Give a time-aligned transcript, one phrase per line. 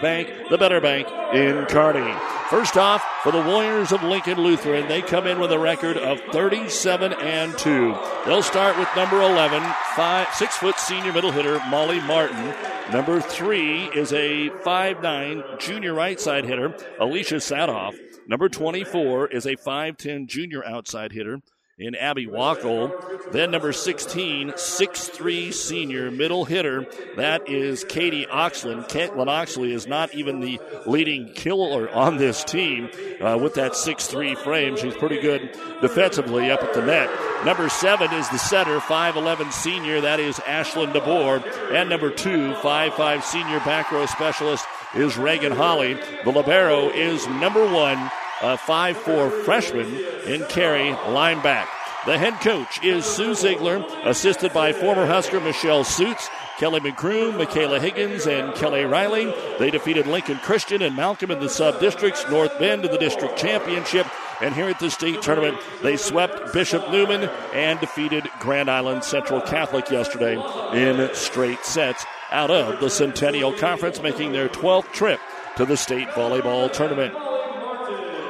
[0.00, 2.14] Bank, the better bank in Kearney.
[2.50, 6.20] First off, for the Warriors of Lincoln Lutheran, they come in with a record of
[6.32, 7.94] 37 and 2.
[8.24, 9.62] They'll start with number 11,
[9.94, 12.54] five, six foot senior middle hitter Molly Martin.
[12.92, 17.94] Number three is a 5'9 junior right side hitter, Alicia Sadoff.
[18.26, 21.42] Number 24 is a 5'10 junior outside hitter,
[21.78, 22.92] in Abby Wackel.
[23.30, 26.86] Then number 16, 6'3 senior middle hitter.
[27.16, 28.88] That is Katie Oxland.
[28.88, 34.36] Caitlin Oxley is not even the leading killer on this team uh, with that 6'3
[34.38, 34.76] frame.
[34.76, 37.10] She's pretty good defensively up at the net.
[37.44, 40.00] Number seven is the setter, 5'11 senior.
[40.00, 41.72] That is Ashlyn DeBoer.
[41.72, 44.64] And number two, 5'5 senior back row specialist
[44.96, 45.94] is Reagan Holly.
[46.24, 48.10] The Libero is number one
[48.40, 49.94] a 5'4 freshman
[50.26, 51.66] in Carrie Lineback.
[52.06, 56.28] The head coach is Sue Ziegler, assisted by former Husker Michelle Suits,
[56.58, 59.34] Kelly McCroom, Michaela Higgins, and Kelly Riley.
[59.58, 63.36] They defeated Lincoln Christian and Malcolm in the sub districts, North Bend in the district
[63.36, 64.06] championship.
[64.40, 69.40] And here at the state tournament, they swept Bishop Neumann and defeated Grand Island Central
[69.40, 70.40] Catholic yesterday
[70.72, 75.20] in straight sets out of the Centennial Conference, making their 12th trip
[75.56, 77.14] to the state volleyball tournament.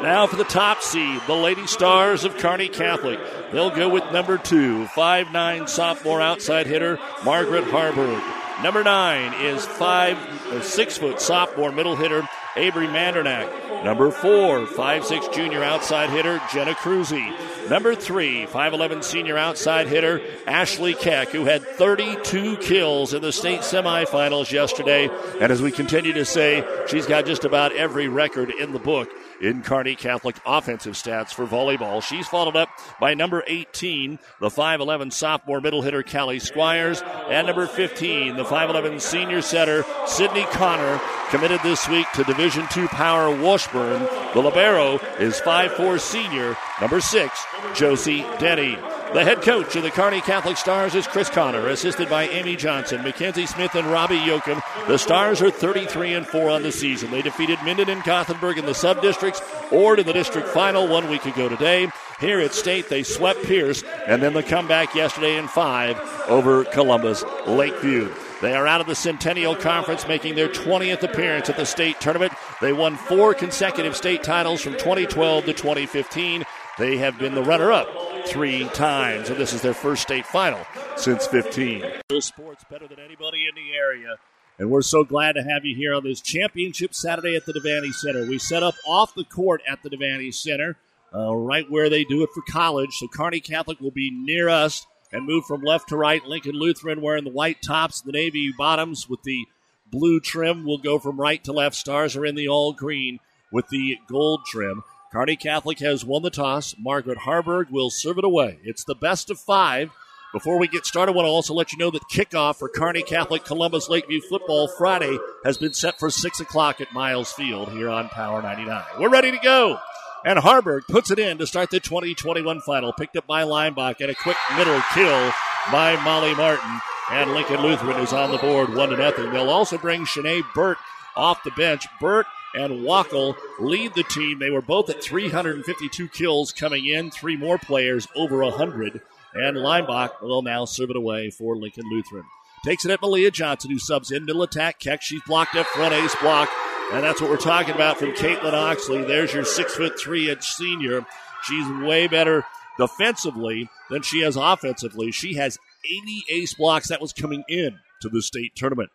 [0.02, 3.18] Now for the top seed, the Lady Stars of Kearney Catholic.
[3.50, 8.22] They'll go with number two, five-nine sophomore outside hitter Margaret Harburg.
[8.62, 10.16] Number nine is five,
[10.52, 13.84] uh, six foot sophomore middle hitter Avery Mandernack.
[13.84, 17.68] Number four, five-six junior outside hitter Jenna Cruzy.
[17.68, 23.60] Number three, 5'11 senior outside hitter Ashley Keck, who had 32 kills in the state
[23.60, 25.10] semifinals yesterday.
[25.40, 29.10] And as we continue to say, she's got just about every record in the book
[29.40, 32.02] in Kearney Catholic offensive stats for volleyball.
[32.02, 32.68] She's followed up
[33.00, 39.00] by number 18, the 5'11 sophomore middle hitter Callie Squires, and number 15, the 5'11
[39.00, 44.02] senior setter Sydney Connor, committed this week to Division II Power Washburn.
[44.34, 48.78] The libero is 5'4 senior, number 6, Josie Denny.
[49.14, 53.02] The head coach of the Kearney Catholic Stars is Chris Connor, assisted by Amy Johnson,
[53.02, 54.62] Mackenzie Smith, and Robbie Yoakum.
[54.86, 57.10] The Stars are 33 and 4 on the season.
[57.10, 59.40] They defeated Minden and Gothenburg in the sub districts,
[59.72, 61.88] Ord in the district final one week ago today.
[62.20, 65.98] Here at State, they swept Pierce, and then the comeback yesterday in five
[66.28, 68.12] over Columbus Lakeview.
[68.42, 72.32] They are out of the Centennial Conference, making their 20th appearance at the state tournament.
[72.60, 76.44] They won four consecutive state titles from 2012 to 2015.
[76.78, 77.88] They have been the runner up
[78.26, 80.64] three times, and this is their first state final
[80.96, 81.82] since 15.
[82.20, 84.16] Sports better than anybody in the area.
[84.60, 87.92] And we're so glad to have you here on this championship Saturday at the Devaney
[87.92, 88.26] Center.
[88.28, 90.76] We set up off the court at the Devaney Center,
[91.12, 92.90] uh, right where they do it for college.
[92.92, 96.24] So Kearney Catholic will be near us and move from left to right.
[96.24, 99.46] Lincoln Lutheran wearing the white tops, the navy bottoms with the
[99.90, 100.64] blue trim.
[100.64, 101.74] will go from right to left.
[101.74, 103.18] Stars are in the all green
[103.50, 104.84] with the gold trim.
[105.12, 106.74] Kearney Catholic has won the toss.
[106.78, 108.58] Margaret Harburg will serve it away.
[108.62, 109.90] It's the best of five.
[110.34, 113.02] Before we get started, I want to also let you know that kickoff for Kearney
[113.02, 117.88] Catholic Columbus Lakeview football Friday has been set for 6 o'clock at Miles Field here
[117.88, 118.84] on Power 99.
[119.00, 119.78] We're ready to go.
[120.26, 122.92] And Harburg puts it in to start the 2021 final.
[122.92, 125.32] Picked up by Lineback and a quick middle kill
[125.72, 126.80] by Molly Martin.
[127.10, 129.32] And Lincoln Lutheran is on the board, 1 to nothing.
[129.32, 130.76] They'll also bring Shanae Burt
[131.16, 131.86] off the bench.
[131.98, 134.38] Burt and Wackel lead the team.
[134.38, 139.00] They were both at 352 kills coming in, three more players over 100.
[139.34, 142.24] And Lineback will now serve it away for Lincoln Lutheran.
[142.64, 144.80] Takes it at Malia Johnson, who subs in middle attack.
[144.80, 146.48] Keck, she's blocked up front, ace block.
[146.92, 149.04] And that's what we're talking about from Caitlin Oxley.
[149.04, 151.04] There's your six foot three inch senior.
[151.44, 152.44] She's way better
[152.78, 155.12] defensively than she is offensively.
[155.12, 156.88] She has 80 ace blocks.
[156.88, 158.90] That was coming in to the state tournament.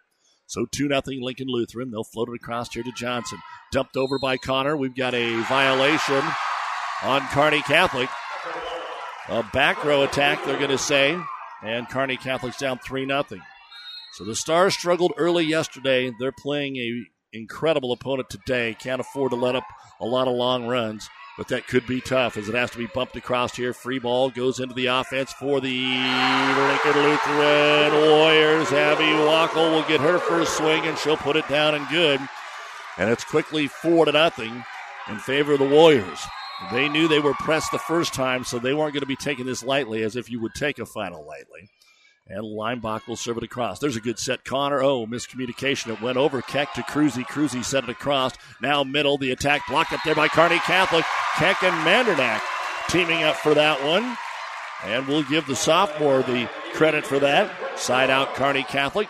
[0.53, 1.90] So 2 0 Lincoln Lutheran.
[1.90, 3.40] They'll float it across here to Johnson.
[3.72, 4.78] Dumped over by Connor.
[4.78, 6.24] We've got a violation
[7.02, 8.08] on Kearney Catholic.
[9.30, 11.19] A back row attack, they're going to say.
[11.63, 13.24] And Kearney Catholic's down 3 0.
[14.13, 16.12] So the Stars struggled early yesterday.
[16.19, 17.02] They're playing a
[17.36, 18.75] incredible opponent today.
[18.80, 19.66] Can't afford to let up
[20.00, 22.88] a lot of long runs, but that could be tough as it has to be
[22.88, 23.74] bumped across here.
[23.74, 28.71] Free ball goes into the offense for the Lincoln Lutheran Warriors.
[28.71, 32.19] Abby Wackel will get her first swing and she'll put it down and good.
[32.97, 34.63] And it's quickly four to nothing
[35.09, 36.24] in favor of the Warriors.
[36.71, 39.45] They knew they were pressed the first time, so they weren't going to be taking
[39.45, 41.69] this lightly as if you would take a final lightly.
[42.28, 43.80] And Linebach will serve it across.
[43.80, 44.46] There's a good set.
[44.46, 45.94] Connor, oh, miscommunication.
[45.94, 47.25] It went over Keck to Cruzy.
[47.25, 48.34] Cruzy set it across.
[48.62, 49.18] Now middle.
[49.18, 51.04] The attack blocked up there by Kearney Catholic.
[51.36, 52.42] Keck and Mandernack
[52.90, 54.18] teaming up for that one.
[54.86, 57.52] And we'll give the sophomore the credit for that.
[57.78, 59.10] Side out Kearney Catholic.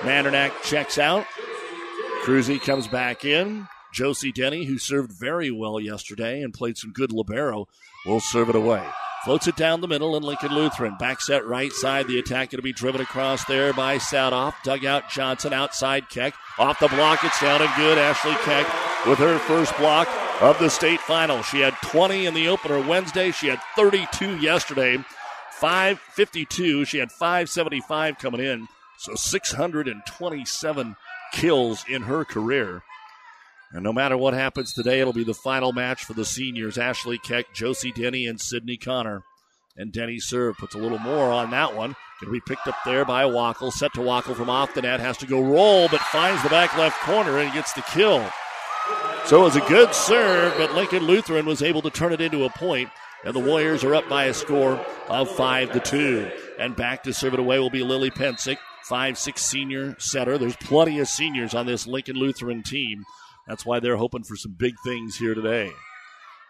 [0.00, 1.26] Mandernack checks out.
[2.24, 3.68] Cruzy comes back in.
[3.92, 7.68] Josie Denny, who served very well yesterday and played some good libero,
[8.06, 8.84] will serve it away.
[9.24, 12.08] Floats it down the middle, and Lincoln Lutheran back set right side.
[12.08, 14.54] The attack going to be driven across there by Sadoff.
[14.64, 16.34] Dugout Johnson outside Keck.
[16.58, 17.98] Off the block, it's down and good.
[17.98, 18.66] Ashley Keck
[19.06, 20.08] with her first block
[20.40, 21.40] of the state final.
[21.42, 23.30] She had 20 in the opener Wednesday.
[23.30, 24.98] She had 32 yesterday.
[25.52, 26.84] 552.
[26.84, 28.66] She had 575 coming in.
[28.98, 30.96] So 627
[31.32, 32.82] kills in her career.
[33.72, 37.18] And no matter what happens today, it'll be the final match for the seniors Ashley
[37.18, 39.22] Keck, Josie Denny, and Sydney Connor.
[39.76, 41.96] And Denny serve puts a little more on that one.
[42.20, 43.72] Going to be picked up there by Wackel.
[43.72, 45.00] Set to Wackel from off the net.
[45.00, 48.24] Has to go roll, but finds the back left corner and gets the kill.
[49.24, 52.44] So it was a good serve, but Lincoln Lutheran was able to turn it into
[52.44, 52.90] a point,
[53.24, 56.30] and the Warriors are up by a score of five to two.
[56.58, 60.36] And back to serve it away will be Lily Pensick, five six senior setter.
[60.36, 63.04] There's plenty of seniors on this Lincoln Lutheran team.
[63.46, 65.70] That's why they're hoping for some big things here today.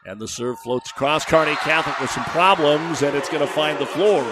[0.04, 3.78] And the serve floats across Kearney Catholic with some problems, and it's going to find
[3.78, 4.24] the floor.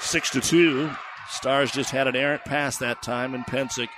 [0.00, 0.90] Six to two.
[1.30, 3.88] Stars just had an errant pass that time, and Pensick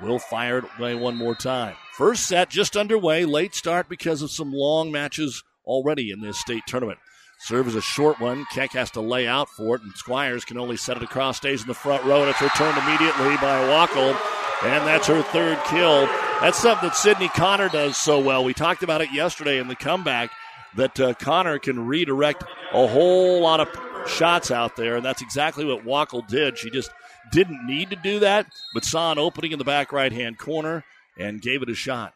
[0.00, 1.76] will fire it away one more time.
[1.92, 3.24] First set just underway.
[3.24, 6.98] Late start because of some long matches already in this state tournament.
[7.38, 8.46] Serve is a short one.
[8.52, 11.62] Keck has to lay out for it, and Squires can only set it across, stays
[11.62, 14.16] in the front row, and it's returned immediately by Wackel.
[14.64, 16.08] And that's her third kill.
[16.42, 18.42] That's something that Sydney Connor does so well.
[18.42, 20.32] We talked about it yesterday in the comeback
[20.74, 22.42] that uh, Connor can redirect
[22.72, 23.68] a whole lot of
[24.08, 26.58] shots out there, and that's exactly what Wackel did.
[26.58, 26.90] She just
[27.30, 30.84] didn't need to do that, but saw an opening in the back right hand corner
[31.16, 32.12] and gave it a shot.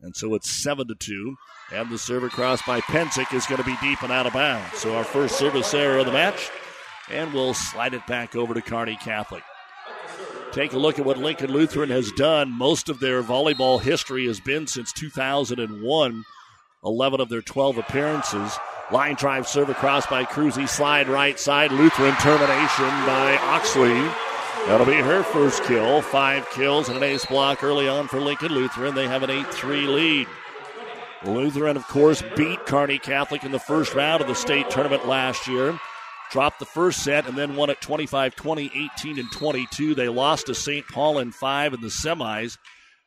[0.00, 1.36] And so it's seven to two,
[1.72, 4.78] and the serve across by Pensick is going to be deep and out of bounds.
[4.78, 6.50] So our first service error of the match,
[7.08, 9.44] and we'll slide it back over to Kearney Catholic.
[10.52, 12.50] Take a look at what Lincoln Lutheran has done.
[12.50, 16.24] Most of their volleyball history has been since 2001.
[16.84, 18.58] 11 of their 12 appearances.
[18.90, 20.66] Line drive serve across by Cruzy.
[20.66, 21.70] Slide right side.
[21.70, 24.00] Lutheran termination by Oxley.
[24.66, 26.00] That'll be her first kill.
[26.00, 28.94] Five kills and an ace block early on for Lincoln Lutheran.
[28.94, 30.28] They have an 8 3 lead.
[31.24, 35.46] Lutheran, of course, beat Kearney Catholic in the first round of the state tournament last
[35.46, 35.78] year
[36.30, 39.94] dropped the first set and then won at 25 20, 18 and 22.
[39.94, 40.86] They lost to St.
[40.88, 42.56] Paul in five in the semis.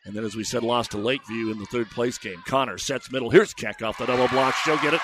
[0.03, 2.41] And then, as we said, lost to Lakeview in the third place game.
[2.47, 3.29] Connor sets middle.
[3.29, 4.55] Here's Keck off the double block.
[4.55, 5.01] She'll get it.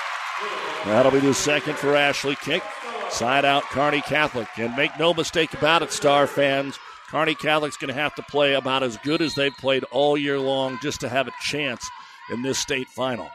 [0.86, 2.64] That'll be the second for Ashley Keck.
[3.12, 4.48] Side out Kearney Catholic.
[4.58, 6.80] And make no mistake about it, Star fans.
[7.10, 10.40] Kearney Catholic's going to have to play about as good as they've played all year
[10.40, 11.88] long just to have a chance
[12.32, 13.30] in this state final.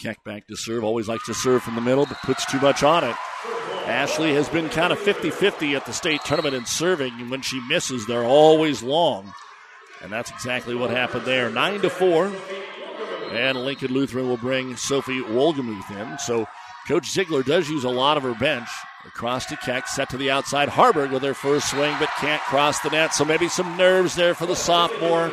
[0.00, 0.84] Keck back to serve.
[0.84, 3.16] Always likes to serve from the middle, but puts too much on it.
[3.90, 7.42] Ashley has been kind of 50 50 at the state tournament in serving, and when
[7.42, 9.34] she misses, they're always long.
[10.00, 11.50] And that's exactly what happened there.
[11.50, 12.32] 9 to 4.
[13.32, 16.18] And Lincoln Lutheran will bring Sophie Wolgemuth in.
[16.18, 16.46] So
[16.88, 18.68] Coach Ziegler does use a lot of her bench.
[19.06, 20.68] Across to Keck, set to the outside.
[20.68, 23.12] Harburg with her first swing, but can't cross the net.
[23.12, 25.32] So maybe some nerves there for the sophomore.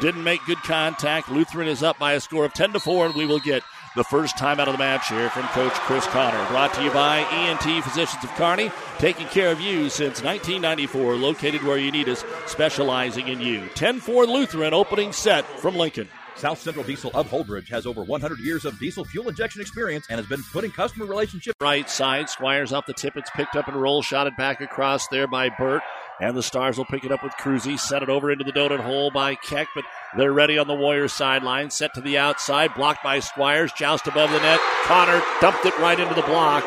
[0.00, 1.28] Didn't make good contact.
[1.28, 3.62] Lutheran is up by a score of 10 to 4, and we will get
[3.96, 6.46] the first time out of the match here from Coach Chris Connor.
[6.48, 11.62] Brought to you by ENT Physicians of Kearney, taking care of you since 1994, located
[11.62, 13.68] where you need us, specializing in you.
[13.74, 16.08] 10 4 Lutheran opening set from Lincoln.
[16.38, 20.18] South Central Diesel of Holdrege has over 100 years of diesel fuel injection experience and
[20.18, 21.56] has been putting customer relationships.
[21.60, 23.16] Right side, Squires off the tip.
[23.16, 25.82] It's picked up and rolled, shot it back across there by Burt.
[26.20, 27.78] And the Stars will pick it up with Cruzy.
[27.78, 29.84] Set it over into the donut hole by Keck, but
[30.16, 31.70] they're ready on the Warriors sideline.
[31.70, 33.72] Set to the outside, blocked by Squires.
[33.72, 34.60] Joust above the net.
[34.84, 36.64] Connor dumped it right into the block.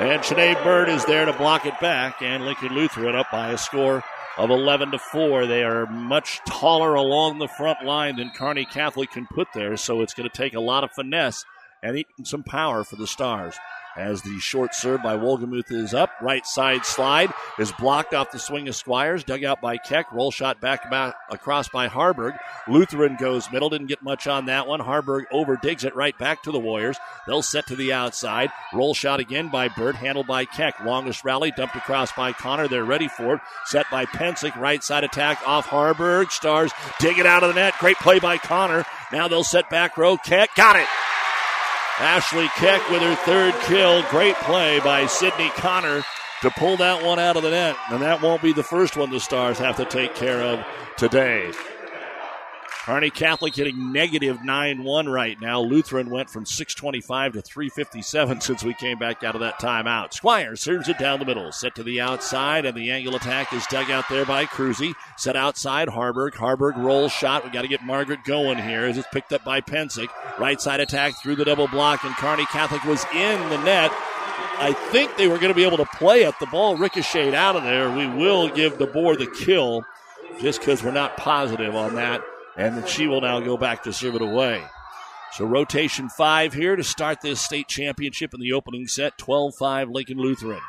[0.00, 2.20] And Shanae Burt is there to block it back.
[2.20, 4.02] And Lincoln Lutheran up by a score
[4.36, 5.46] of 11 to 4.
[5.46, 10.00] They are much taller along the front line than Kearney Catholic can put there, so
[10.00, 11.44] it's going to take a lot of finesse
[11.82, 13.56] and some power for the Stars
[13.96, 16.10] as the short serve by Wolgemuth is up.
[16.20, 19.24] Right side slide is blocked off the swing of Squires.
[19.24, 20.12] Dug out by Keck.
[20.12, 22.34] Roll shot back about across by Harburg.
[22.68, 23.70] Lutheran goes middle.
[23.70, 24.80] Didn't get much on that one.
[24.80, 26.96] Harburg over digs it right back to the Warriors.
[27.26, 28.50] They'll set to the outside.
[28.72, 29.96] Roll shot again by Burt.
[29.96, 30.80] Handled by Keck.
[30.84, 32.68] Longest rally dumped across by Connor.
[32.68, 33.40] They're ready for it.
[33.66, 34.56] Set by Pensick.
[34.56, 36.30] Right side attack off Harburg.
[36.30, 37.74] Stars dig it out of the net.
[37.78, 38.84] Great play by Connor.
[39.12, 40.16] Now they'll set back row.
[40.16, 40.88] Keck got it.
[41.98, 44.02] Ashley Keck with her third kill.
[44.10, 46.02] Great play by Sydney Connor
[46.42, 47.76] to pull that one out of the net.
[47.90, 50.64] And that won't be the first one the Stars have to take care of
[50.96, 51.52] today.
[52.84, 55.58] Kearney Catholic hitting negative 9 1 right now.
[55.58, 60.12] Lutheran went from 625 to 357 since we came back out of that timeout.
[60.12, 63.66] Squire serves it down the middle, set to the outside, and the angle attack is
[63.68, 64.92] dug out there by Cruzy.
[65.16, 66.34] Set outside Harburg.
[66.34, 67.42] Harburg rolls shot.
[67.42, 70.10] we got to get Margaret going here as it's picked up by Pensick.
[70.38, 73.92] Right side attack through the double block, and Kearney Catholic was in the net.
[74.58, 76.38] I think they were going to be able to play it.
[76.38, 77.90] The ball ricocheted out of there.
[77.90, 79.86] We will give DeBoer the kill
[80.38, 82.22] just because we're not positive on that
[82.56, 84.62] and then she will now go back to serve it away.
[85.32, 89.18] So rotation five here to start this state championship in the opening set.
[89.18, 90.60] 12-5 Lincoln Lutheran.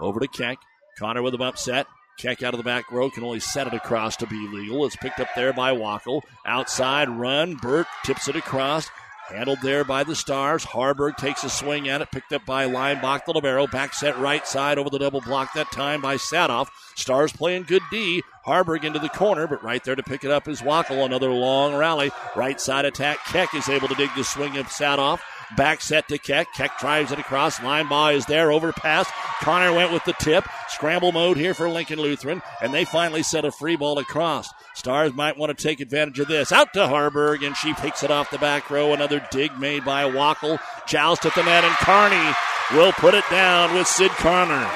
[0.00, 0.58] Over to Keck.
[0.98, 1.86] Connor with a bump set.
[2.18, 4.84] Keck out of the back row can only set it across to be legal.
[4.86, 6.22] It's picked up there by Wackel.
[6.46, 7.54] Outside run.
[7.56, 8.88] Burt tips it across.
[9.28, 10.64] Handled there by the Stars.
[10.64, 13.66] Harburg takes a swing at it, picked up by Lineback, the Libero.
[13.66, 16.68] Back set right side over the double block that time by Sadoff.
[16.96, 18.22] Stars playing good D.
[18.44, 21.04] Harburg into the corner, but right there to pick it up is Wackel.
[21.04, 22.10] Another long rally.
[22.36, 23.18] Right side attack.
[23.26, 25.20] Keck is able to dig the swing of Sadoff.
[25.56, 26.52] Back set to Keck.
[26.52, 27.62] Keck drives it across.
[27.62, 28.52] Line ball is there.
[28.52, 29.10] Overpass.
[29.40, 30.46] Connor went with the tip.
[30.68, 32.42] Scramble mode here for Lincoln Lutheran.
[32.60, 34.52] And they finally set a free ball across.
[34.74, 36.52] Stars might want to take advantage of this.
[36.52, 38.92] Out to Harburg, and she picks it off the back row.
[38.92, 40.58] Another dig made by Wackel.
[40.86, 42.34] Joust at the net, and Kearney
[42.72, 44.68] will put it down with Sid Connor.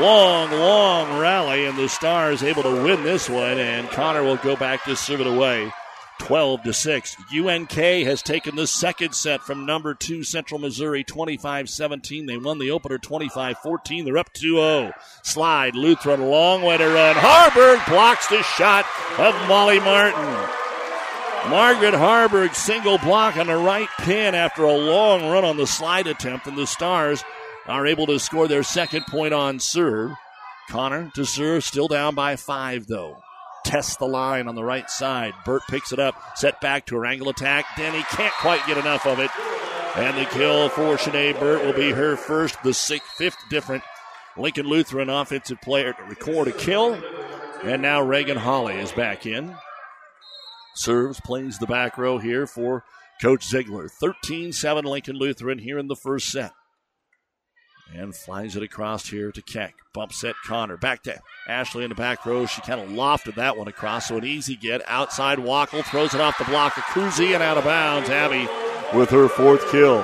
[0.00, 4.56] Long, long rally, and the Stars able to win this one, and Connor will go
[4.56, 5.70] back to serve it away.
[6.20, 7.16] 12 to 6.
[7.34, 12.26] UNK has taken the second set from number 2 Central Missouri 25-17.
[12.26, 14.04] They won the opener 25-14.
[14.04, 14.92] They're up 2-0.
[15.24, 17.16] Slide Lutheran long way to run.
[17.18, 18.84] Harburg blocks the shot
[19.18, 20.20] of Molly Martin.
[21.50, 26.06] Margaret Harburg single block on the right pin after a long run on the slide
[26.06, 27.24] attempt and the Stars
[27.66, 30.12] are able to score their second point on serve.
[30.68, 33.16] Connor to serve still down by 5 though
[33.64, 35.34] tests the line on the right side.
[35.44, 37.64] Burt picks it up, set back to her angle attack.
[37.76, 39.30] Denny can't quite get enough of it.
[39.96, 43.82] And the kill for Shanae Burt will be her first, the sixth, fifth different
[44.36, 46.94] Lincoln Lutheran offensive player to record a kill.
[47.62, 49.54] And now Reagan Holly is back in.
[50.74, 52.84] Serves, plays the back row here for
[53.20, 53.88] Coach Ziegler.
[53.88, 56.52] 13 7 Lincoln Lutheran here in the first set.
[58.00, 59.74] And flies it across here to Keck.
[59.92, 60.78] Bump set Connor.
[60.78, 62.46] Back to Ashley in the back row.
[62.46, 64.80] She kind of lofted that one across, so an easy get.
[64.86, 68.08] Outside Wackel throws it off the block of Cruzy and out of bounds.
[68.08, 68.48] Abby
[68.96, 70.02] with her fourth kill.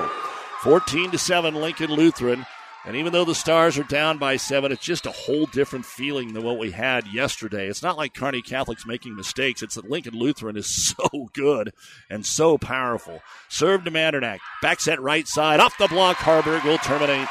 [0.61, 2.45] 14 to 7 Lincoln Lutheran.
[2.85, 6.33] And even though the Stars are down by seven, it's just a whole different feeling
[6.33, 7.67] than what we had yesterday.
[7.67, 9.63] It's not like Kearney Catholic's making mistakes.
[9.63, 11.73] It's that Lincoln Lutheran is so good
[12.11, 13.23] and so powerful.
[13.49, 14.37] Serve to Mandernack.
[14.61, 15.59] Back set right side.
[15.59, 16.17] Off the block.
[16.17, 17.27] Harburg will terminate.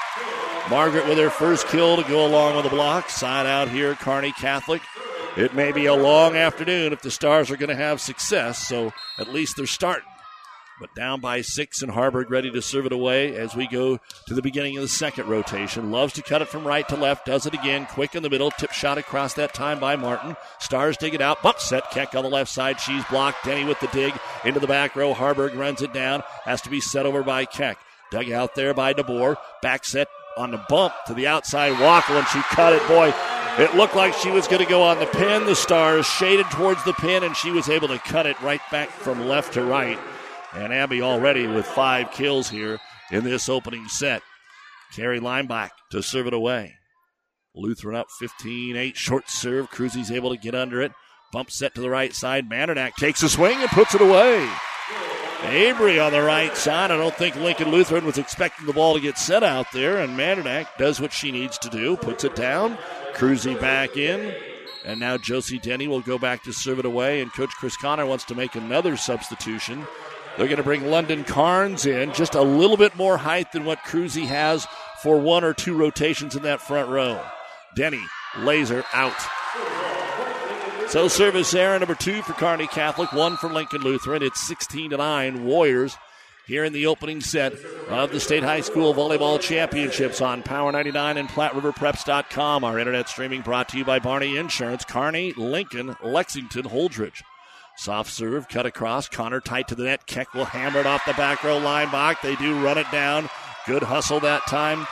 [0.68, 3.08] Margaret with her first kill to go along with the block.
[3.08, 4.82] Side out here, Kearney Catholic.
[5.36, 8.92] It may be a long afternoon if the Stars are going to have success, so
[9.18, 10.08] at least they're starting.
[10.80, 14.34] But down by six, and Harburg ready to serve it away as we go to
[14.34, 15.92] the beginning of the second rotation.
[15.92, 18.50] Loves to cut it from right to left, does it again, quick in the middle,
[18.50, 20.36] tip shot across that time by Martin.
[20.58, 23.44] Stars dig it out, bump set, Keck on the left side, she's blocked.
[23.44, 25.14] Denny with the dig into the back row.
[25.14, 27.78] Harburg runs it down, has to be set over by Keck.
[28.10, 29.36] Dug out there by DeBoer.
[29.62, 32.86] Back set on the bump to the outside Wackel, and she cut it.
[32.88, 33.12] Boy,
[33.58, 35.46] it looked like she was going to go on the pin.
[35.46, 38.90] The Stars shaded towards the pin, and she was able to cut it right back
[38.90, 39.98] from left to right.
[40.52, 42.78] And Abby already with five kills here
[43.10, 44.22] in this opening set.
[44.92, 46.74] Carrie Lineback to serve it away.
[47.54, 48.96] Lutheran up 15 8.
[48.96, 49.70] Short serve.
[49.70, 50.92] Cruzy's able to get under it.
[51.32, 52.48] Bump set to the right side.
[52.48, 54.48] Mandernack takes a swing and puts it away.
[55.44, 56.90] Avery on the right side.
[56.90, 60.18] I don't think Lincoln Lutheran was expecting the ball to get set out there, and
[60.18, 62.78] Mandernack does what she needs to do, puts it down.
[63.14, 64.34] Cruzy back in.
[64.84, 68.06] And now Josie Denny will go back to serve it away, and Coach Chris Connor
[68.06, 69.86] wants to make another substitution.
[70.36, 73.78] They're going to bring London Carnes in, just a little bit more height than what
[73.80, 74.66] Cruzy has
[75.02, 77.20] for one or two rotations in that front row.
[77.74, 78.02] Denny,
[78.38, 79.14] laser out.
[80.88, 84.22] So service error number two for Kearney Catholic, one for Lincoln Lutheran.
[84.22, 85.96] It's 16 to 9 Warriors
[86.46, 87.54] here in the opening set
[87.88, 92.62] of the State High School Volleyball Championships on Power 99 and PlatteRiverPreps.com.
[92.62, 97.22] Our internet streaming brought to you by Barney Insurance, Kearney, Lincoln, Lexington, Holdrege.
[97.76, 99.08] Soft serve, cut across.
[99.08, 100.06] Connor tight to the net.
[100.06, 102.22] Keck will hammer it off the back row line block.
[102.22, 103.28] They do run it down.
[103.66, 104.86] Good hustle that time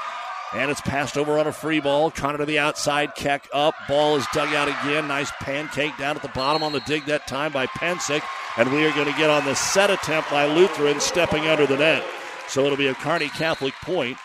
[0.54, 2.12] and it's passed over on a free ball.
[2.12, 3.16] Connor to the outside.
[3.16, 3.75] Keck up.
[3.88, 5.08] Ball is dug out again.
[5.08, 8.23] Nice pancake down at the bottom on the dig that time by Pensick.
[8.56, 11.76] And we are going to get on the set attempt by Lutheran stepping under the
[11.76, 12.04] net.
[12.46, 14.16] So it'll be a Kearney Catholic point.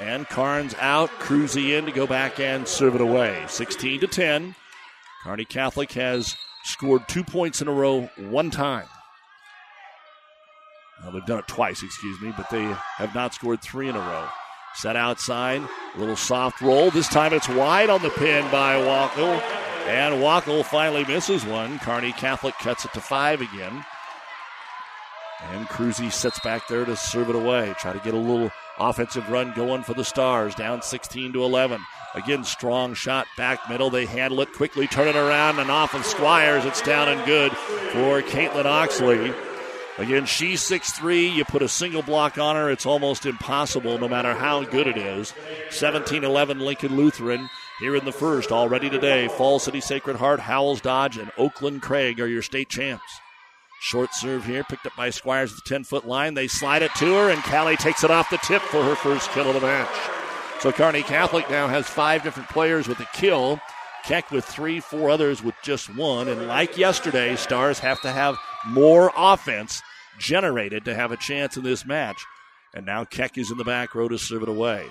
[0.00, 1.10] And Carnes out.
[1.20, 3.44] Cruzy in to go back and serve it away.
[3.46, 4.56] 16 to 10.
[5.22, 8.86] Kearney Catholic has scored two points in a row one time.
[11.02, 12.64] Well, they've done it twice, excuse me, but they
[12.96, 14.28] have not scored three in a row.
[14.78, 15.60] Set outside,
[15.96, 16.92] little soft roll.
[16.92, 19.42] This time it's wide on the pin by Wackel.
[19.88, 21.80] And Wackel finally misses one.
[21.80, 23.84] Kearney Catholic cuts it to five again.
[25.50, 27.74] And Cruzy sits back there to serve it away.
[27.80, 30.54] Try to get a little offensive run going for the Stars.
[30.54, 31.80] Down 16 to 11.
[32.14, 33.90] Again, strong shot back middle.
[33.90, 36.64] They handle it quickly, turn it around and off of Squires.
[36.64, 39.34] It's down and good for Caitlin Oxley.
[39.98, 41.34] Again, she's 6'3.
[41.34, 44.96] You put a single block on her, it's almost impossible no matter how good it
[44.96, 45.34] is.
[45.70, 47.50] 17 11 Lincoln Lutheran
[47.80, 48.52] here in the first.
[48.52, 53.20] Already today, Fall City Sacred Heart, Howells Dodge, and Oakland Craig are your state champs.
[53.80, 56.34] Short serve here, picked up by Squires at the 10 foot line.
[56.34, 59.30] They slide it to her, and Callie takes it off the tip for her first
[59.30, 59.88] kill of the match.
[60.60, 63.60] So Kearney Catholic now has five different players with a kill.
[64.04, 66.28] Keck with three, four others with just one.
[66.28, 68.36] And like yesterday, Stars have to have
[68.66, 69.82] more offense
[70.18, 72.24] generated to have a chance in this match.
[72.74, 74.86] And now Keck is in the back row to serve it away.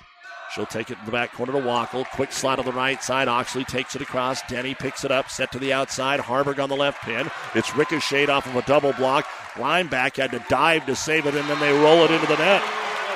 [0.54, 2.06] She'll take it in the back corner to Wackel.
[2.10, 3.28] Quick slide on the right side.
[3.28, 4.40] Oxley takes it across.
[4.48, 5.30] Denny picks it up.
[5.30, 6.20] Set to the outside.
[6.20, 7.30] Harburg on the left pin.
[7.54, 9.26] It's ricocheted off of a double block.
[9.54, 12.62] Lineback had to dive to save it, and then they roll it into the net.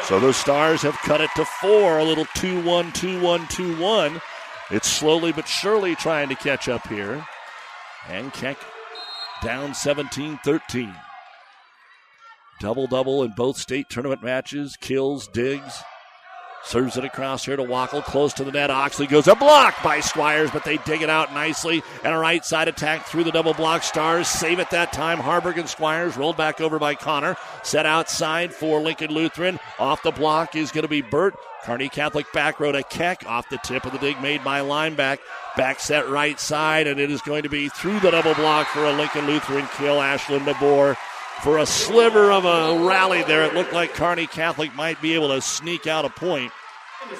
[0.04, 1.98] So the Stars have cut it to four.
[1.98, 4.20] A little 2 1, 2 1, 2 1.
[4.70, 7.26] It's slowly but surely trying to catch up here.
[8.08, 8.58] And Keck
[9.42, 10.94] down 17 13.
[12.60, 14.76] Double double in both state tournament matches.
[14.80, 15.82] Kills, digs.
[16.64, 18.70] Serves it across here to Wackel, close to the net.
[18.70, 21.82] Oxley goes a block by Squires, but they dig it out nicely.
[22.04, 23.82] And a right side attack through the double block.
[23.82, 25.18] Stars save it that time.
[25.18, 27.36] Harburg and Squires rolled back over by Connor.
[27.64, 29.58] Set outside for Lincoln Lutheran.
[29.78, 31.34] Off the block is going to be Burt.
[31.64, 35.18] Kearney Catholic back row to Keck off the tip of the dig made by Lineback.
[35.56, 38.84] Back set right side, and it is going to be through the double block for
[38.84, 39.96] a Lincoln Lutheran kill.
[39.96, 40.96] Ashlyn DeBoer
[41.42, 43.44] for a sliver of a rally there.
[43.44, 46.52] It looked like Kearney Catholic might be able to sneak out a point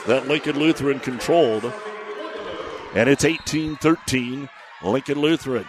[0.07, 1.73] that Lincoln Lutheran controlled.
[2.95, 4.49] And it's 18 13,
[4.83, 5.67] Lincoln Lutheran.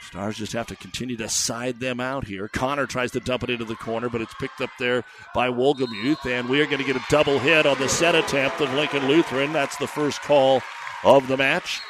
[0.00, 2.48] Stars just have to continue to side them out here.
[2.48, 6.24] Connor tries to dump it into the corner, but it's picked up there by Wolgemuth,
[6.24, 9.06] and we are going to get a double hit on the set attempt of Lincoln
[9.06, 9.52] Lutheran.
[9.52, 10.62] That's the first call
[11.04, 11.80] of the match.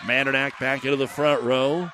[0.00, 1.88] Mandernack back into the front row.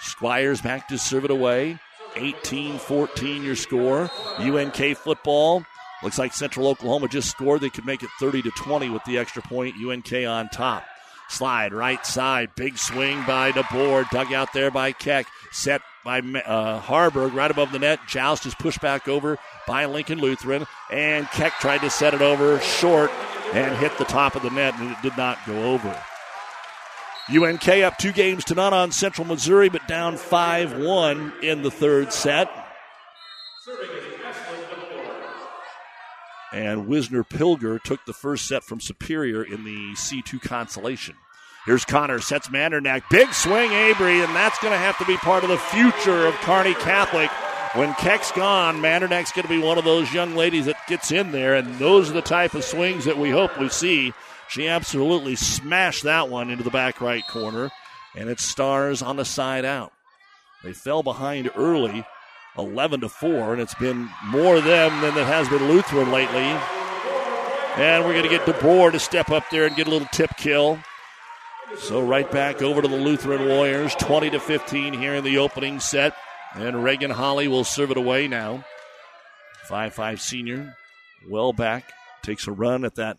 [0.00, 1.78] Squires back to serve it away.
[2.16, 4.10] 18 14 your score.
[4.38, 5.64] UNK football.
[6.02, 7.60] Looks like Central Oklahoma just scored.
[7.60, 9.76] They could make it 30 to 20 with the extra point.
[9.76, 10.84] UNK on top.
[11.28, 12.54] Slide right side.
[12.54, 14.10] Big swing by DeBoer.
[14.10, 15.26] Dug out there by Keck.
[15.52, 18.00] Set by uh, Harburg right above the net.
[18.06, 20.66] Joust is pushed back over by Lincoln Lutheran.
[20.90, 23.10] And Keck tried to set it over short
[23.54, 25.96] and hit the top of the net, and it did not go over.
[27.28, 31.70] UNK up two games to none on Central Missouri, but down 5 1 in the
[31.70, 32.50] third set.
[36.52, 41.16] And Wisner Pilger took the first set from Superior in the C2 consolation.
[41.66, 43.08] Here's Connor, sets Mandernack.
[43.10, 46.34] Big swing, Avery, and that's going to have to be part of the future of
[46.36, 47.30] Kearney Catholic.
[47.74, 51.32] When Keck's gone, Mandernack's going to be one of those young ladies that gets in
[51.32, 54.12] there, and those are the type of swings that we hope we see
[54.48, 57.70] she absolutely smashed that one into the back right corner,
[58.16, 59.92] and it stars on the side out.
[60.62, 62.04] They fell behind early,
[62.56, 66.58] 11 to 4, and it's been more them than it has been Lutheran lately.
[67.76, 70.30] And we're going to get DeBoer to step up there and get a little tip
[70.36, 70.78] kill.
[71.78, 75.80] So right back over to the Lutheran Warriors, 20 to 15 here in the opening
[75.80, 76.14] set.
[76.54, 78.64] And Reagan Holly will serve it away now.
[79.64, 80.76] 5 5 senior,
[81.28, 81.90] well back,
[82.22, 83.18] takes a run at that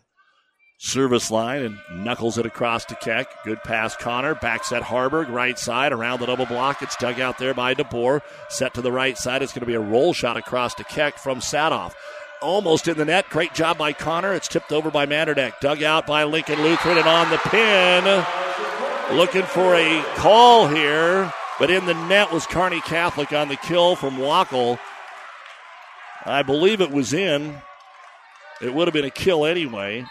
[0.78, 3.44] service line and knuckles it across to Keck.
[3.44, 4.34] Good pass, Connor.
[4.34, 6.82] Backs at Harburg, right side, around the double block.
[6.82, 8.20] It's dug out there by DeBoer.
[8.48, 9.42] Set to the right side.
[9.42, 11.94] It's going to be a roll shot across to Keck from Sadoff.
[12.42, 13.30] Almost in the net.
[13.30, 14.34] Great job by Connor.
[14.34, 15.60] It's tipped over by Mandernack.
[15.60, 18.24] Dug out by Lincoln Lutheran and on the pin.
[19.16, 23.96] Looking for a call here, but in the net was Kearney Catholic on the kill
[23.96, 24.78] from Wackel.
[26.24, 27.62] I believe it was in.
[28.60, 30.04] It would have been a kill anyway.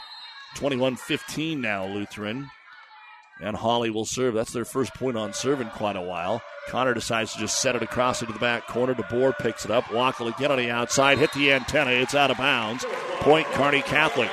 [0.55, 2.49] 21 15 now, Lutheran.
[3.41, 4.33] And Holly will serve.
[4.33, 6.41] That's their first point on serve in quite a while.
[6.69, 8.95] Connor decides to just set it across into the back corner.
[8.95, 9.83] DeBoer picks it up.
[9.85, 11.17] Wackel again on the outside.
[11.17, 11.91] Hit the antenna.
[11.91, 12.85] It's out of bounds.
[13.19, 14.31] Point Kearney Catholic.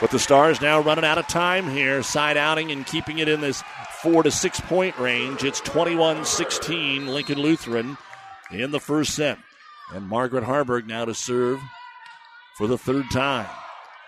[0.00, 2.02] But the Stars now running out of time here.
[2.02, 3.62] Side outing and keeping it in this
[4.02, 5.44] four to six point range.
[5.44, 7.96] It's 21 16 Lincoln Lutheran
[8.50, 9.38] in the first set.
[9.94, 11.60] And Margaret Harburg now to serve
[12.56, 13.46] for the third time.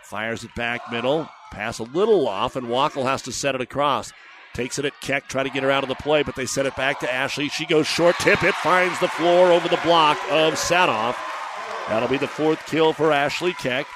[0.03, 1.29] Fires it back middle.
[1.53, 4.13] Pass a little off, and Wackel has to set it across.
[4.55, 6.67] Takes it at Keck, try to get her out of the play, but they set
[6.67, 7.49] it back to Ashley.
[7.49, 8.43] She goes short tip.
[8.43, 11.17] It finds the floor over the block of Sadoff.
[11.89, 13.87] That'll be the fourth kill for Ashley Keck.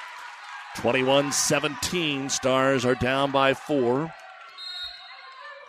[0.77, 2.29] 21 17.
[2.29, 4.13] Stars are down by four.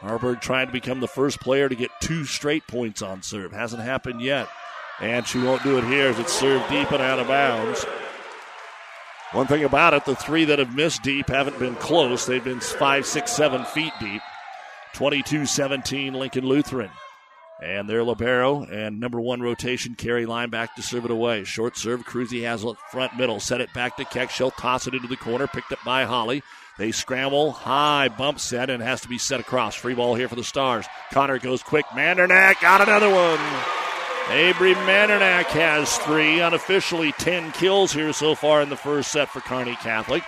[0.00, 3.52] Harburg trying to become the first player to get two straight points on serve.
[3.52, 4.48] Hasn't happened yet.
[5.00, 7.84] And she won't do it here as it's served deep and out of bounds.
[9.32, 12.24] One thing about it, the three that have missed deep haven't been close.
[12.24, 14.22] They've been five, six, seven feet deep.
[14.94, 16.90] 22 17 Lincoln Lutheran.
[17.62, 21.44] And their libero and number one rotation Carrie Lineback to serve it away.
[21.44, 23.38] Short serve, Cruzy has it front middle.
[23.40, 24.30] Set it back to Keck.
[24.30, 25.46] She'll toss it into the corner.
[25.46, 26.42] Picked up by Holly.
[26.78, 29.74] They scramble, high bump set, and has to be set across.
[29.74, 30.86] Free ball here for the Stars.
[31.12, 31.84] Connor goes quick.
[31.86, 33.87] Mandernack got another one.
[34.30, 39.40] Avery Mandernack has three, unofficially 10 kills here so far in the first set for
[39.40, 40.22] Kearney Catholic.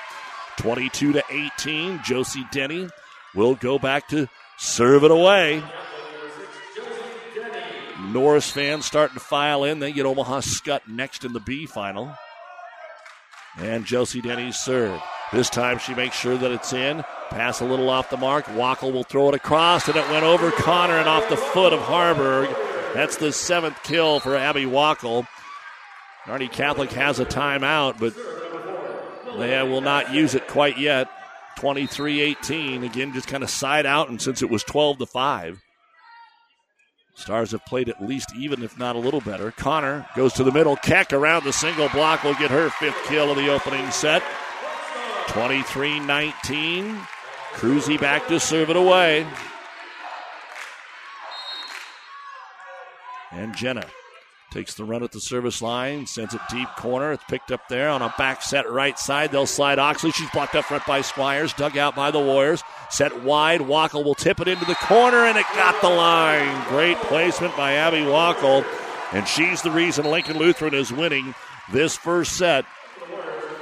[0.57, 2.03] 22 to 18.
[2.03, 2.89] Josie Denny
[3.35, 5.63] will go back to serve it away.
[8.01, 9.81] Norris fans starting to file in.
[9.81, 12.15] They get Omaha Skutt next in the B final.
[13.59, 15.01] And Josie Denny's serve.
[15.31, 17.05] This time she makes sure that it's in.
[17.29, 18.47] Pass a little off the mark.
[18.47, 21.81] Wackel will throw it across, and it went over Connor and off the foot of
[21.81, 22.49] Harburg.
[22.95, 25.27] That's the seventh kill for Abby Wackel.
[26.27, 28.15] Kearney Catholic has a timeout, but
[29.39, 31.09] they will not use it quite yet.
[31.57, 32.85] 23 18.
[32.85, 35.63] Again, just kind of side out, and since it was 12 to 5.
[37.15, 39.51] Stars have played at least even, if not a little better.
[39.53, 40.77] Connor goes to the middle.
[40.77, 44.23] Keck around the single block will get her fifth kill of the opening set.
[45.29, 46.99] 23 19.
[47.53, 49.27] Cruzy back to serve it away.
[53.41, 53.87] And Jenna
[54.51, 57.13] takes the run at the service line, sends it deep corner.
[57.13, 59.33] It's picked up there on a back set right side.
[59.33, 60.11] They'll slide Oxley.
[60.11, 62.63] She's blocked up front by Squires, dug out by the Warriors.
[62.91, 63.63] Set wide.
[63.63, 66.67] Wackel will tip it into the corner, and it got the line.
[66.69, 68.67] Great placement by Abby Wackel.
[69.13, 71.35] And she's the reason Lincoln Lutheran is winning
[71.73, 72.67] this first set.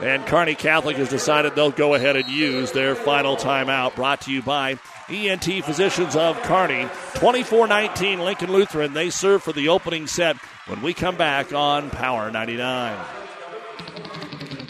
[0.00, 3.94] And Kearney Catholic has decided they'll go ahead and use their final timeout.
[3.94, 4.78] Brought to you by
[5.10, 6.88] ENT Physicians of Kearney.
[7.14, 8.92] 24 19 Lincoln Lutheran.
[8.92, 12.98] They serve for the opening set when we come back on Power 99.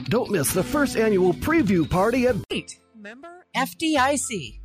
[0.08, 2.78] Don't miss the first annual preview party at 8.
[2.96, 4.60] Member FDIC.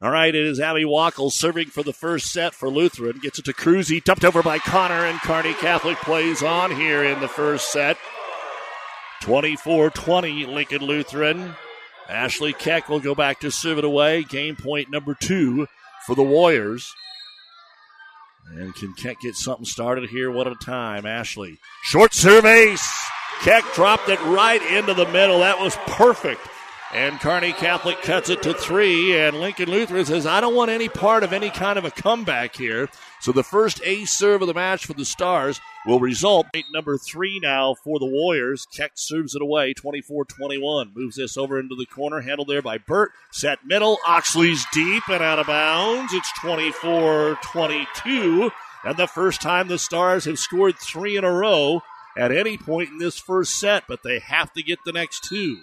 [0.00, 3.18] All right, it is Abby Wackel serving for the first set for Lutheran.
[3.18, 7.18] Gets it to Cruzy, dumped over by Connor, and Kearney Catholic plays on here in
[7.20, 7.96] the first set.
[9.22, 11.56] 24 20, Lincoln Lutheran.
[12.08, 14.24] Ashley Keck will go back to serve it away.
[14.24, 15.66] Game point number two
[16.06, 16.94] for the Warriors.
[18.50, 20.30] And can Keck get something started here?
[20.30, 21.58] What a time, Ashley.
[21.82, 22.90] Short serve ace.
[23.42, 25.40] Keck dropped it right into the middle.
[25.40, 26.40] That was perfect.
[26.94, 29.18] And Kearney Catholic cuts it to three.
[29.18, 32.56] And Lincoln Lutheran says, I don't want any part of any kind of a comeback
[32.56, 32.88] here.
[33.20, 37.40] So the first ace serve of the match for the Stars will result number three
[37.40, 38.66] now for the Warriors.
[38.66, 40.92] Keck serves it away 24 21.
[40.94, 43.12] Moves this over into the corner, handled there by Burt.
[43.32, 43.98] Set middle.
[44.06, 46.12] Oxley's deep and out of bounds.
[46.12, 48.50] It's 24 22.
[48.84, 51.80] And the first time the Stars have scored three in a row
[52.16, 55.58] at any point in this first set, but they have to get the next two.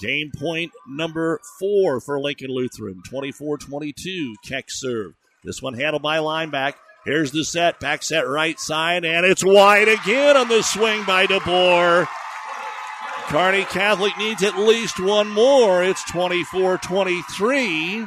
[0.00, 3.02] Game point number four for Lincoln Lutheran.
[3.08, 4.34] 24 22.
[4.44, 5.14] Keck serve.
[5.44, 6.74] This one handled by Lineback.
[7.04, 7.80] Here's the set.
[7.80, 9.04] Back set right side.
[9.04, 12.08] And it's wide again on the swing by DeBoer.
[13.28, 15.82] Kearney Catholic needs at least one more.
[15.82, 18.06] It's 24 23.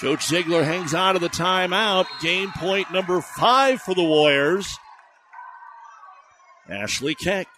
[0.00, 2.06] Coach Ziegler hangs on to the timeout.
[2.20, 4.78] Game point number five for the Warriors.
[6.68, 7.48] Ashley Keck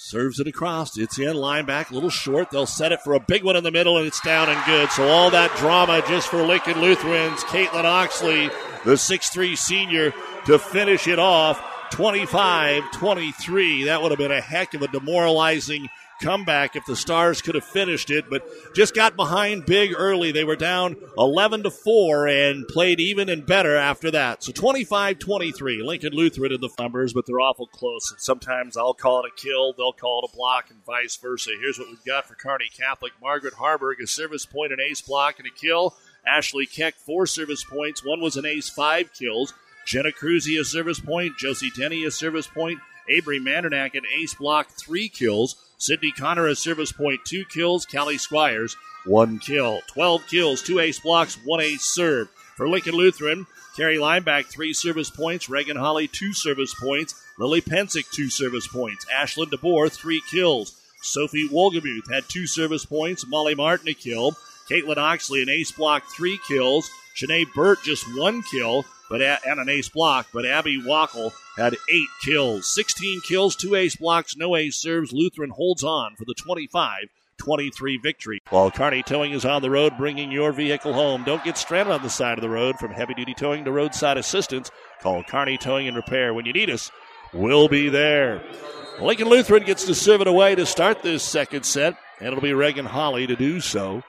[0.00, 0.96] Serves it across.
[0.96, 1.34] It's in.
[1.34, 2.52] Lineback, a little short.
[2.52, 4.92] They'll set it for a big one in the middle, and it's down and good.
[4.92, 7.42] So all that drama just for Lincoln Lutherans.
[7.42, 8.48] Caitlin Oxley,
[8.84, 10.12] the 6'3 senior,
[10.46, 13.84] to finish it off 25 23.
[13.84, 15.88] That would have been a heck of a demoralizing
[16.20, 18.42] comeback if the Stars could have finished it, but
[18.74, 20.32] just got behind big early.
[20.32, 24.42] They were down 11 to 4 and played even and better after that.
[24.42, 25.84] So 25-23.
[25.84, 28.10] Lincoln Lutheran in the numbers, but they're awful close.
[28.10, 31.50] And sometimes I'll call it a kill, they'll call it a block, and vice versa.
[31.60, 35.38] Here's what we've got for Kearney Catholic: Margaret Harburg, a service point, an ace block,
[35.38, 35.94] and a kill.
[36.28, 38.04] Ashley Keck, four service points.
[38.04, 39.54] One was an ace, five kills.
[39.86, 41.38] Jenna Cruzy, a service point.
[41.38, 42.78] Josie Denny, a service point.
[43.08, 45.56] Avery Mandernack, an ace block, three kills.
[45.78, 47.86] Sydney Connor, a service point, two kills.
[47.86, 49.80] Callie Squires, one kill.
[49.86, 52.28] 12 kills, two ace blocks, one ace serve.
[52.56, 55.48] For Lincoln Lutheran, Carrie Lineback, three service points.
[55.48, 57.14] Reagan Holly, two service points.
[57.38, 59.06] Lily Pensick, two service points.
[59.06, 60.74] Ashlyn DeBoer, three kills.
[61.00, 63.24] Sophie Wolgemuth had two service points.
[63.26, 64.36] Molly Martin, a kill.
[64.70, 66.90] Caitlin Oxley, an ace block, three kills.
[67.16, 70.28] Janae Burt just one kill, but and an ace block.
[70.32, 75.12] But Abby Wackel had eight kills, 16 kills, two ace blocks, no ace serves.
[75.12, 78.40] Lutheran holds on for the 25 23 victory.
[78.50, 81.22] While Carney Towing is on the road bringing your vehicle home.
[81.22, 84.18] Don't get stranded on the side of the road from heavy duty towing to roadside
[84.18, 84.70] assistance.
[85.00, 86.34] Call Carney Towing and Repair.
[86.34, 86.90] When you need us,
[87.32, 88.42] we'll be there.
[89.00, 92.52] Lincoln Lutheran gets to serve it away to start this second set, and it'll be
[92.52, 94.02] Reagan Holly to do so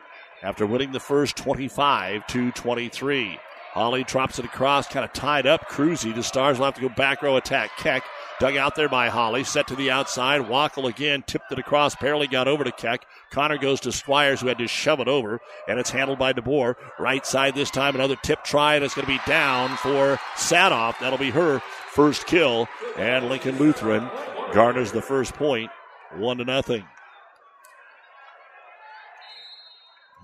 [0.44, 3.40] after winning the first 25 to 23.
[3.72, 5.70] Holly drops it across, kind of tied up.
[5.70, 6.14] Cruzy.
[6.14, 7.78] The Stars will have to go back row attack.
[7.78, 8.04] Keck
[8.40, 10.42] dug out there by Holly, set to the outside.
[10.42, 13.06] Wackel again tipped it across, barely got over to Keck.
[13.32, 16.76] Connor goes to Squires, who had to shove it over, and it's handled by DeBoer.
[16.98, 20.98] Right side this time, another tip try, and it's going to be down for Sadoff.
[21.00, 21.60] That'll be her
[21.92, 24.10] first kill, and Lincoln Lutheran
[24.52, 25.70] garners the first point,
[26.16, 26.86] one to nothing.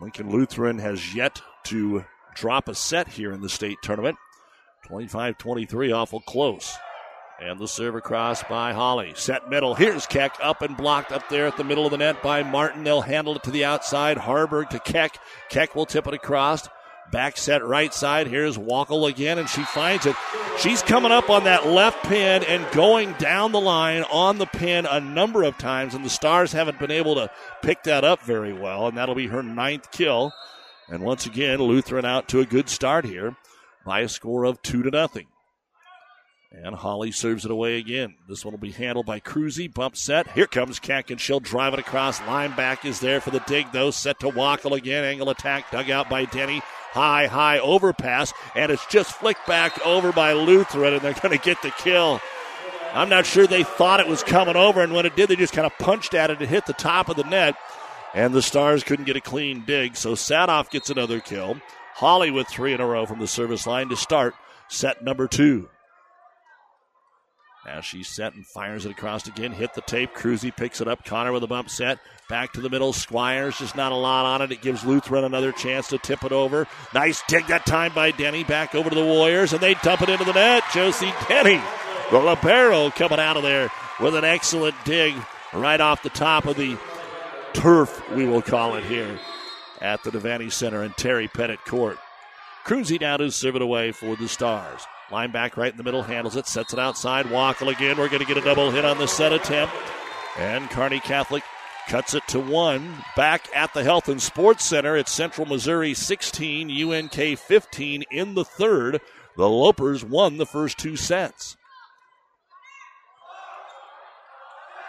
[0.05, 4.15] Lincoln Lutheran has yet to drop a set here in the state tournament.
[4.85, 6.77] 25 23, awful close.
[7.41, 9.13] And the serve across by Holly.
[9.15, 9.73] Set middle.
[9.73, 12.83] Here's Keck up and blocked up there at the middle of the net by Martin.
[12.83, 14.19] They'll handle it to the outside.
[14.19, 15.17] Harburg to Keck.
[15.49, 16.69] Keck will tip it across.
[17.11, 18.27] Back set right side.
[18.27, 20.15] Here's Wackel again, and she finds it.
[20.59, 24.85] She's coming up on that left pin and going down the line on the pin
[24.85, 27.29] a number of times, and the Stars haven't been able to
[27.61, 30.33] pick that up very well, and that'll be her ninth kill.
[30.89, 33.35] And once again, Lutheran out to a good start here
[33.85, 35.27] by a score of two to nothing.
[36.51, 38.15] And Holly serves it away again.
[38.29, 39.71] This one will be handled by Cruzy.
[39.71, 40.31] Bump set.
[40.31, 42.19] Here comes Keck, and she'll drive it across.
[42.19, 43.91] Lineback is there for the dig, though.
[43.91, 45.03] Set to Wackel again.
[45.03, 46.61] Angle attack dug out by Denny.
[46.95, 51.43] High, high overpass, and it's just flicked back over by Lutheran, and they're going to
[51.43, 52.21] get the kill.
[52.93, 55.51] I'm not sure they thought it was coming over, and when it did, they just
[55.51, 57.57] kind of punched at it and hit the top of the net,
[58.13, 59.97] and the Stars couldn't get a clean dig.
[59.97, 61.57] So Sadoff gets another kill.
[61.95, 64.33] Holly with three in a row from the service line to start
[64.69, 65.67] set number two.
[67.65, 69.51] Now she's set and fires it across again.
[69.51, 70.13] Hit the tape.
[70.13, 71.03] Cruzy picks it up.
[71.03, 71.99] Connor with a bump set.
[72.29, 72.93] Back to the middle.
[72.93, 74.51] Squires just not a lot on it.
[74.51, 76.67] It gives Lutheran another chance to tip it over.
[76.93, 78.43] Nice dig that time by Denny.
[78.43, 80.63] Back over to the Warriors, and they dump it into the net.
[80.73, 81.61] Josie Denny,
[82.11, 85.15] the libero, coming out of there with an excellent dig
[85.53, 86.77] right off the top of the
[87.53, 89.19] turf, we will call it here,
[89.81, 91.97] at the Devaney Center and Terry Pettit Court.
[92.65, 94.85] Cruzy now to serve it away for the Stars.
[95.09, 97.27] Lineback right in the middle, handles it, sets it outside.
[97.27, 97.97] Wackel again.
[97.97, 99.73] We're going to get a double hit on the set attempt.
[100.37, 101.43] And Kearney Catholic
[101.87, 103.03] cuts it to one.
[103.15, 108.43] Back at the Health and Sports Center, it's Central Missouri 16, UNK 15 in the
[108.43, 108.99] third.
[109.37, 111.55] The Lopers won the first two sets.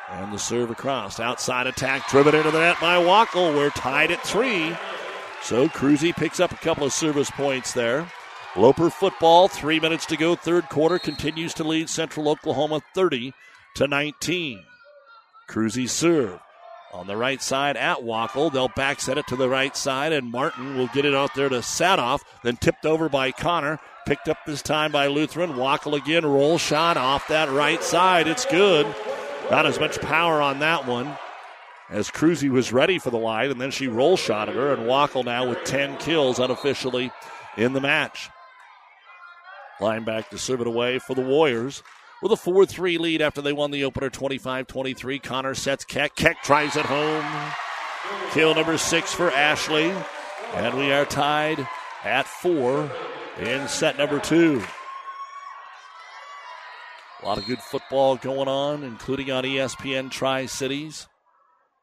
[0.09, 1.21] And the serve across.
[1.21, 3.55] Outside attack driven into the net by Wackel.
[3.55, 4.75] We're tied at three.
[5.43, 8.11] So Cruzy picks up a couple of service points there.
[8.57, 13.35] Loper football, three minutes to go, third quarter, continues to lead Central Oklahoma 30
[13.75, 14.63] to 19.
[15.47, 16.41] Cruzy serve
[16.91, 18.51] on the right side at Wackel.
[18.51, 21.51] They'll back set it to the right side, and Martin will get it out there
[21.51, 23.79] to Sadoff, then tipped over by Connor.
[24.07, 25.53] Picked up this time by Lutheran.
[25.53, 28.27] Wackel again, roll shot off that right side.
[28.27, 28.87] It's good.
[29.51, 31.19] Not as much power on that one
[31.91, 34.89] as Cruzy was ready for the line, and then she roll shot at her, and
[34.89, 37.13] Wackel now with 10 kills unofficially
[37.57, 38.31] in the match.
[39.81, 41.83] Lineback to serve it away for the Warriors
[42.23, 45.19] with a 4 3 lead after they won the opener 25 23.
[45.19, 46.15] Connor sets Keck.
[46.15, 47.53] Keck tries it home.
[48.33, 49.93] Kill number six for Ashley.
[50.55, 51.67] And we are tied
[52.05, 52.91] at four
[53.39, 54.63] in set number two.
[57.23, 61.09] A lot of good football going on, including on ESPN Tri Cities.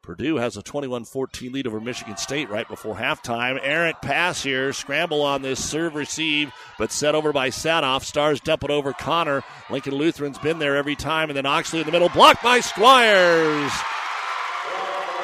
[0.04, 3.58] Purdue has a 21 14 lead over Michigan State right before halftime.
[3.64, 4.74] Errant pass here.
[4.74, 8.04] Scramble on this serve receive, but set over by Sadoff.
[8.04, 9.44] Stars dump it over Connor.
[9.70, 12.10] Lincoln Lutheran's been there every time, and then Oxley in the middle.
[12.10, 13.72] Blocked by Squires.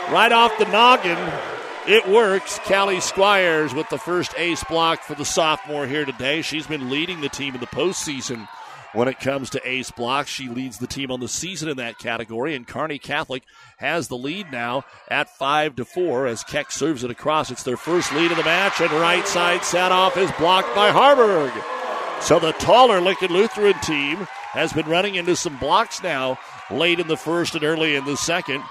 [0.10, 1.18] Right off the noggin.
[1.86, 2.58] It works.
[2.63, 6.42] Callie Squires with the first ace block for the sophomore here today.
[6.42, 8.48] She's been leading the team in the postseason
[8.93, 10.30] when it comes to ace blocks.
[10.30, 13.43] She leads the team on the season in that category, and Kearney Catholic
[13.78, 17.52] has the lead now at five to four as Keck serves it across.
[17.52, 20.89] It's their first lead of the match, and right side set off is blocked by
[20.89, 21.52] Harburg.
[22.21, 24.17] So the taller Lincoln Lutheran team
[24.52, 28.17] has been running into some blocks now late in the first and early in the
[28.17, 28.63] second.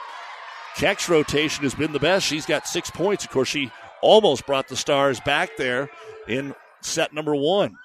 [0.77, 2.27] Keck's rotation has been the best.
[2.27, 3.25] She's got six points.
[3.25, 5.89] Of course, she almost brought the Stars back there
[6.29, 7.77] in set number one.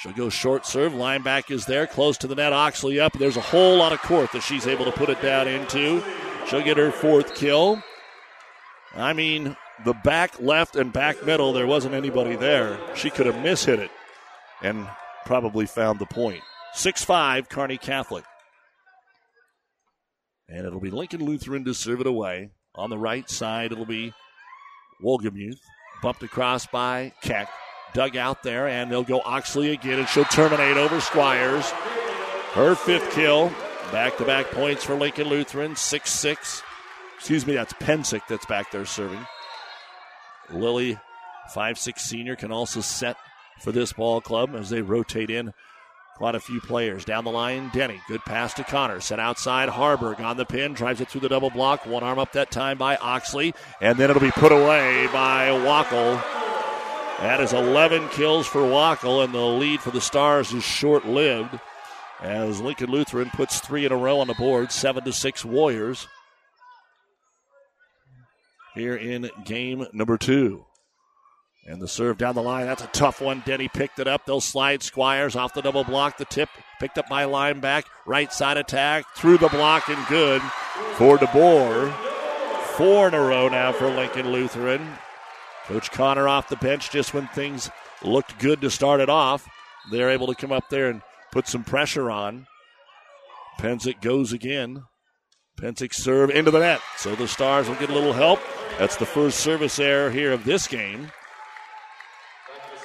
[0.00, 0.92] She'll go short serve.
[0.92, 2.52] Lineback is there, close to the net.
[2.52, 3.12] Oxley up.
[3.14, 6.02] There's a whole lot of court that she's able to put it down into.
[6.48, 7.82] She'll get her fourth kill.
[8.94, 12.78] I mean, the back left and back middle, there wasn't anybody there.
[12.94, 13.90] She could have mishit it
[14.62, 14.86] and
[15.24, 16.42] probably found the point.
[16.74, 18.24] 6 5, Kearney Catholic.
[20.48, 22.50] And it'll be Lincoln Lutheran to serve it away.
[22.74, 24.12] On the right side, it'll be
[25.02, 25.58] Wolgemuth.
[26.02, 27.48] Bumped across by Keck.
[27.94, 31.70] Dug out there, and they'll go Oxley again, and she'll terminate over Squires.
[32.52, 33.52] Her fifth kill.
[33.92, 35.76] Back to back points for Lincoln Lutheran.
[35.76, 36.62] 6 6.
[37.16, 39.24] Excuse me, that's Pensick that's back there serving.
[40.50, 40.98] Lily,
[41.54, 43.16] five-six senior, can also set
[43.60, 45.54] for this ball club as they rotate in
[46.16, 47.04] quite a few players.
[47.04, 48.00] Down the line, Denny.
[48.08, 49.00] Good pass to Connor.
[49.00, 50.74] Set outside, Harburg on the pin.
[50.74, 51.86] Drives it through the double block.
[51.86, 53.54] One arm up that time by Oxley.
[53.80, 56.43] And then it'll be put away by Wackel.
[57.20, 61.58] That is 11 kills for Wackel, and the lead for the Stars is short lived
[62.20, 66.08] as Lincoln Lutheran puts three in a row on the board, 7 to 6 Warriors.
[68.74, 70.64] Here in game number two.
[71.66, 72.66] And the serve down the line.
[72.66, 73.42] That's a tough one.
[73.46, 74.26] Denny picked it up.
[74.26, 76.18] They'll slide Squires off the double block.
[76.18, 76.50] The tip
[76.80, 77.84] picked up by lineback.
[78.04, 79.06] Right side attack.
[79.16, 80.42] Through the block and good
[80.96, 81.94] for DeBoer.
[82.76, 84.86] Four in a row now for Lincoln Lutheran.
[85.66, 87.70] Coach Connor off the bench just when things
[88.02, 89.48] looked good to start it off.
[89.90, 92.46] They're able to come up there and put some pressure on.
[93.58, 94.84] Pensick goes again.
[95.56, 96.80] Pensick serve into the net.
[96.96, 98.40] So the Stars will get a little help.
[98.78, 101.10] That's the first service error here of this game.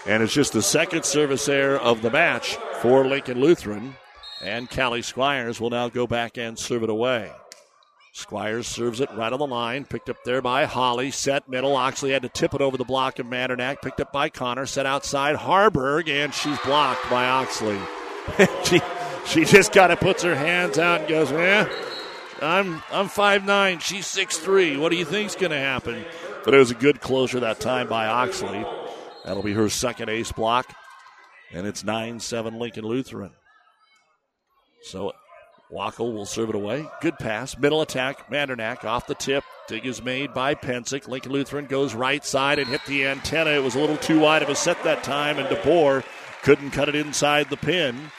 [0.05, 3.95] And it's just the second service error of the match for Lincoln Lutheran.
[4.41, 7.31] And Callie Squires will now go back and serve it away.
[8.19, 9.85] Squires serves it right on the line.
[9.85, 11.09] Picked up there by Holly.
[11.09, 11.75] Set middle.
[11.75, 13.81] Oxley had to tip it over the block of Mandernack.
[13.81, 14.65] Picked up by Connor.
[14.65, 16.09] Set outside Harburg.
[16.09, 17.79] And she's blocked by Oxley.
[18.63, 18.81] she,
[19.25, 21.69] she just kind of puts her hands out and goes, Yeah,
[22.41, 23.79] I'm I'm five nine.
[23.79, 24.77] She's six three.
[24.77, 26.05] What do you think's going to happen?
[26.43, 28.65] But it was a good closure that time by Oxley.
[29.25, 30.73] That'll be her second ace block.
[31.51, 33.31] And it's 9 7 Lincoln Lutheran.
[34.83, 35.13] So
[35.71, 36.89] Wackel will serve it away.
[36.99, 37.57] Good pass.
[37.57, 38.29] Middle attack.
[38.31, 39.43] Mandernack off the tip.
[39.67, 41.07] Dig is made by Pensick.
[41.07, 43.51] Lincoln Lutheran goes right side and hit the antenna.
[43.51, 46.03] It was a little too wide of a set that time, and DeBoer
[46.41, 48.11] couldn't cut it inside the pin.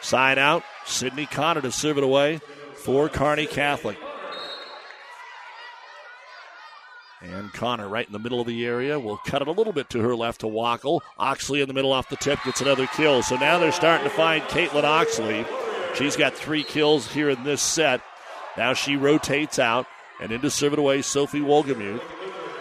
[0.00, 0.62] Side out.
[0.84, 2.40] Sydney Connor to serve it away
[2.76, 3.98] for Kearney Catholic.
[7.20, 9.88] And Connor right in the middle of the area will cut it a little bit
[9.90, 11.00] to her left to Wackel.
[11.18, 13.22] Oxley in the middle off the tip gets another kill.
[13.22, 15.44] So now they're starting to find Caitlin Oxley.
[15.94, 18.00] She's got three kills here in this set.
[18.56, 19.86] Now she rotates out
[20.20, 22.02] and into serve it away, Sophie Wolgemuth.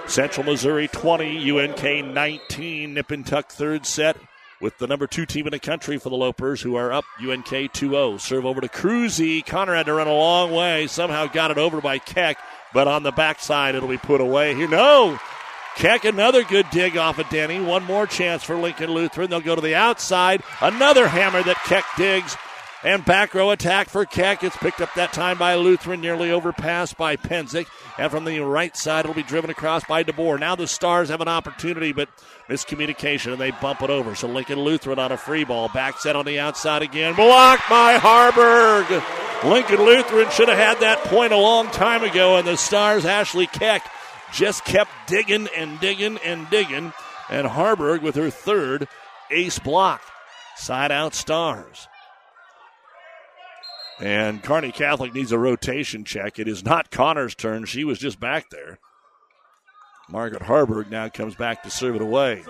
[0.08, 2.94] Central Missouri 20, UNK 19.
[2.94, 4.18] Nip and tuck third set
[4.60, 7.74] with the number two team in the country for the Lopers, who are up UNK
[7.74, 8.18] 2 0.
[8.18, 9.46] Serve over to Cruzy.
[9.46, 10.88] Connor had to run a long way.
[10.88, 12.38] Somehow got it over by Keck.
[12.74, 14.68] But on the backside, it'll be put away here.
[14.68, 15.20] No!
[15.76, 17.60] Keck, another good dig off of Denny.
[17.60, 19.30] One more chance for Lincoln Lutheran.
[19.30, 20.44] They'll go to the outside.
[20.62, 22.36] Another hammer that Keck digs.
[22.84, 24.44] And back row attack for Keck.
[24.44, 27.68] It's picked up that time by Lutheran, nearly overpassed by Penzick.
[28.00, 30.40] And from the right side, it'll be driven across by DeBoer.
[30.40, 32.10] Now the Stars have an opportunity, but
[32.50, 34.16] miscommunication, and they bump it over.
[34.16, 35.70] So Lincoln Lutheran on a free ball.
[35.70, 37.14] Back set on the outside again.
[37.14, 39.04] Blocked by Harburg.
[39.44, 43.46] Lincoln Lutheran should have had that point a long time ago, and the Stars, Ashley
[43.46, 43.86] Keck,
[44.34, 46.94] just kept digging and digging and digging.
[47.30, 48.88] And Harburg with her third
[49.30, 50.02] ace block.
[50.58, 51.88] Side out Stars.
[54.02, 56.40] And Kearney Catholic needs a rotation check.
[56.40, 57.66] It is not Connor's turn.
[57.66, 58.80] She was just back there.
[60.10, 62.44] Margaret Harburg now comes back to serve it away.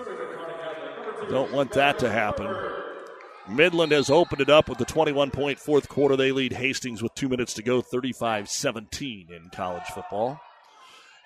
[1.28, 2.48] Don't want that to happen.
[3.48, 6.16] Midland has opened it up with the 21 point fourth quarter.
[6.16, 10.40] They lead Hastings with two minutes to go, 35 17 in college football.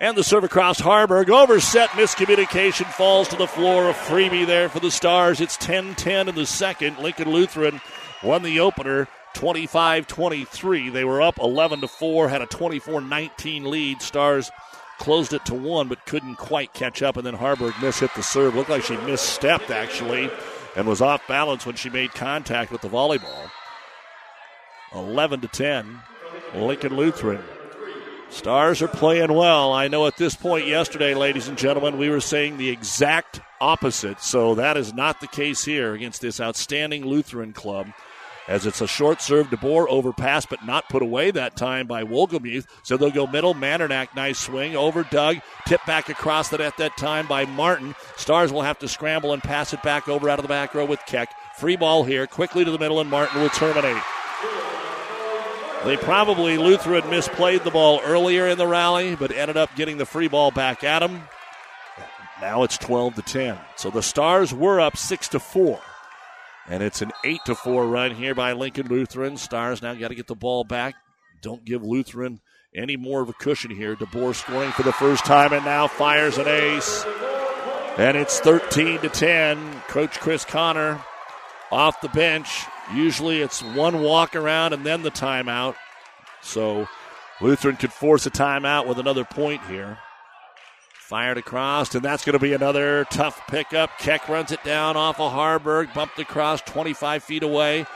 [0.00, 1.30] And the serve across Harburg.
[1.30, 3.88] Overset miscommunication falls to the floor.
[3.88, 5.40] A freebie there for the Stars.
[5.40, 6.98] It's 10 10 in the second.
[6.98, 7.80] Lincoln Lutheran
[8.22, 10.88] won the opener 25 23.
[10.88, 14.01] They were up 11 to 4, had a 24 19 lead.
[14.01, 14.51] Stars
[14.99, 17.18] closed it to one, but couldn't quite catch up.
[17.18, 18.55] And then Harburg miss hit the serve.
[18.55, 20.31] Looked like she misstepped, actually,
[20.75, 23.51] and was off balance when she made contact with the volleyball.
[24.94, 26.01] 11 to 10.
[26.55, 27.44] Lincoln Lutheran.
[28.31, 29.70] Stars are playing well.
[29.70, 34.23] I know at this point yesterday, ladies and gentlemen, we were saying the exact opposite.
[34.23, 37.88] So that is not the case here against this outstanding Lutheran club
[38.49, 39.49] as it's a short serve.
[39.49, 42.67] DeBoer overpass, but not put away that time by Wolgemuth.
[42.83, 43.55] So they'll go middle.
[43.55, 45.38] Mandernack, nice swing over Doug.
[45.67, 47.94] Tip back across the net that time by Martin.
[48.17, 50.85] Stars will have to scramble and pass it back over out of the back row
[50.85, 51.35] with Keck.
[51.57, 54.03] Free ball here, quickly to the middle, and Martin will terminate.
[55.85, 60.07] They probably, Lutheran misplayed the ball earlier in the rally, but ended up getting the
[60.07, 61.23] free ball back at him.
[62.40, 63.57] Now it's 12 to 10.
[63.77, 65.81] So the Stars were up 6 to 4.
[66.69, 69.37] And it's an 8 to 4 run here by Lincoln Lutheran.
[69.37, 70.96] Stars now got to get the ball back.
[71.40, 72.40] Don't give Lutheran
[72.75, 73.94] any more of a cushion here.
[73.94, 77.04] DeBoer scoring for the first time and now fires an ace.
[77.96, 79.83] And it's 13 to 10.
[79.88, 81.00] Coach Chris Connor
[81.71, 82.64] off the bench.
[82.92, 85.77] Usually it's one walk around and then the timeout.
[86.42, 86.88] So
[87.40, 89.98] Lutheran could force a timeout with another point here.
[91.07, 93.96] Fired across, and that's going to be another tough pickup.
[93.96, 97.87] Keck runs it down off of Harburg, bumped across 25 feet away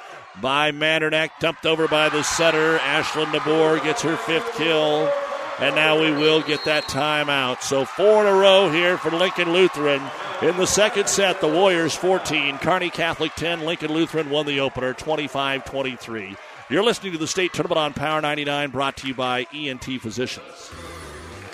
[0.40, 2.78] by Mandernack, dumped over by the setter.
[2.78, 5.12] Ashlyn DeBoer gets her fifth kill,
[5.58, 7.62] and now we will get that timeout.
[7.62, 10.02] So four in a row here for Lincoln Lutheran.
[10.40, 14.94] In the second set, the Warriors 14, Kearney Catholic 10, Lincoln Lutheran won the opener
[14.94, 16.36] 25 23.
[16.68, 20.70] You're listening to the state tournament on Power 99, brought to you by ENT Physicians.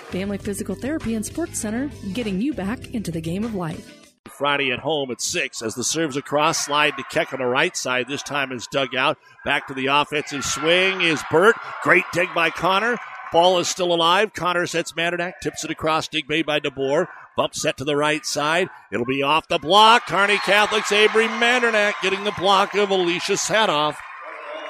[0.09, 3.93] Family Physical Therapy and Sports Center, getting you back into the game of life.
[4.29, 7.75] Friday at home at 6 as the serves across, slide to Keck on the right
[7.75, 8.07] side.
[8.07, 9.17] This time is dug out.
[9.43, 11.55] Back to the offensive swing is Burt.
[11.83, 12.97] Great dig by Connor.
[13.33, 14.33] Ball is still alive.
[14.33, 16.07] Connor sets Mandernack, tips it across.
[16.07, 17.07] Dig made by DeBoer.
[17.35, 18.69] Bump set to the right side.
[18.91, 20.07] It'll be off the block.
[20.07, 23.97] Kearney Catholic's Avery Mandernack getting the block of Alicia Sadoff.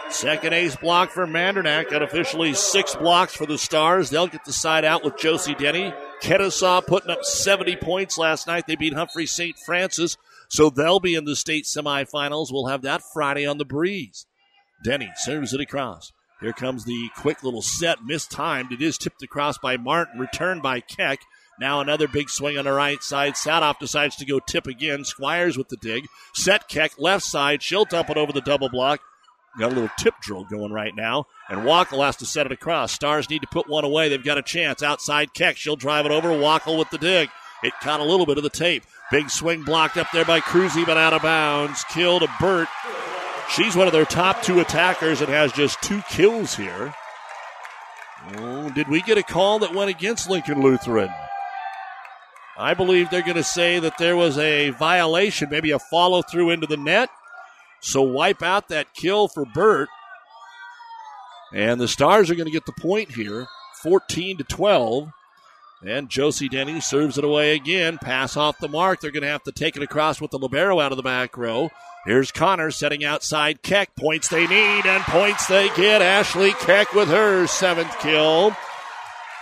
[0.09, 1.91] Second ace block for Mandernack.
[1.91, 4.09] Unofficially six blocks for the Stars.
[4.09, 5.93] They'll get the side out with Josie Denny.
[6.21, 8.65] Kenesaw putting up 70 points last night.
[8.67, 9.57] They beat Humphrey St.
[9.59, 10.17] Francis.
[10.47, 12.51] So they'll be in the state semifinals.
[12.51, 14.25] We'll have that Friday on the breeze.
[14.83, 16.13] Denny serves it across.
[16.39, 18.71] Here comes the quick little set, mistimed.
[18.71, 21.19] It is tipped across by Martin, returned by Keck.
[21.59, 23.33] Now another big swing on the right side.
[23.33, 25.03] Sadoff decides to go tip again.
[25.03, 26.05] Squires with the dig.
[26.33, 27.63] Set Keck left side.
[27.63, 29.01] She'll dump it over the double block.
[29.59, 31.25] Got a little tip drill going right now.
[31.49, 32.91] And Wackel has to set it across.
[32.91, 34.07] Stars need to put one away.
[34.07, 34.83] They've got a chance.
[34.83, 35.57] Outside Keck.
[35.57, 36.29] She'll drive it over.
[36.29, 37.29] Wackel with the dig.
[37.63, 38.83] It caught a little bit of the tape.
[39.11, 41.83] Big swing blocked up there by Cruzy, but out of bounds.
[41.85, 42.67] Kill to Burt.
[43.49, 46.93] She's one of their top two attackers and has just two kills here.
[48.35, 51.09] Oh, did we get a call that went against Lincoln Lutheran?
[52.57, 56.49] I believe they're going to say that there was a violation, maybe a follow through
[56.49, 57.09] into the net.
[57.79, 59.89] So wipe out that kill for Burt.
[61.53, 63.47] And the Stars are going to get the point here,
[63.83, 65.11] 14 to 12.
[65.85, 67.99] And Josie Denny serves it away again.
[67.99, 68.99] Pass off the mark.
[68.99, 71.37] They're going to have to take it across with the Libero out of the back
[71.37, 71.69] row.
[72.05, 73.95] Here's Connor setting outside Keck.
[73.95, 76.01] Points they need and points they get.
[76.01, 78.55] Ashley Keck with her seventh kill.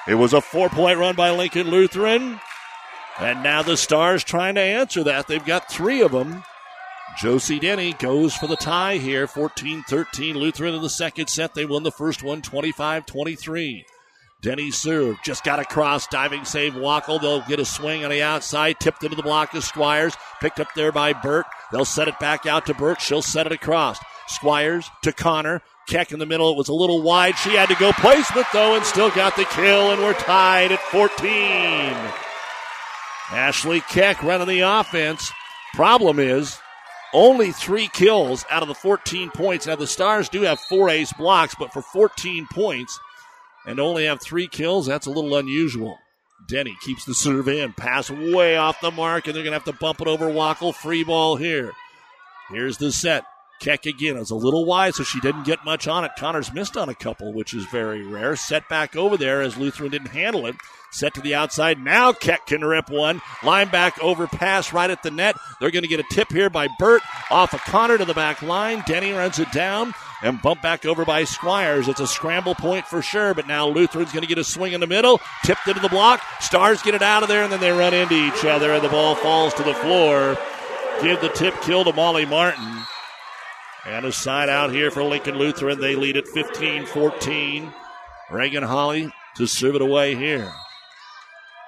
[0.08, 2.40] It was a four point run by Lincoln Lutheran.
[3.18, 5.28] And now the Stars trying to answer that.
[5.28, 6.44] They've got three of them.
[7.18, 9.28] Josie Denny goes for the tie here.
[9.28, 10.38] 14 13.
[10.38, 11.53] Lutheran in the second set.
[11.53, 13.86] They won the first one 25 23.
[14.41, 15.18] Denny serve.
[15.24, 16.08] Just got across.
[16.08, 17.22] Diving save Wackel.
[17.22, 18.80] They'll get a swing on the outside.
[18.80, 20.16] Tipped into the block of Squires.
[20.41, 21.45] Picked up there by Burt.
[21.72, 23.01] They'll set it back out to Burt.
[23.01, 23.97] She'll set it across.
[24.28, 25.62] Squires to Connor.
[25.88, 26.51] Keck in the middle.
[26.51, 27.38] It was a little wide.
[27.38, 29.91] She had to go placement though and still got the kill.
[29.91, 31.26] And we're tied at 14.
[33.32, 35.32] Ashley Keck running the offense.
[35.74, 36.58] Problem is,
[37.16, 39.66] only three kills out of the 14 points.
[39.66, 42.99] Now, the Stars do have four ace blocks, but for 14 points
[43.66, 45.97] and only have three kills, that's a little unusual.
[46.47, 47.74] Denny keeps the serve in.
[47.74, 50.76] Pass way off the mark, and they're going to have to bump it over Wackel.
[50.76, 51.72] Free ball here.
[52.49, 53.24] Here's the set.
[53.60, 56.12] Keck again is a little wide, so she didn't get much on it.
[56.18, 58.36] Connors missed on a couple, which is very rare.
[58.36, 60.56] Set back over there as Lutheran didn't handle it.
[60.91, 61.80] Set to the outside.
[61.80, 63.20] Now Keck can rip one.
[63.41, 65.36] Lineback over pass right at the net.
[65.60, 68.41] They're going to get a tip here by Burt off of Connor to the back
[68.41, 68.84] line.
[68.86, 71.89] Denny runs it down and bump back over by Squires.
[71.89, 74.80] It's a scramble point for sure, but now Lutheran's going to get a swing in
[74.80, 75.20] the middle.
[75.43, 76.22] Tipped into the block.
[76.39, 78.89] Stars get it out of there, and then they run into each other, and the
[78.89, 80.38] ball falls to the floor.
[81.01, 82.86] Give the tip kill to Molly Martin.
[83.86, 85.80] And a side out here for Lincoln Lutheran.
[85.80, 87.74] They lead at 15 14.
[88.32, 90.52] Reagan Holly to serve it away here.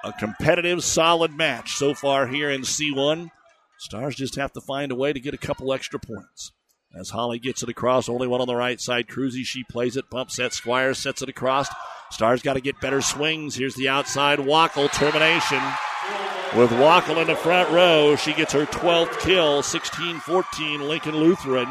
[0.04, 3.30] A competitive, solid match so far here in C1.
[3.78, 6.52] Stars just have to find a way to get a couple extra points.
[6.98, 9.06] As Holly gets it across, only one on the right side.
[9.06, 10.52] Cruzy, she plays it, bump set.
[10.52, 11.68] Squire sets it across.
[12.10, 13.54] Stars got to get better swings.
[13.54, 15.62] Here's the outside Wackel termination.
[16.56, 21.68] With Wackel in the front row, she gets her 12th kill, 16 14, Lincoln Lutheran.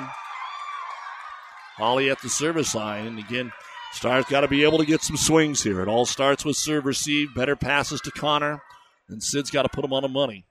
[1.78, 3.08] Holly at the service line.
[3.08, 3.52] And again,
[3.94, 5.82] Stars got to be able to get some swings here.
[5.82, 8.62] It all starts with serve receive, better passes to Connor,
[9.08, 10.46] and Sid's got to put him on the money.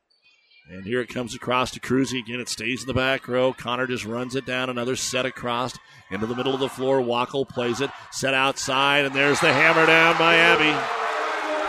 [0.68, 2.18] And here it comes across to Cruzy.
[2.18, 3.52] Again, it stays in the back row.
[3.52, 4.68] Connor just runs it down.
[4.68, 5.78] Another set across
[6.10, 6.98] into the middle of the floor.
[7.00, 7.90] Wackel plays it.
[8.10, 10.76] Set outside, and there's the hammer down by Abby.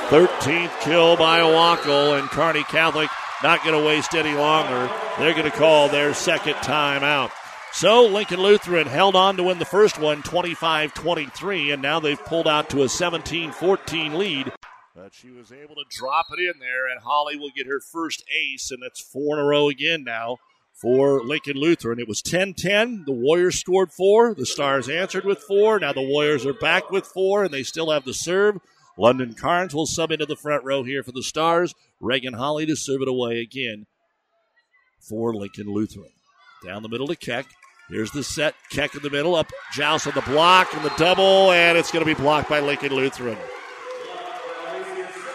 [0.10, 3.10] 13th kill by Wackel, and Kearney Catholic
[3.43, 4.89] not going to waste any longer.
[5.20, 7.32] They're going to call their second timeout.
[7.78, 12.26] So Lincoln Lutheran held on to win the first one 25 23, and now they've
[12.26, 14.52] pulled out to a 17 14 lead.
[14.96, 18.24] But she was able to drop it in there, and Holly will get her first
[18.36, 20.38] ace, and that's four in a row again now
[20.74, 22.00] for Lincoln Lutheran.
[22.00, 23.04] It was 10 10.
[23.06, 24.34] The Warriors scored four.
[24.34, 25.80] The Stars answered with four.
[25.80, 28.58] Now the Warriors are back with four, and they still have the serve.
[28.98, 31.76] London Carnes will sub into the front row here for the Stars.
[32.00, 33.86] Reagan Holly to serve it away again
[35.00, 36.10] for Lincoln Lutheran.
[36.66, 37.46] Down the middle to Keck.
[37.90, 38.56] Here's the set.
[38.70, 39.36] Keck in the middle.
[39.36, 42.60] Up Joust on the block and the double, and it's going to be blocked by
[42.60, 43.38] Lincoln Lutheran.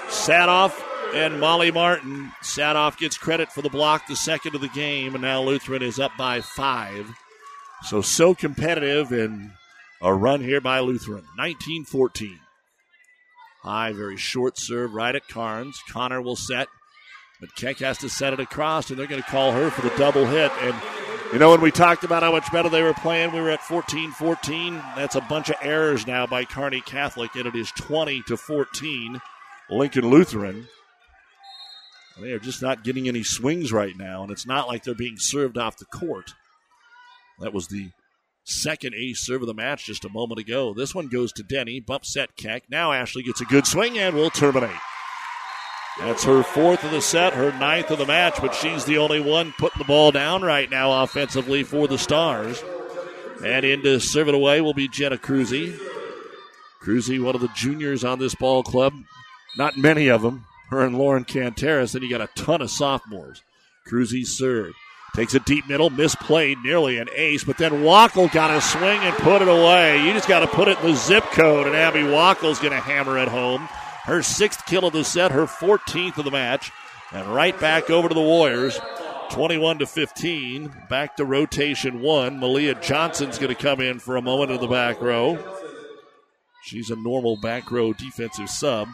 [0.09, 0.79] Sadoff
[1.15, 2.31] and Molly Martin.
[2.43, 5.99] Sadoff gets credit for the block, the second of the game, and now Lutheran is
[5.99, 7.11] up by five.
[7.85, 9.53] So, so competitive and
[10.03, 11.25] a run here by Lutheran.
[11.39, 12.39] 19 14.
[13.63, 15.81] High, very short serve right at Carnes.
[15.89, 16.69] Connor will set,
[17.41, 19.97] but Keck has to set it across, and they're going to call her for the
[19.97, 20.51] double hit.
[20.61, 20.75] And,
[21.33, 23.63] you know, when we talked about how much better they were playing, we were at
[23.63, 24.75] 14 14.
[24.97, 29.21] That's a bunch of errors now by Kearney Catholic, and it is 20 to 14.
[29.71, 30.69] Lincoln Lutheran.
[32.21, 35.17] They are just not getting any swings right now, and it's not like they're being
[35.17, 36.35] served off the court.
[37.41, 37.91] That was the
[38.45, 40.75] second ace serve of the match just a moment ago.
[40.75, 41.81] This one goes to Denny.
[41.81, 42.65] Bump set Keck.
[42.69, 44.71] Now Ashley gets a good swing and will terminate.
[45.99, 49.21] That's her fourth of the set, her ninth of the match, but she's the only
[49.21, 52.63] one putting the ball down right now offensively for the Stars.
[53.45, 55.79] And in to serve it away will be Jenna Cruzy.
[56.83, 58.95] Cruzy, one of the juniors on this ball club.
[59.57, 60.47] Not many of them.
[60.71, 61.93] Her and Lauren Canteras.
[61.93, 63.43] Then you got a ton of sophomores.
[63.87, 64.73] Cruzy serve.
[65.15, 69.15] Takes a deep middle, misplayed, nearly an ace, but then Wackel got a swing and
[69.17, 70.03] put it away.
[70.03, 72.81] You just got to put it in the zip code, and Abby Wackel's going to
[72.81, 73.69] hammer it home.
[74.05, 76.71] Her sixth kill of the set, her 14th of the match,
[77.13, 78.81] and right back over to the Warriors.
[79.31, 80.73] 21 to 15.
[80.91, 82.39] Back to rotation one.
[82.39, 85.39] Malia Johnson's going to come in for a moment in the back row.
[86.65, 88.89] She's a normal back row defensive sub.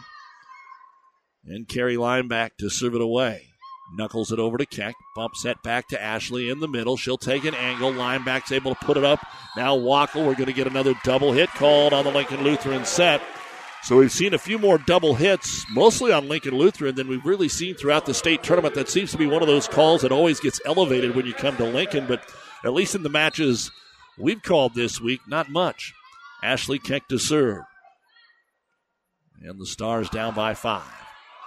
[1.45, 3.47] And Carrie Lineback to serve it away.
[3.95, 4.95] Knuckles it over to Keck.
[5.15, 6.95] Bump set back to Ashley in the middle.
[6.95, 7.91] She'll take an angle.
[7.91, 9.19] Lineback's able to put it up.
[9.57, 10.25] Now Wackel.
[10.25, 13.21] We're going to get another double hit called on the Lincoln Lutheran set.
[13.83, 17.49] So we've seen a few more double hits, mostly on Lincoln Lutheran, than we've really
[17.49, 18.75] seen throughout the state tournament.
[18.75, 21.55] That seems to be one of those calls that always gets elevated when you come
[21.57, 22.21] to Lincoln, but
[22.63, 23.71] at least in the matches
[24.17, 25.93] we've called this week, not much.
[26.43, 27.63] Ashley Keck to serve.
[29.41, 30.83] And the Stars down by five.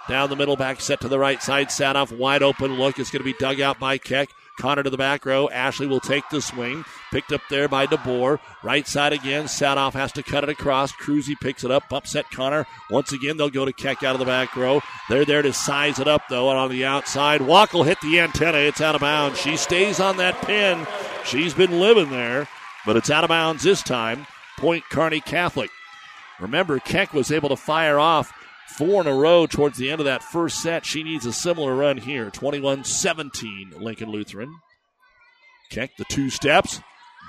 [0.09, 1.69] Down the middle, back set to the right side.
[1.69, 2.99] Sadoff, wide open look.
[2.99, 4.29] It's going to be dug out by Keck.
[4.59, 5.49] Connor to the back row.
[5.49, 6.85] Ashley will take the swing.
[7.11, 8.39] Picked up there by DeBoer.
[8.63, 9.45] Right side again.
[9.45, 10.91] Sadoff has to cut it across.
[10.91, 11.91] Cruzy picks it up.
[11.91, 12.65] Upset Connor.
[12.89, 14.81] Once again, they'll go to Keck out of the back row.
[15.09, 17.41] They're there to size it up, though, and on the outside.
[17.41, 18.59] Wackel hit the antenna.
[18.59, 19.39] It's out of bounds.
[19.39, 20.85] She stays on that pin.
[21.25, 22.47] She's been living there,
[22.85, 24.27] but it's out of bounds this time.
[24.57, 25.71] Point Kearney Catholic.
[26.39, 28.33] Remember, Keck was able to fire off
[28.67, 30.85] four in a row towards the end of that first set.
[30.85, 32.29] She needs a similar run here.
[32.29, 34.53] 21 17, Lincoln Lutheran.
[35.69, 36.79] Keck the two steps.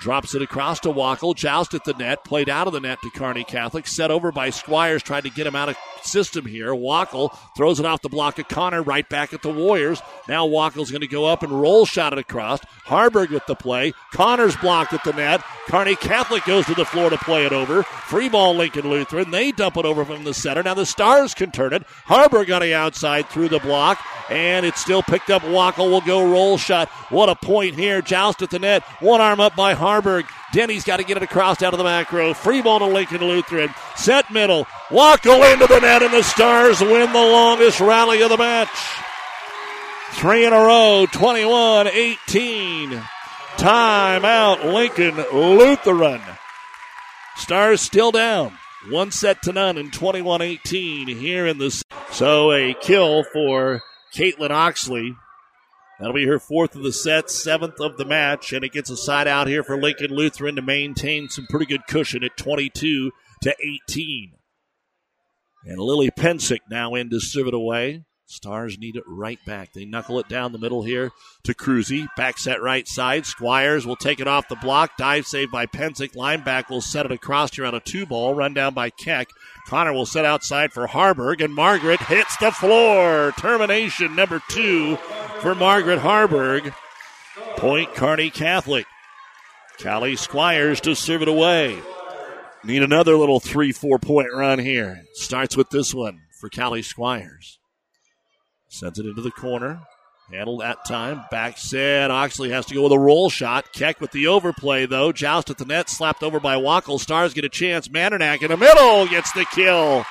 [0.01, 1.35] Drops it across to Wackel.
[1.35, 2.23] Joust at the net.
[2.25, 3.87] Played out of the net to Kearney Catholic.
[3.87, 5.01] Set over by Squires.
[5.01, 6.69] Tried to get him out of system here.
[6.69, 8.81] Wackel throws it off the block of Connor.
[8.81, 10.01] Right back at the Warriors.
[10.27, 12.59] Now Wackel's going to go up and roll shot it across.
[12.85, 13.93] Harburg with the play.
[14.11, 15.41] Connor's blocked at the net.
[15.67, 17.83] Kearney Catholic goes to the floor to play it over.
[17.83, 19.31] Free ball Lincoln Lutheran.
[19.31, 20.61] They dump it over from the center.
[20.63, 21.83] Now the Stars can turn it.
[21.87, 23.99] Harburg on the outside through the block.
[24.29, 25.43] And it's still picked up.
[25.43, 26.89] Wackel will go roll shot.
[27.09, 28.01] What a point here.
[28.01, 28.83] Joust at the net.
[28.99, 30.25] One arm up by Harburg.
[30.53, 32.33] Denny's got to get it across out of the back row.
[32.33, 33.73] Free ball to Lincoln Lutheran.
[33.97, 34.65] Set middle.
[34.89, 38.69] Wackel into the net, and the Stars win the longest rally of the match.
[40.13, 42.89] Three in a row, 21 18.
[43.57, 46.21] Timeout, Lincoln Lutheran.
[47.37, 48.57] Stars still down.
[48.89, 51.83] One set to none in 21 18 here in the.
[52.11, 53.81] So a kill for
[54.13, 55.15] Caitlin Oxley.
[55.99, 58.97] That'll be her fourth of the set, seventh of the match, and it gets a
[58.97, 63.11] side out here for Lincoln Lutheran to maintain some pretty good cushion at 22
[63.43, 63.55] to
[63.89, 64.34] 18.
[65.65, 68.03] And Lily Pensick now in to serve it away.
[68.27, 69.73] Stars need it right back.
[69.73, 71.11] They knuckle it down the middle here
[71.43, 72.07] to Cruzy.
[72.17, 73.25] Back set right side.
[73.25, 74.97] Squires will take it off the block.
[74.97, 76.15] Dive save by Pensick.
[76.15, 78.33] Lineback will set it across here on a two ball.
[78.33, 79.29] Run down by Keck.
[79.67, 83.31] Connor will set outside for Harburg, and Margaret hits the floor.
[83.37, 84.97] Termination number two
[85.39, 86.73] for Margaret Harburg.
[87.57, 88.87] Point Kearney Catholic.
[89.81, 91.77] Callie Squires to serve it away.
[92.65, 95.03] Need another little three, four point run here.
[95.13, 96.21] Starts with this one.
[96.39, 97.59] for Callie Squires.
[98.67, 99.81] Sends it into the corner.
[100.31, 101.21] Handled that time.
[101.29, 102.09] Back set.
[102.09, 103.71] Oxley has to go with a roll shot.
[103.71, 105.11] Keck with the overplay, though.
[105.11, 105.89] Joust at the net.
[105.89, 106.99] Slapped over by Wackel.
[106.99, 107.87] Stars get a chance.
[107.87, 110.03] Mandernack in the middle gets the kill.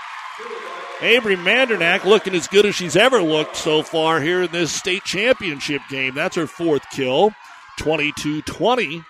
[1.00, 5.02] Avery Mandernack looking as good as she's ever looked so far here in this state
[5.02, 6.14] championship game.
[6.14, 7.32] That's her fourth kill.
[7.78, 9.02] 22 20.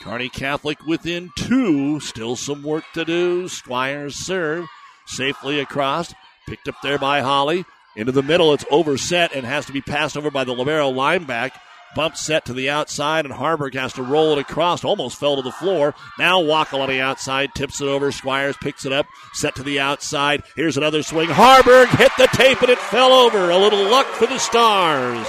[0.00, 2.00] Kearney Catholic within two.
[2.00, 3.48] Still some work to do.
[3.48, 4.66] Squires serve
[5.06, 6.14] safely across.
[6.48, 7.64] Picked up there by Holly.
[7.96, 11.52] Into the middle, it's overset and has to be passed over by the Libero lineback.
[11.96, 14.84] Bump set to the outside, and Harburg has to roll it across.
[14.84, 15.94] Almost fell to the floor.
[16.20, 18.12] Now Wackel on the outside, tips it over.
[18.12, 20.44] Squires picks it up, set to the outside.
[20.54, 21.28] Here's another swing.
[21.28, 23.50] Harburg hit the tape, and it fell over.
[23.50, 25.26] A little luck for the Stars.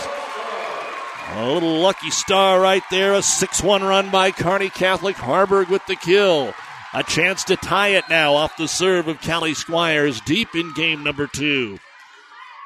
[1.34, 3.13] A little lucky star right there.
[3.13, 5.15] A 6 1 run by Kearney Catholic.
[5.15, 6.53] Harburg with the kill.
[6.93, 11.03] A chance to tie it now off the serve of Callie Squires deep in game
[11.03, 11.79] number two.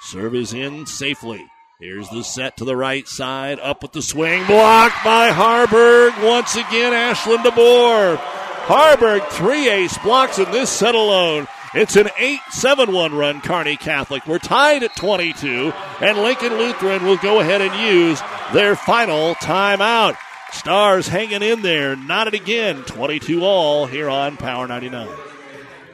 [0.02, 1.46] Serve is in safely.
[1.80, 3.60] Here's the set to the right side.
[3.60, 4.46] Up with the swing.
[4.48, 6.14] Blocked by Harburg.
[6.24, 8.18] Once again, Ashland DeBoer.
[8.18, 11.48] Harburg, three ace blocks in this set alone.
[11.76, 14.26] It's an 8 7 1 run, Kearney Catholic.
[14.26, 18.22] We're tied at 22, and Lincoln Lutheran will go ahead and use
[18.54, 20.18] their final timeout.
[20.52, 21.96] Stars hanging in there.
[21.96, 22.84] Not it again.
[22.84, 25.08] 22 all here on Power 99.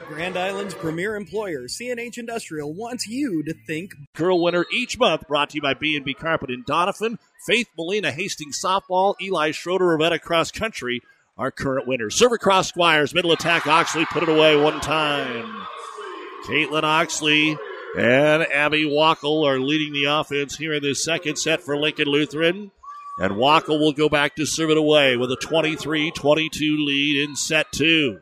[0.08, 3.94] Grand Island's premier employer, CNH Industrial, wants you to think.
[4.14, 8.60] Curl winner each month brought to you by B&B Carpet in Doniphan, Faith Molina Hastings
[8.62, 11.00] Softball, Eli Schroeder Ravenna Cross Country,
[11.38, 12.14] our current winners.
[12.14, 15.66] Server Cross Squires, middle attack Oxley, put it away one time.
[16.44, 17.56] Caitlin Oxley
[17.96, 22.70] and Abby Wackel are leading the offense here in this second set for Lincoln Lutheran.
[23.18, 27.36] And Wackel will go back to serve it away with a 23 22 lead in
[27.36, 28.20] set two.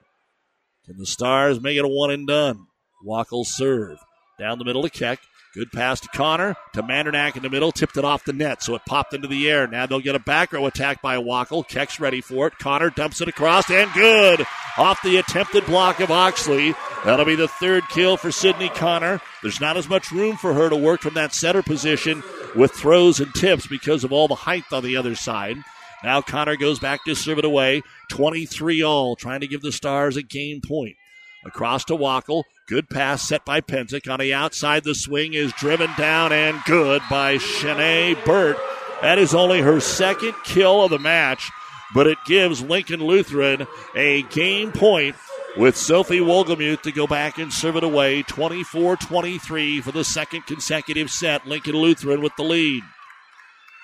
[0.84, 2.66] Can the Stars make it a one and done?
[3.06, 3.98] Wackel serve.
[4.38, 5.20] Down the middle to Keck.
[5.52, 6.54] Good pass to Connor.
[6.74, 7.72] To Mandernack in the middle.
[7.72, 9.66] Tipped it off the net, so it popped into the air.
[9.66, 11.66] Now they'll get a back row attack by Wackel.
[11.66, 12.58] Keck's ready for it.
[12.58, 14.46] Connor dumps it across and good.
[14.78, 16.74] Off the attempted block of Oxley.
[17.04, 19.20] That'll be the third kill for Sydney Connor.
[19.42, 22.22] There's not as much room for her to work from that center position
[22.54, 25.56] with throws and tips because of all the height on the other side.
[26.04, 27.82] Now Connor goes back to serve it away.
[28.10, 30.96] 23 all, trying to give the Stars a game point.
[31.44, 32.44] Across to Wackel.
[32.70, 34.08] Good pass set by Penzick.
[34.08, 38.56] On the outside, the swing is driven down and good by Shanae Burt.
[39.02, 41.50] That is only her second kill of the match,
[41.92, 43.66] but it gives Lincoln Lutheran
[43.96, 45.16] a game point
[45.56, 50.46] with Sophie Wolgemuth to go back and serve it away 24 23 for the second
[50.46, 51.48] consecutive set.
[51.48, 52.84] Lincoln Lutheran with the lead.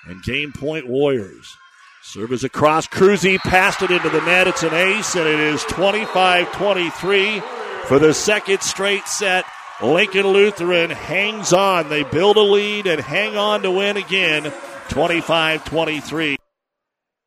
[0.05, 1.53] And game point Warriors.
[2.03, 2.87] Serve is across.
[2.87, 4.47] Cruzy passed it into the net.
[4.47, 7.41] It's an ace, and it is 25 23
[7.87, 9.45] for the second straight set.
[9.81, 11.87] Lincoln Lutheran hangs on.
[11.87, 14.51] They build a lead and hang on to win again
[14.89, 16.37] 25 23.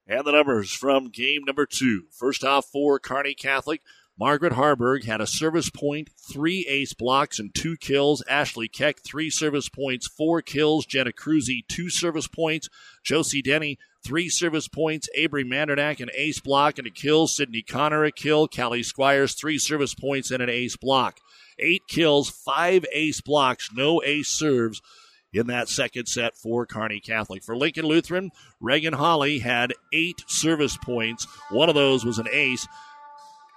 [0.06, 2.04] And the numbers from game number two.
[2.10, 3.80] First off for Kearney Catholic.
[4.18, 8.22] Margaret Harburg had a service point, three ace blocks, and two kills.
[8.28, 10.84] Ashley Keck, three service points, four kills.
[10.84, 12.68] Jenna Cruzy, two service points.
[13.02, 15.08] Josie Denny, three service points.
[15.14, 17.26] Avery Mandernack, an ace block and a kill.
[17.26, 18.48] Sydney Connor, a kill.
[18.48, 21.18] Callie Squires, three service points and an ace block.
[21.58, 24.80] Eight kills, five ace blocks, no ace serves
[25.32, 27.42] in that second set for Kearney Catholic.
[27.44, 28.30] For Lincoln Lutheran,
[28.60, 31.26] Reagan Holly had eight service points.
[31.50, 32.66] One of those was an ace.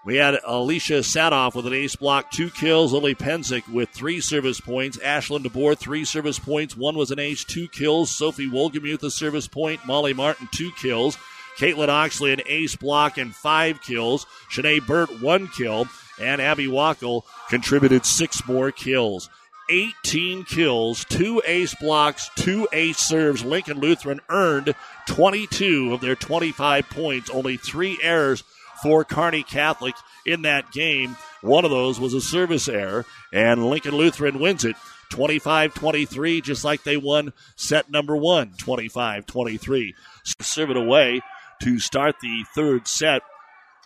[0.05, 2.91] We had Alicia Sadoff with an ace block, two kills.
[2.91, 4.99] Lily Penzick with three service points.
[4.99, 6.75] Ashland DeBoer, three service points.
[6.75, 8.11] One was an ace, two kills.
[8.11, 9.85] Sophie Wolgemuth, a service point.
[9.85, 11.17] Molly Martin, two kills.
[11.57, 14.25] Caitlin Oxley, an ace block and five kills.
[14.51, 15.87] Shanae Burt, one kill.
[16.19, 19.29] And Abby Wackel contributed six more kills.
[19.69, 23.45] 18 kills, two ace blocks, two ace serves.
[23.45, 24.75] Lincoln Lutheran earned
[25.07, 28.43] 22 of their 25 points, only three errors
[28.83, 31.15] for Kearney Catholic in that game.
[31.41, 34.75] One of those was a service error, and Lincoln Lutheran wins it
[35.09, 39.95] 25 23, just like they won set number one 25 23.
[40.41, 41.21] Serve it away
[41.61, 43.23] to start the third set.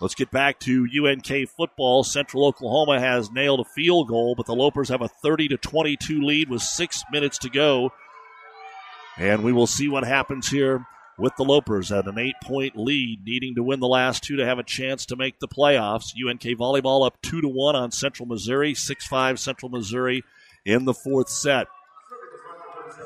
[0.01, 2.03] Let's get back to UNK football.
[2.03, 6.21] Central Oklahoma has nailed a field goal, but the Lopers have a 30 to 22
[6.21, 7.91] lead with six minutes to go.
[9.17, 10.85] And we will see what happens here
[11.17, 14.45] with the Lopers at an eight point lead, needing to win the last two to
[14.45, 16.13] have a chance to make the playoffs.
[16.15, 20.23] UNK volleyball up two to one on Central Missouri, six five Central Missouri
[20.65, 21.67] in the fourth set.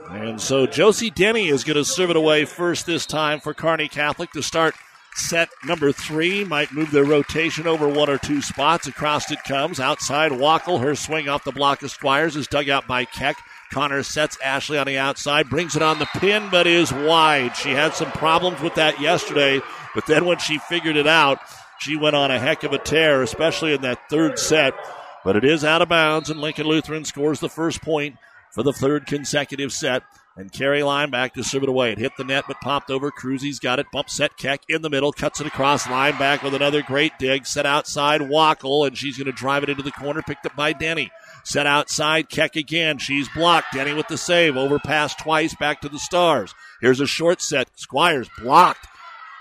[0.10, 3.88] And so Josie Denny is going to serve it away first this time for Kearney
[3.88, 4.76] Catholic to start
[5.16, 8.88] set number three might move their rotation over one or two spots.
[8.88, 9.80] Across it comes.
[9.80, 10.82] Outside, Wackel.
[10.82, 13.38] Her swing off the block of Squires is dug out by Keck.
[13.72, 17.56] Connor sets Ashley on the outside, brings it on the pin, but is wide.
[17.56, 19.62] She had some problems with that yesterday,
[19.96, 21.40] but then when she figured it out,
[21.80, 24.74] she went on a heck of a tear, especially in that third set.
[25.24, 28.18] But it is out of bounds, and Lincoln Lutheran scores the first point
[28.52, 30.04] for the third consecutive set.
[30.38, 31.92] And Carrie back to serve it away.
[31.92, 33.12] It hit the net, but popped over.
[33.12, 33.88] Cruzy's got it.
[33.92, 35.12] Bump set Keck in the middle.
[35.12, 35.88] Cuts it across.
[35.88, 37.46] Lineback with another great dig.
[37.46, 40.22] Set outside Wackel, and she's going to drive it into the corner.
[40.22, 41.12] Picked up by Denny.
[41.44, 42.98] Set outside Keck again.
[42.98, 43.74] She's blocked.
[43.74, 44.56] Denny with the save.
[44.56, 45.56] Overpass twice.
[45.56, 46.54] Back to the Stars.
[46.82, 47.70] Here's a short set.
[47.76, 48.88] Squires blocked.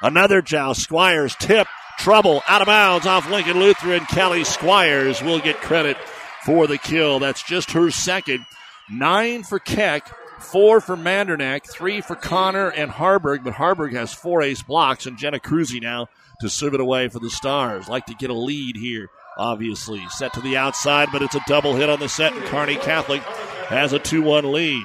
[0.02, 0.82] Another joust.
[0.82, 1.66] Squires tip.
[1.98, 2.42] Trouble.
[2.48, 4.04] Out of bounds off Lincoln Lutheran.
[4.06, 5.96] Kelly Squires will get credit
[6.44, 7.18] for the kill.
[7.18, 8.46] That's just her second.
[8.88, 14.42] Nine for Keck four for Mandernack, three for Connor and Harburg, but Harburg has four
[14.42, 16.08] ace blocks, and Jenna Cruzy now
[16.40, 17.88] to serve it away for the Stars.
[17.88, 20.06] Like to get a lead here, obviously.
[20.10, 23.22] Set to the outside, but it's a double hit on the set, and Kearney Catholic
[23.68, 24.84] has a 2 1 lead.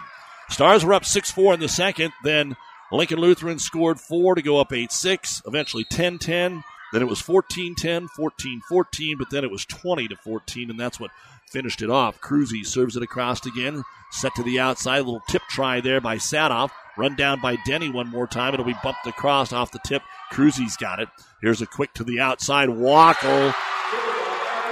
[0.50, 2.56] Stars were up 6 4 in the second, then
[2.92, 6.64] Lincoln Lutheran scored four to go up 8 6, eventually 10 10.
[6.94, 10.80] Then it was 14 10, 14 14, but then it was 20 to 14, and
[10.80, 11.12] that's what
[11.52, 12.22] finished it off.
[12.22, 13.84] Cruzy serves it across again.
[14.12, 15.00] Set to the outside.
[15.00, 16.70] Little tip try there by Sadoff.
[16.98, 18.54] Run down by Denny one more time.
[18.54, 20.04] It'll be bumped across off the tip.
[20.32, 21.10] Cruzy's got it.
[21.42, 22.70] Here's a quick to the outside.
[22.70, 23.54] Wackel.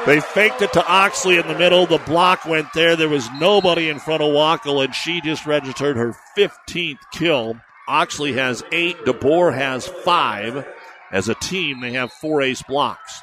[0.06, 1.86] They faked it to Oxley in the middle.
[1.86, 2.98] The block went there.
[2.98, 7.56] There was nobody in front of Wackel, and she just registered her 15th kill.
[7.88, 8.98] Oxley has eight.
[9.06, 10.68] DeBoer has five.
[11.12, 13.22] As a team, they have four ace blocks.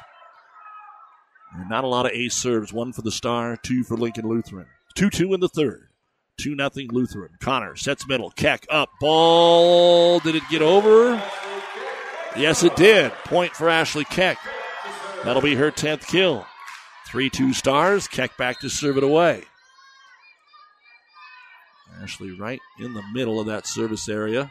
[1.53, 2.73] And not a lot of ace serves.
[2.73, 4.65] One for the Star, two for Lincoln Lutheran.
[4.95, 5.89] 2 2 in the third.
[6.37, 7.31] 2 0 Lutheran.
[7.39, 8.31] Connor sets middle.
[8.31, 8.89] Keck up.
[8.99, 10.19] Ball.
[10.19, 11.21] Did it get over?
[12.35, 13.11] Yes, it did.
[13.25, 14.37] Point for Ashley Keck.
[15.23, 16.47] That'll be her 10th kill.
[17.11, 18.07] 3 2 stars.
[18.07, 19.43] Keck back to serve it away.
[22.01, 24.49] Ashley right in the middle of that service area.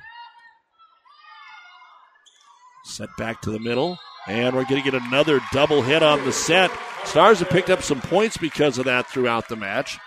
[2.84, 3.98] Set back to the middle.
[4.28, 6.70] And we're going to get another double hit on the set.
[7.06, 9.98] Stars have picked up some points because of that throughout the match.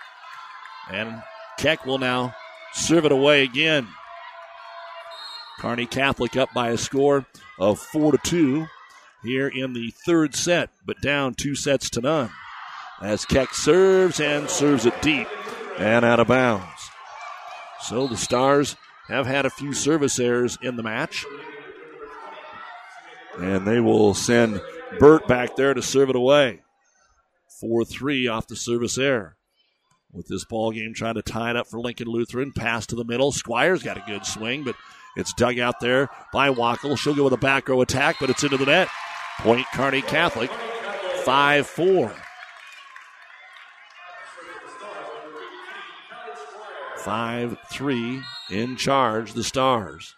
[0.88, 1.24] And
[1.58, 2.36] Keck will now
[2.72, 3.88] serve it away again.
[5.58, 7.26] Kearney Catholic up by a score
[7.58, 8.66] of 4 to 2
[9.24, 12.30] here in the third set, but down two sets to none.
[13.04, 15.28] As Keck serves and serves it deep
[15.78, 16.90] and out of bounds.
[17.82, 18.76] So the Stars
[19.08, 21.26] have had a few service errors in the match.
[23.38, 24.62] And they will send
[24.98, 26.62] Burt back there to serve it away.
[27.60, 29.36] 4 3 off the service error
[30.10, 32.52] with this ball game trying to tie it up for Lincoln Lutheran.
[32.52, 33.32] Pass to the middle.
[33.32, 34.76] Squires got a good swing, but
[35.14, 36.96] it's dug out there by Wackel.
[36.96, 38.88] She'll go with a back row attack, but it's into the net.
[39.40, 40.50] Point Kearney Catholic,
[41.24, 42.14] 5 4.
[47.04, 50.14] Five three in charge, the Stars.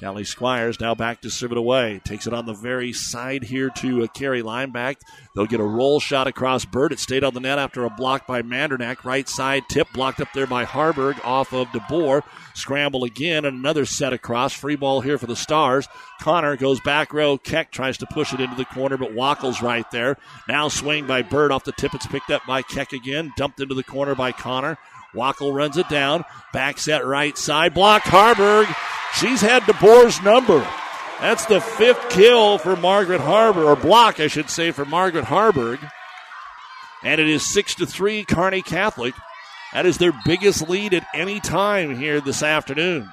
[0.00, 2.00] Kelly Squires now back to serve it away.
[2.04, 4.72] Takes it on the very side here to a carry line.
[4.72, 6.90] They'll get a roll shot across Burt.
[6.90, 9.04] It stayed on the net after a block by Mandernack.
[9.04, 12.24] Right side tip blocked up there by Harburg off of DeBoer.
[12.54, 14.52] Scramble again and another set across.
[14.52, 15.86] Free ball here for the Stars.
[16.20, 17.38] Connor goes back row.
[17.38, 20.16] Keck tries to push it into the corner, but Wackles right there.
[20.48, 21.94] Now swing by Burt off the tip.
[21.94, 23.32] It's picked up by Keck again.
[23.36, 24.76] Dumped into the corner by Connor.
[25.14, 26.24] Wackel runs it down.
[26.52, 27.74] Back set right side.
[27.74, 28.68] Block Harburg.
[29.14, 30.66] She's had DeBoer's number.
[31.20, 35.78] That's the fifth kill for Margaret Harburg, or block, I should say, for Margaret Harburg.
[37.02, 39.14] And it is six to three, Kearney Catholic.
[39.72, 43.08] That is their biggest lead at any time here this afternoon.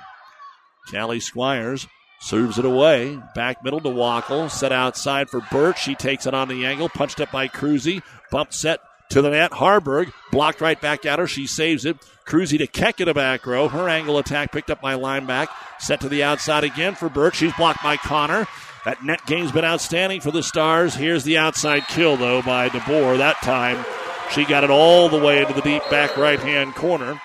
[0.90, 1.88] Callie Squires
[2.20, 3.20] serves it away.
[3.36, 4.50] Back middle to Wackel.
[4.50, 5.78] Set outside for Burt.
[5.78, 6.90] She takes it on the angle.
[6.90, 8.02] Punched up by Cruzy.
[8.30, 8.80] Bump set
[9.12, 9.54] to the net.
[9.54, 11.28] Harburg blocked right back at her.
[11.28, 11.98] She saves it.
[12.26, 13.68] Cruzy to Keck in the back row.
[13.68, 15.50] Her angle attack picked up by lineback.
[15.80, 17.36] Set to the outside again for Burt.
[17.36, 18.48] She's blocked by Connor.
[18.86, 20.96] That net game's been outstanding for the Stars.
[20.96, 23.18] Here's the outside kill, though, by DeBoer.
[23.18, 23.86] That time,
[24.32, 27.22] she got it all the way into the deep back right hand corner.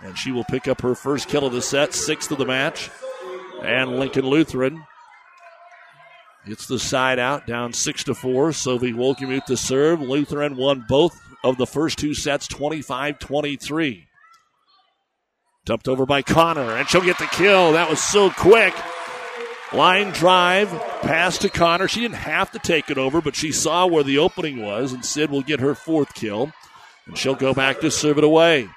[0.00, 2.90] And she will pick up her first kill of the set, sixth of the match.
[3.62, 4.84] And Lincoln Lutheran
[6.46, 8.52] it's the side out, down six to four.
[8.52, 10.00] Sophie Wolgemuth to serve.
[10.00, 14.06] Lutheran won both of the first two sets, 25-23.
[15.64, 17.72] Dumped over by Connor, and she'll get the kill.
[17.72, 18.74] That was so quick.
[19.72, 20.68] Line drive,
[21.00, 21.88] pass to Connor.
[21.88, 25.04] She didn't have to take it over, but she saw where the opening was, and
[25.04, 26.52] Sid will get her fourth kill.
[27.06, 28.68] And she'll go back to serve it away.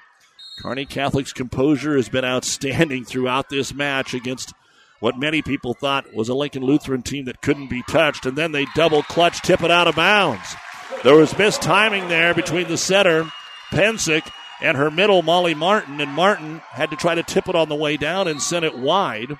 [0.61, 4.53] Kearney Catholic's composure has been outstanding throughout this match against
[5.00, 8.52] what many people thought was a Lincoln Lutheran team that couldn't be touched, and then
[8.52, 10.56] they double clutch, tip it out of bounds.
[11.04, 13.30] There was missed timing there between the setter,
[13.72, 14.30] Pensick,
[14.62, 17.76] and her middle, Molly Martin, and Martin had to try to tip it on the
[17.76, 19.38] way down and send it wide.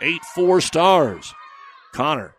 [0.00, 1.34] 8 4 stars.
[1.92, 2.34] Connor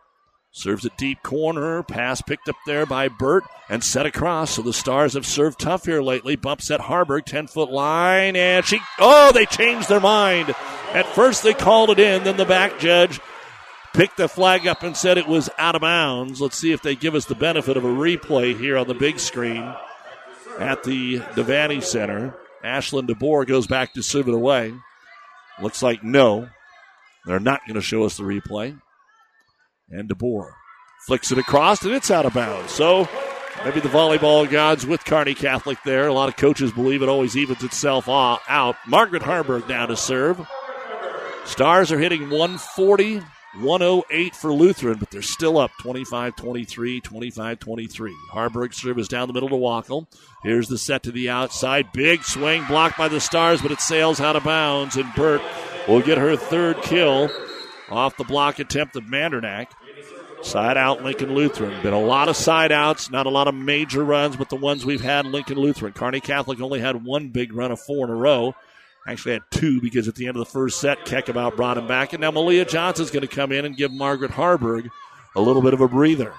[0.56, 1.82] serves a deep corner.
[1.82, 4.52] Pass picked up there by Burt and set across.
[4.52, 6.34] So the Stars have served tough here lately.
[6.34, 10.54] Bumps at Harburg, 10 foot line, and she, oh, they changed their mind.
[10.96, 13.20] At first they called it in, then the back judge
[13.92, 16.40] picked the flag up and said it was out of bounds.
[16.40, 19.18] Let's see if they give us the benefit of a replay here on the big
[19.18, 19.74] screen
[20.58, 22.34] at the Devaney Center.
[22.64, 24.72] Ashlyn DeBoer goes back to serve it away.
[25.60, 26.48] Looks like no.
[27.26, 28.80] They're not going to show us the replay.
[29.90, 30.50] And DeBoer
[31.06, 32.72] flicks it across, and it's out of bounds.
[32.72, 33.06] So
[33.66, 36.08] maybe the volleyball gods with Kearney Catholic there.
[36.08, 38.76] A lot of coaches believe it always evens itself out.
[38.86, 40.40] Margaret Harburg now to serve.
[41.46, 43.22] Stars are hitting 140,
[43.60, 48.14] 108 for Lutheran, but they're still up 25 23, 25 23.
[48.30, 50.06] Harburg service down the middle to Wackel.
[50.42, 51.92] Here's the set to the outside.
[51.92, 55.40] Big swing blocked by the Stars, but it sails out of bounds, and Burt
[55.88, 57.30] will get her third kill
[57.88, 59.68] off the block attempt of Mandernack.
[60.42, 61.80] Side out Lincoln Lutheran.
[61.82, 64.84] Been a lot of side outs, not a lot of major runs, but the ones
[64.84, 65.92] we've had Lincoln Lutheran.
[65.92, 68.54] Kearney Catholic only had one big run of four in a row.
[69.06, 72.12] Actually had two because at the end of the first set, about brought him back.
[72.12, 74.90] And now Malia Johnson's going to come in and give Margaret Harburg
[75.36, 76.32] a little bit of a breather.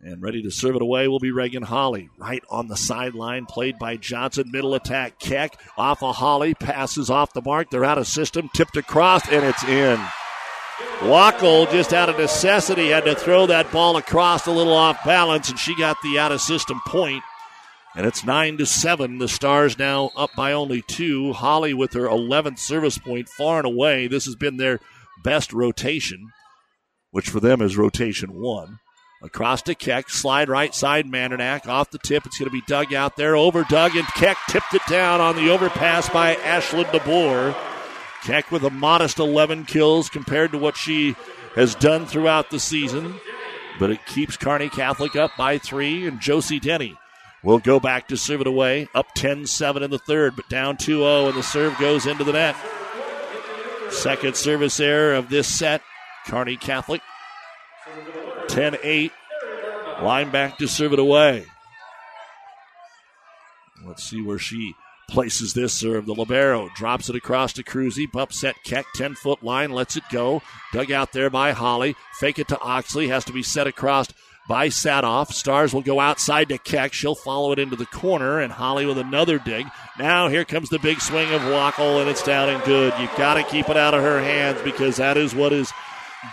[0.00, 2.08] And ready to serve it away will be Reagan Holly.
[2.16, 4.52] Right on the sideline, played by Johnson.
[4.52, 7.70] Middle attack, Keck off of Holly, passes off the mark.
[7.70, 9.98] They're out of system, tipped across, and it's in.
[11.00, 15.50] Wackel, just out of necessity, had to throw that ball across a little off balance,
[15.50, 17.24] and she got the out of system point.
[17.96, 19.16] And it's nine to seven.
[19.16, 21.32] The Stars now up by only two.
[21.32, 24.06] Holly with her 11th service point, far and away.
[24.06, 24.80] This has been their
[25.24, 26.28] best rotation,
[27.10, 28.80] which for them is rotation one.
[29.22, 32.26] Across to Keck, slide right side, Mandernack off the tip.
[32.26, 35.34] It's going to be dug out there, over Doug, and Keck tipped it down on
[35.34, 37.56] the overpass by Ashlyn DeBoer.
[38.24, 41.16] Keck with a modest 11 kills compared to what she
[41.54, 43.14] has done throughout the season,
[43.78, 46.98] but it keeps Kearney Catholic up by three, and Josie Denny
[47.42, 50.76] will go back to serve it away, up 10 7 in the third, but down
[50.76, 52.56] 2 0, and the serve goes into the net.
[53.90, 55.82] Second service error of this set,
[56.26, 57.00] Kearney Catholic
[58.48, 59.12] 10 8.
[59.98, 61.46] Lineback to serve it away.
[63.86, 64.74] Let's see where she
[65.08, 66.06] places this serve.
[66.06, 68.10] The Libero drops it across to Cruzy.
[68.10, 70.42] Bump set Keck, 10 foot line, lets it go.
[70.72, 71.94] Dug out there by Holly.
[72.18, 73.08] Fake it to Oxley.
[73.08, 74.08] Has to be set across
[74.48, 75.32] by Sadoff.
[75.32, 76.92] Stars will go outside to Keck.
[76.92, 79.66] She'll follow it into the corner, and Holly with another dig.
[79.98, 82.94] Now here comes the big swing of Wackel, and it's down and good.
[83.00, 85.72] You've got to keep it out of her hands because that is what is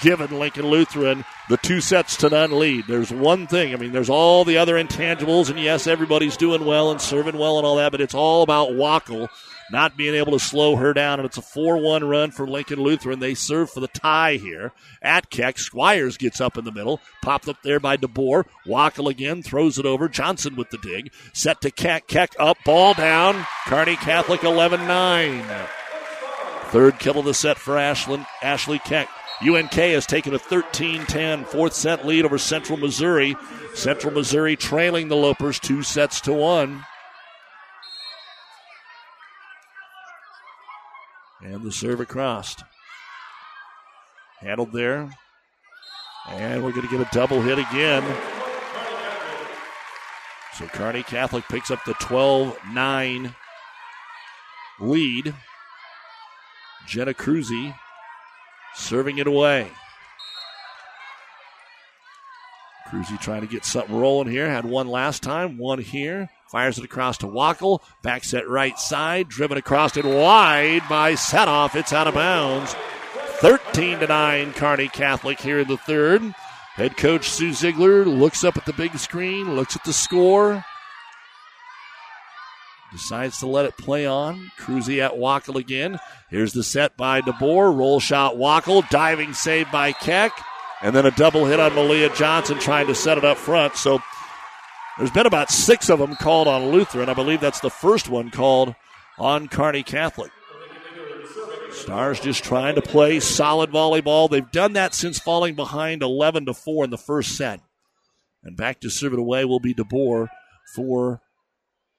[0.01, 2.85] given Lincoln Lutheran the two sets to none lead.
[2.87, 3.73] There's one thing.
[3.73, 7.57] I mean, there's all the other intangibles, and yes, everybody's doing well and serving well
[7.57, 9.29] and all that, but it's all about Wackel
[9.73, 11.19] not being able to slow her down.
[11.19, 13.19] And it's a 4 1 run for Lincoln Lutheran.
[13.19, 14.71] They serve for the tie here
[15.01, 15.57] at Keck.
[15.57, 18.45] Squires gets up in the middle, popped up there by DeBoer.
[18.65, 20.07] Wackel again throws it over.
[20.07, 21.11] Johnson with the dig.
[21.33, 22.07] Set to Keck.
[22.07, 23.45] Keck up, ball down.
[23.65, 25.67] Kearney Catholic 11 9.
[26.67, 29.09] Third kill of the set for Ashland, Ashley Keck.
[29.41, 33.35] UNK has taken a 13 10 fourth set lead over Central Missouri.
[33.73, 36.85] Central Missouri trailing the Lopers two sets to one.
[41.43, 42.55] And the serve across.
[44.39, 45.09] Handled there.
[46.29, 48.03] And we're going to get a double hit again.
[50.53, 53.35] So Kearney Catholic picks up the 12 9
[54.79, 55.33] lead.
[56.87, 57.75] Jenna Cruzy
[58.75, 59.71] serving it away.
[62.89, 64.47] Cruzy trying to get something rolling here.
[64.49, 66.29] Had one last time, one here.
[66.53, 67.81] Fires it across to Wackel.
[68.03, 69.27] Back set right side.
[69.27, 71.73] Driven across it wide by Sadoff.
[71.73, 72.75] It's out of bounds.
[73.39, 76.21] 13 to 9, Kearney Catholic here in the third.
[76.75, 80.63] Head coach Sue Ziegler looks up at the big screen, looks at the score,
[82.91, 84.51] decides to let it play on.
[84.59, 85.99] Cruzy at Wackel again.
[86.29, 87.75] Here's the set by DeBoer.
[87.75, 88.87] Roll shot Wackel.
[88.91, 90.31] Diving save by Keck.
[90.83, 93.75] And then a double hit on Malia Johnson trying to set it up front.
[93.75, 94.03] So
[94.97, 97.09] there's been about six of them called on Lutheran.
[97.09, 98.75] I believe that's the first one called
[99.17, 100.31] on Kearney Catholic.
[101.71, 104.29] Stars just trying to play solid volleyball.
[104.29, 107.59] They've done that since falling behind 11 to 4 in the first set.
[108.43, 110.27] And back to serve it away will be DeBoer
[110.75, 111.21] for.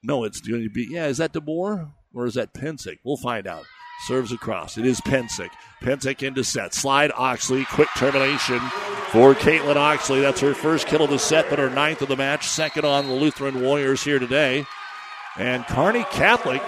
[0.03, 0.86] No, it's going to be.
[0.88, 1.90] Yeah, is that DeBoer?
[2.14, 2.99] Or is that Pensick?
[3.05, 3.64] We'll find out.
[4.07, 4.78] Serves across.
[4.78, 5.51] It is Pensick.
[5.82, 6.74] Pensick into set.
[6.74, 7.64] Slide Oxley.
[7.64, 8.61] Quick termination
[9.15, 10.21] for Caitlin Oxley.
[10.21, 12.49] That's her first kill of the set, but her ninth of the match.
[12.49, 14.67] Second on the Lutheran Warriors here today.
[15.39, 16.61] And Kearney Catholic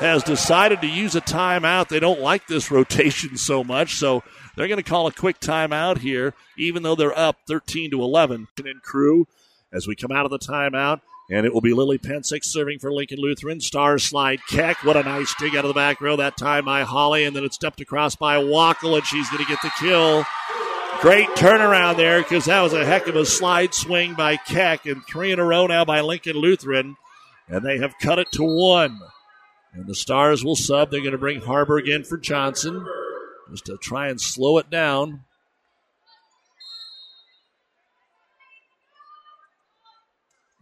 [0.00, 1.88] has decided to use a timeout.
[1.88, 4.22] They don't like this rotation so much, so
[4.56, 8.48] they're going to call a quick timeout here, even though they're up 13 to 11.
[8.64, 9.28] And crew
[9.70, 11.02] as we come out of the timeout.
[11.30, 13.60] And it will be Lily Pensick serving for Lincoln Lutheran.
[13.60, 14.82] Star slide Keck.
[14.84, 17.24] What a nice dig out of the back row that time by Holly.
[17.24, 20.24] And then it's stepped across by Wackel, and she's going to get the kill.
[21.04, 24.86] Great turnaround there because that was a heck of a slide swing by Keck.
[24.86, 26.96] And three in a row now by Lincoln Lutheran.
[27.46, 28.98] And they have cut it to one.
[29.74, 30.90] And the Stars will sub.
[30.90, 32.86] They're going to bring Harburg in for Johnson
[33.50, 35.24] just to try and slow it down.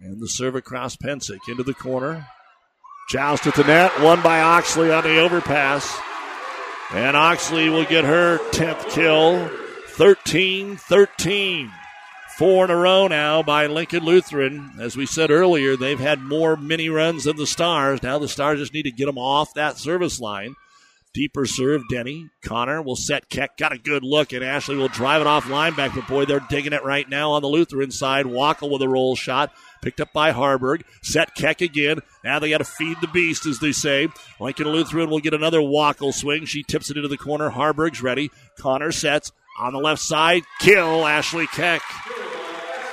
[0.00, 2.26] And the serve across Pensick into the corner.
[3.10, 5.96] Joust at the net, won by Oxley on the overpass.
[6.90, 9.61] And Oxley will get her 10th kill.
[9.96, 11.70] 13 13.
[12.38, 14.72] Four in a row now by Lincoln Lutheran.
[14.80, 18.02] As we said earlier, they've had more mini runs than the Stars.
[18.02, 20.54] Now the Stars just need to get them off that service line.
[21.12, 22.30] Deeper serve, Denny.
[22.42, 23.58] Connor will set Keck.
[23.58, 25.96] Got a good look, and Ashley will drive it off linebacker.
[25.96, 28.24] But boy, they're digging it right now on the Lutheran side.
[28.24, 29.52] Wackel with a roll shot.
[29.82, 30.84] Picked up by Harburg.
[31.02, 31.98] Set Keck again.
[32.24, 34.08] Now they got to feed the beast, as they say.
[34.40, 36.46] Lincoln Lutheran will get another Wackel swing.
[36.46, 37.50] She tips it into the corner.
[37.50, 38.30] Harburg's ready.
[38.56, 40.44] Connor sets on the left side.
[40.60, 41.82] Kill Ashley Keck.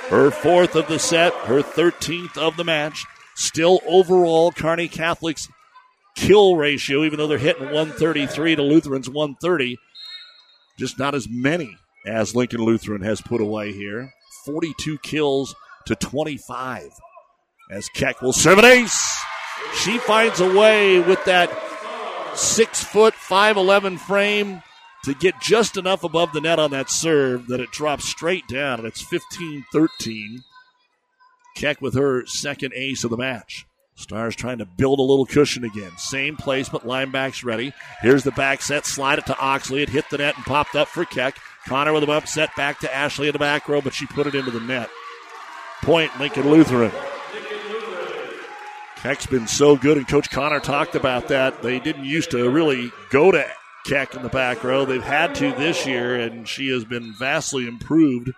[0.08, 3.06] Her fourth of the set, her 13th of the match.
[3.36, 5.48] Still overall, Kearney Catholic's
[6.16, 9.78] kill ratio, even though they're hitting 133 to Lutheran's 130.
[10.78, 14.12] Just not as many as Lincoln Lutheran has put away here.
[14.44, 15.54] 42 kills
[15.86, 16.90] to 25.
[17.70, 19.18] As Keck will serve an ace.
[19.76, 21.50] She finds a way with that
[22.34, 24.62] six foot, 5'11 frame
[25.04, 28.78] to get just enough above the net on that serve that it drops straight down,
[28.78, 30.42] and it's 15 13.
[31.56, 33.66] Keck with her second ace of the match.
[33.94, 35.90] Stars trying to build a little cushion again.
[35.98, 37.74] Same placement, Lineback's ready.
[38.00, 39.82] Here's the back set, slide it to Oxley.
[39.82, 41.36] It hit the net and popped up for Keck.
[41.66, 44.26] Connor with a bump set back to Ashley in the back row, but she put
[44.26, 44.88] it into the net.
[45.82, 46.92] Point Lincoln Lutheran.
[48.96, 51.62] Keck's been so good, and Coach Connor talked about that.
[51.62, 53.46] They didn't used to really go to
[53.86, 54.84] Keck in the back row.
[54.84, 58.30] They've had to this year, and she has been vastly improved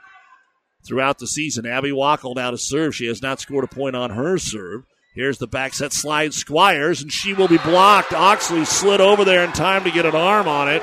[0.87, 1.67] throughout the season.
[1.67, 2.95] Abby Wackel now to serve.
[2.95, 4.85] She has not scored a point on her serve.
[5.15, 8.13] Here's the back set slide Squires, and she will be blocked.
[8.13, 10.83] Oxley slid over there in time to get an arm on it.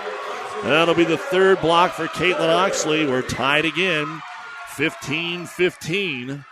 [0.63, 3.07] That'll be the third block for Caitlin Oxley.
[3.07, 4.21] We're tied again,
[4.75, 6.45] 15 15.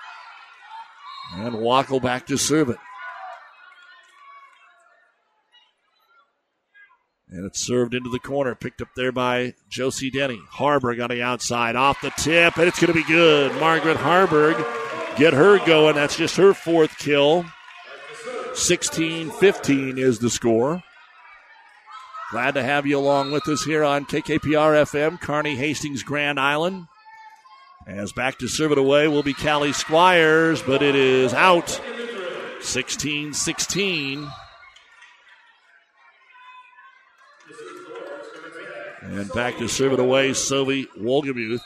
[1.36, 2.78] And Wackel back to serve it.
[7.30, 10.40] And it's served into the corner, picked up there by Josie Denny.
[10.50, 13.54] Harburg on the outside, off the tip, and it's going to be good.
[13.60, 14.56] Margaret Harburg,
[15.18, 15.96] get her going.
[15.96, 17.46] That's just her fourth kill.
[18.54, 20.82] 16 15 is the score.
[22.32, 26.88] Glad to have you along with us here on KKPR FM, Kearney Hastings, Grand Island.
[27.86, 31.80] As back to serve it away will be Callie Squires, but it is out.
[32.60, 34.28] 16 16.
[39.10, 41.62] And back to serve it away, Sylvie Wolgemuth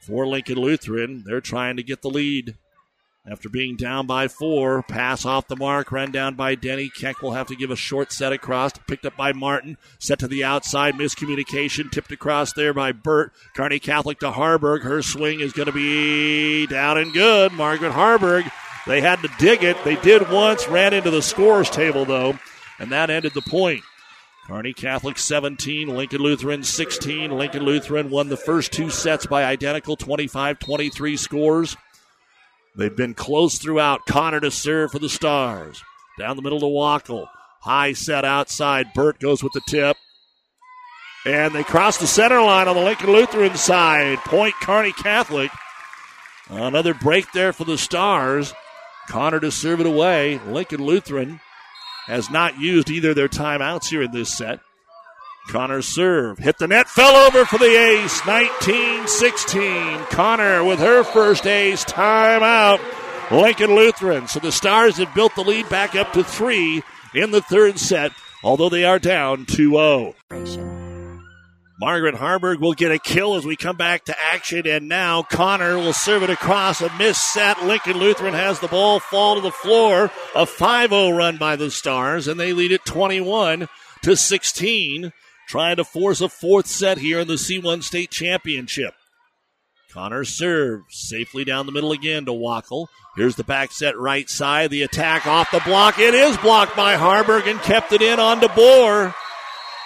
[0.00, 1.22] for Lincoln Lutheran.
[1.24, 2.56] They're trying to get the lead.
[3.26, 6.90] After being down by four, pass off the mark, run down by Denny.
[6.90, 10.28] Keck will have to give a short set across, picked up by Martin, set to
[10.28, 13.32] the outside, miscommunication, tipped across there by Burt.
[13.56, 14.82] Kearney Catholic to Harburg.
[14.82, 17.52] Her swing is going to be down and good.
[17.52, 18.44] Margaret Harburg,
[18.86, 19.82] they had to dig it.
[19.84, 22.38] They did once, ran into the scores table though,
[22.78, 23.82] and that ended the point.
[24.46, 27.30] Kearney Catholic 17, Lincoln Lutheran 16.
[27.30, 31.76] Lincoln Lutheran won the first two sets by identical 25 23 scores.
[32.76, 34.04] They've been close throughout.
[34.06, 35.82] Connor to serve for the Stars.
[36.18, 37.26] Down the middle to Wackel.
[37.60, 38.92] High set outside.
[38.94, 39.96] Burt goes with the tip.
[41.24, 44.18] And they cross the center line on the Lincoln Lutheran side.
[44.18, 45.50] Point Kearney Catholic.
[46.50, 48.52] Another break there for the Stars.
[49.08, 50.38] Connor to serve it away.
[50.46, 51.40] Lincoln Lutheran
[52.06, 54.60] has not used either their timeouts here in this set.
[55.48, 56.38] Connor serve.
[56.38, 56.88] Hit the net.
[56.88, 58.24] Fell over for the ace.
[58.26, 59.98] 19 16.
[60.06, 61.84] Connor with her first ace.
[61.84, 62.80] Timeout.
[63.30, 64.26] Lincoln Lutheran.
[64.28, 66.82] So the Stars have built the lead back up to three
[67.14, 70.73] in the third set, although they are down 2 0.
[71.80, 75.76] Margaret Harburg will get a kill as we come back to action, and now Connor
[75.76, 77.64] will serve it across a miss set.
[77.64, 80.10] Lincoln Lutheran has the ball fall to the floor.
[80.36, 83.68] A 5 0 run by the Stars, and they lead it 21
[84.02, 85.12] to 16,
[85.48, 88.94] trying to force a fourth set here in the C1 State Championship.
[89.92, 92.86] Connor serves safely down the middle again to Wackel.
[93.16, 94.70] Here's the back set right side.
[94.70, 95.98] The attack off the block.
[95.98, 99.14] It is blocked by Harburg and kept it in on DeBoer.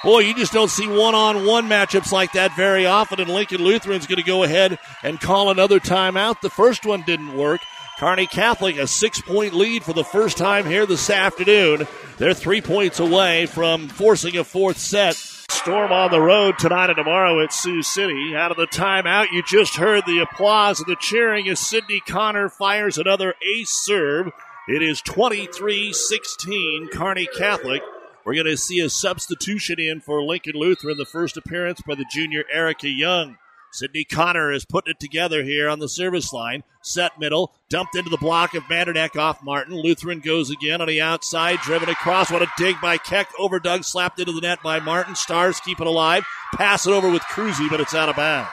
[0.05, 3.65] Boy, you just don't see one on one matchups like that very often, and Lincoln
[3.65, 6.41] Lutheran's going to go ahead and call another timeout.
[6.41, 7.61] The first one didn't work.
[7.99, 11.89] Kearney Catholic a six point lead for the first time here this afternoon.
[12.17, 15.17] They're three points away from forcing a fourth set.
[15.51, 18.37] Storm on the road tonight and tomorrow at Sioux City.
[18.37, 22.49] Out of the timeout, you just heard the applause and the cheering as Sydney Connor
[22.49, 24.31] fires another ace serve.
[24.69, 27.83] It is 23 16, Kearney Catholic.
[28.29, 32.05] We're going to see a substitution in for Lincoln Lutheran, the first appearance by the
[32.13, 33.39] junior Erica Young.
[33.73, 36.63] Sydney Connor is putting it together here on the service line.
[36.83, 39.75] Set middle, dumped into the block of Mandernack off Martin.
[39.75, 42.31] Lutheran goes again on the outside, driven across.
[42.31, 43.31] What a dig by Keck.
[43.39, 45.15] Over Doug, slapped into the net by Martin.
[45.15, 46.27] Stars keep it alive.
[46.53, 48.51] Pass it over with Cruzy, but it's out of bounds.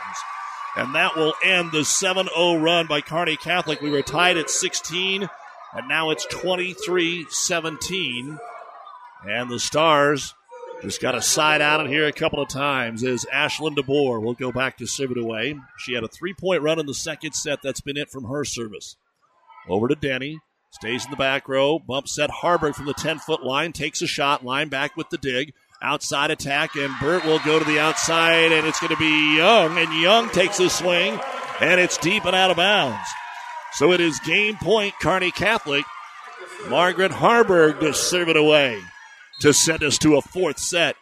[0.77, 3.81] And that will end the 7 0 run by Kearney Catholic.
[3.81, 5.29] We were tied at 16,
[5.73, 8.39] and now it's 23 17.
[9.27, 10.33] And the Stars
[10.81, 14.33] just got a side out in here a couple of times as Ashlyn DeBoer will
[14.33, 15.55] go back to serve it away.
[15.79, 17.61] She had a three point run in the second set.
[17.63, 18.95] That's been it from her service.
[19.67, 20.39] Over to Denny.
[20.71, 21.79] Stays in the back row.
[21.79, 23.71] Bump set Harburg from the 10 foot line.
[23.71, 24.43] Takes a shot.
[24.43, 25.53] Lineback with the dig.
[25.81, 26.75] Outside attack.
[26.75, 28.51] And Burt will go to the outside.
[28.51, 29.77] And it's going to be Young.
[29.77, 31.19] And Young takes a swing.
[31.61, 33.07] And it's deep and out of bounds.
[33.71, 35.85] So it is game point, Kearney Catholic.
[36.69, 38.81] Margaret Harburg to serve it away
[39.41, 40.95] to send us to a fourth set.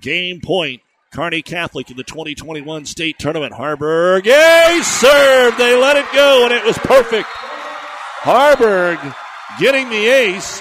[0.00, 0.82] Game point.
[1.12, 3.54] Kearney Catholic in the 2021 state tournament.
[3.54, 5.56] Harburg, yay, serve.
[5.56, 7.28] They let it go, and it was perfect.
[8.20, 8.98] Harburg
[9.58, 10.60] getting the ace,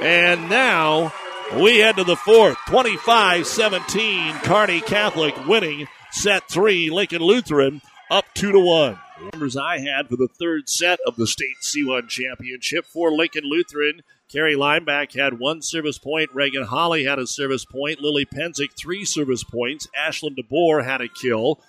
[0.00, 1.12] and now
[1.56, 2.56] we head to the fourth.
[2.66, 4.34] 25 17.
[4.40, 6.90] Kearney Catholic winning set three.
[6.90, 8.98] Lincoln Lutheran up two to one.
[9.32, 14.02] Numbers I had for the third set of the state C1 championship for Lincoln Lutheran.
[14.32, 16.30] Carrie Lineback had one service point.
[16.32, 18.00] Reagan Holly had a service point.
[18.00, 19.86] Lily Penzick, three service points.
[19.98, 21.60] Ashlyn DeBoer had a kill.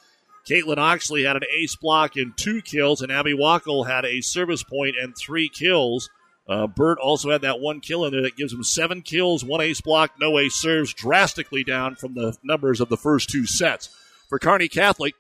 [0.50, 4.64] Caitlin Oxley had an ace block and two kills, and Abby Wackel had a service
[4.64, 6.10] point and three kills.
[6.48, 9.62] Uh, Burt also had that one kill in there that gives him seven kills, one
[9.62, 13.90] ace block, no ace serves, drastically down from the numbers of the first two sets.
[14.28, 15.16] For Kearney Catholic,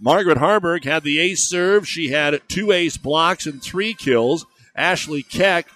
[0.00, 1.86] Margaret Harburg had the ace serve.
[1.88, 4.46] She had two ace blocks and three kills.
[4.76, 5.68] Ashley Keck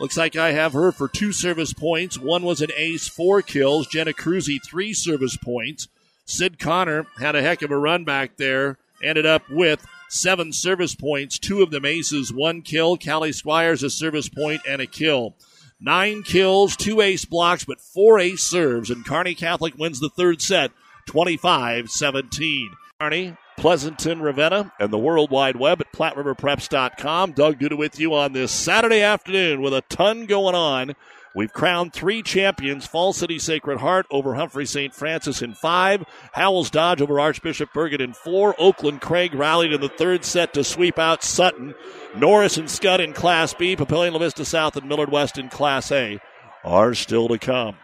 [0.00, 2.18] Looks like I have her for two service points.
[2.18, 3.86] One was an ace, four kills.
[3.86, 5.88] Jenna Cruzy, three service points.
[6.24, 8.78] Sid Connor had a heck of a run back there.
[9.02, 12.96] Ended up with seven service points, two of them aces, one kill.
[12.96, 15.36] Callie Squires, a service point and a kill.
[15.78, 18.88] Nine kills, two ace blocks, but four ace serves.
[18.88, 20.70] And Kearney Catholic wins the third set,
[21.08, 22.70] 25 17.
[22.98, 27.32] Kearney Pleasanton, Ravenna, and the World Wide Web at PlatteRiverPreps.com.
[27.32, 30.96] Doug Duda with you on this Saturday afternoon with a ton going on.
[31.34, 34.94] We've crowned three champions Falls City Sacred Heart over Humphrey St.
[34.94, 39.90] Francis in five, Howells Dodge over Archbishop Bergan in four, Oakland Craig rallied in the
[39.90, 41.74] third set to sweep out Sutton,
[42.16, 45.92] Norris and Skutt in Class B, Papillion La Vista South and Millard West in Class
[45.92, 46.18] A
[46.64, 47.76] are still to come.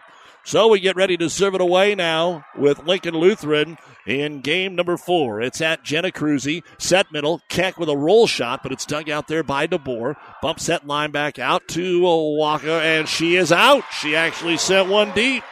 [0.43, 3.77] So we get ready to serve it away now with Lincoln Lutheran
[4.07, 5.41] in game number four.
[5.41, 6.63] It's at Jenna Cruzy.
[6.79, 7.41] Set middle.
[7.49, 10.15] Keck with a roll shot, but it's dug out there by DeBoer.
[10.41, 13.83] Bump set Lineback out to Wackel, and she is out.
[13.91, 15.43] She actually sent one deep.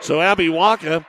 [0.00, 1.04] So Abby Wackel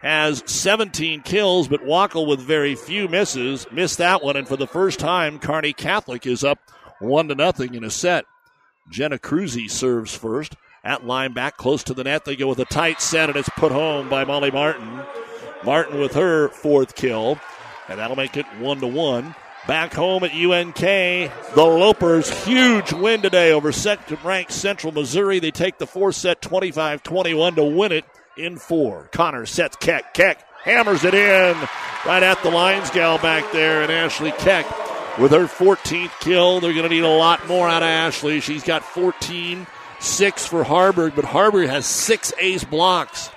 [0.00, 4.36] has 17 kills, but Wackel with very few misses missed that one.
[4.36, 6.58] And for the first time, Kearney Catholic is up
[6.98, 8.24] one to nothing in a set.
[8.90, 10.54] Jenna Cruzy serves first
[10.86, 12.24] at Lineback close to the net.
[12.24, 15.00] They go with a tight set, and it's put home by Molly Martin.
[15.64, 17.40] Martin with her fourth kill,
[17.88, 19.34] and that'll make it one to one.
[19.66, 25.40] Back home at UNK, the Lopers, huge win today over second ranked Central Missouri.
[25.40, 28.04] They take the four set 25 21 to win it
[28.38, 29.08] in four.
[29.10, 30.14] Connor sets Keck.
[30.14, 31.56] Keck hammers it in
[32.06, 34.66] right at the lines gal back there, and Ashley Keck
[35.18, 36.60] with her 14th kill.
[36.60, 38.38] They're going to need a lot more out of Ashley.
[38.38, 39.66] She's got 14
[40.06, 43.30] six for Harburg, but Harburg has six ace blocks.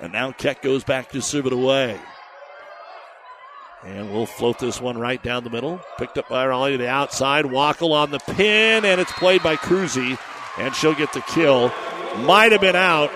[0.00, 1.98] And now Keck goes back to serve it away.
[3.84, 5.80] And we'll float this one right down the middle.
[5.98, 7.46] Picked up by Raleigh to the outside.
[7.46, 10.18] Wackel on the pin, and it's played by Cruzy,
[10.58, 11.72] and she'll get the kill.
[12.18, 13.10] Might have been out.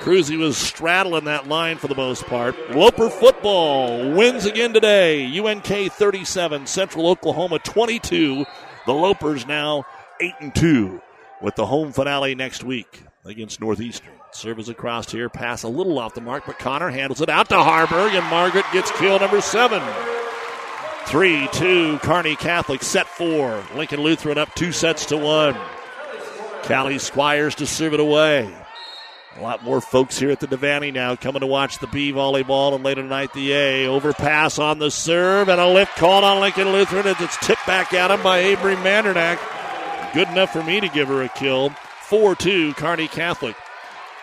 [0.00, 2.70] Cruzy was straddling that line for the most part.
[2.70, 5.26] Loper football wins again today.
[5.38, 8.44] UNK 37, Central Oklahoma 22.
[8.86, 9.84] The Lopers now
[10.20, 11.02] 8 and 2
[11.40, 14.12] with the home finale next week against Northeastern.
[14.32, 17.56] Service across here, pass a little off the mark, but Connor handles it out to
[17.56, 19.82] Harburg, and Margaret gets kill number seven.
[21.06, 23.64] 3 2, Kearney Catholic set four.
[23.74, 25.56] Lincoln Lutheran up two sets to one.
[26.62, 28.54] Callie Squires to serve it away.
[29.36, 32.74] A lot more folks here at the Devaney now coming to watch the B volleyball
[32.74, 33.86] and later tonight the A.
[33.86, 37.92] Overpass on the serve and a lift called on Lincoln Lutheran as it's tipped back
[37.92, 39.38] at him by Avery Mandernack.
[40.12, 41.70] Good enough for me to give her a kill.
[42.02, 43.54] 4 2, Kearney Catholic.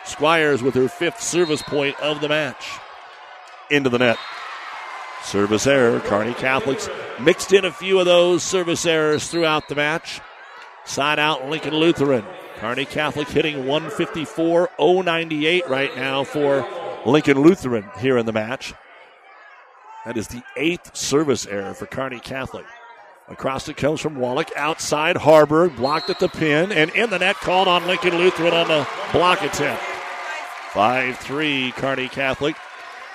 [0.04, 2.78] Squires with her fifth service point of the match.
[3.70, 4.18] Into the net.
[5.24, 6.02] Service error.
[6.02, 6.90] Kearney Catholics
[7.20, 10.20] mixed in a few of those service errors throughout the match.
[10.84, 12.26] Side out Lincoln Lutheran.
[12.58, 16.68] Kearney Catholic hitting 154 098 right now for
[17.06, 18.74] Lincoln Lutheran here in the match.
[20.06, 22.66] That is the eighth service error for Kearney Catholic.
[23.30, 24.52] Across it comes from Wallach.
[24.56, 28.68] Outside Harburg, blocked at the pin, and in the net called on Lincoln Lutheran on
[28.70, 29.84] the block attempt.
[30.72, 32.56] 5 3 Kearney Catholic.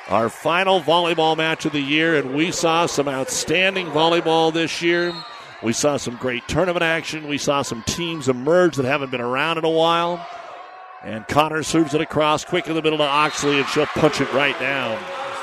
[0.09, 5.15] Our final volleyball match of the year, and we saw some outstanding volleyball this year.
[5.63, 7.29] We saw some great tournament action.
[7.29, 10.27] We saw some teams emerge that haven't been around in a while.
[11.03, 14.33] And Connor serves it across quick in the middle to Oxley, and she'll punch it
[14.35, 14.99] right down.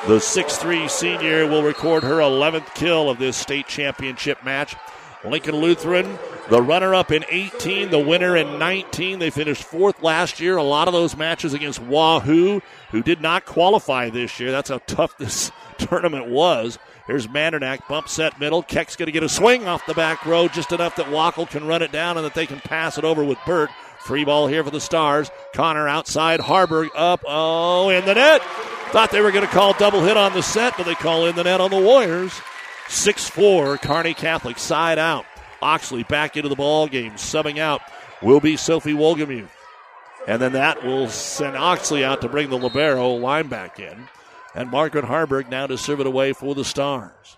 [0.07, 4.76] The 6'3 senior will record her 11th kill of this state championship match.
[5.26, 6.17] Lincoln Lutheran,
[6.49, 9.19] the runner up in 18, the winner in 19.
[9.19, 10.55] They finished fourth last year.
[10.55, 12.61] A lot of those matches against Wahoo,
[12.91, 14.51] who did not qualify this year.
[14.51, 16.80] That's how tough this tournament was.
[17.05, 18.63] Here's Mandernack, bump set middle.
[18.63, 21.67] Keck's going to get a swing off the back row, just enough that Wackel can
[21.67, 23.69] run it down and that they can pass it over with Burt.
[23.99, 25.30] Free ball here for the Stars.
[25.53, 28.41] Connor outside, Harburg up, oh, in the net.
[28.91, 31.36] Thought they were going to call double hit on the set, but they call in
[31.36, 32.34] the net on the Warriors.
[32.88, 35.26] 6 4, Kearney Catholic side out.
[35.61, 37.14] Oxley back into the ball game.
[37.14, 37.82] Subbing out
[38.22, 39.49] will be Sophie Wolgemuth.
[40.28, 44.07] And then that will send Oxley out to bring the Libero line back in.
[44.56, 47.38] And Margaret Harburg now to serve it away for the Stars.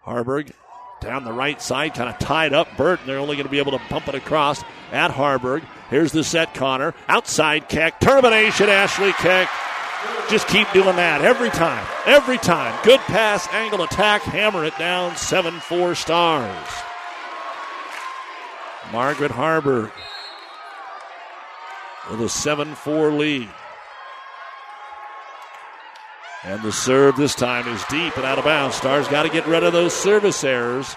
[0.00, 0.52] Harburg
[1.00, 3.58] down the right side, kind of tied up Burt, and they're only going to be
[3.58, 5.62] able to pump it across at Harburg.
[5.90, 6.94] Here's the set, Connor.
[7.08, 9.48] Outside kick, Termination, Ashley Keck.
[10.30, 11.86] Just keep doing that every time.
[12.06, 12.78] Every time.
[12.84, 15.16] Good pass, angle attack, hammer it down.
[15.16, 16.68] 7 4 stars.
[18.92, 19.90] Margaret Harburg
[22.10, 23.48] with a 7 4 lead.
[26.44, 28.76] And the serve this time is deep and out of bounds.
[28.76, 30.94] Stars got to get rid of those service errors.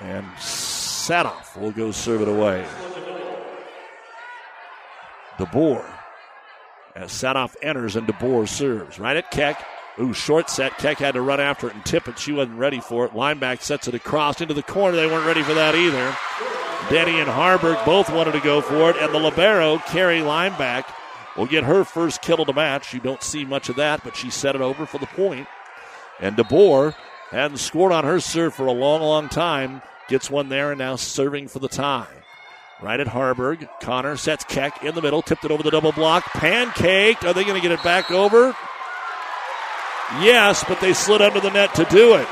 [0.00, 0.26] And
[1.08, 2.66] Sadoff will go serve it away.
[5.38, 5.82] DeBoer.
[6.94, 8.98] As Sadoff enters and DeBoer serves.
[8.98, 9.64] Right at Keck.
[9.98, 10.76] Ooh, short set.
[10.76, 12.18] Keck had to run after it and tip it.
[12.18, 13.12] She wasn't ready for it.
[13.12, 14.98] Lineback sets it across into the corner.
[14.98, 16.14] They weren't ready for that either.
[16.90, 20.84] Denny and Harburg both wanted to go for it, and the Libero, Carrie Lineback,
[21.38, 22.92] will get her first kill of the match.
[22.92, 25.48] You don't see much of that, but she set it over for the point.
[26.20, 26.94] And DeBoer
[27.30, 29.80] hadn't scored on her serve for a long, long time.
[30.08, 32.06] Gets one there and now serving for the tie.
[32.80, 33.68] Right at Harburg.
[33.80, 36.24] Connor sets Keck in the middle, tipped it over the double block.
[36.24, 37.24] Pancaked.
[37.24, 38.54] Are they going to get it back over?
[40.20, 42.26] Yes, but they slid under the net to do it.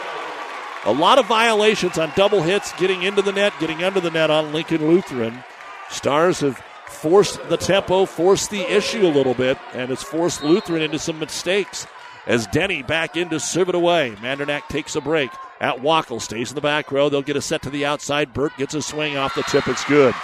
[0.87, 4.31] A lot of violations on double hits, getting into the net, getting under the net
[4.31, 5.43] on Lincoln Lutheran.
[5.91, 10.83] Stars have forced the tempo, forced the issue a little bit, and it's forced Lutheran
[10.83, 11.87] into some mistakes.
[12.27, 14.17] As Denny back in to serve it away.
[14.21, 15.31] Mandernack takes a break.
[15.61, 17.09] At Wackel stays in the back row.
[17.09, 18.35] They'll get a set to the outside.
[18.35, 19.67] Burt gets a swing off the tip.
[19.69, 20.15] It's good.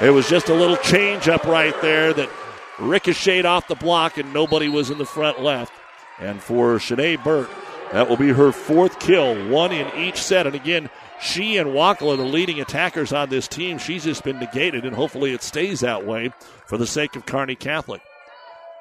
[0.00, 2.30] It was just a little change up right there that
[2.78, 5.72] ricocheted off the block, and nobody was in the front left.
[6.20, 7.50] And for Shanae Burt,
[7.92, 10.46] that will be her fourth kill, one in each set.
[10.46, 10.90] And again,
[11.20, 13.78] she and Wackel are the leading attackers on this team.
[13.78, 16.32] She's just been negated, and hopefully it stays that way
[16.66, 18.02] for the sake of Kearney Catholic.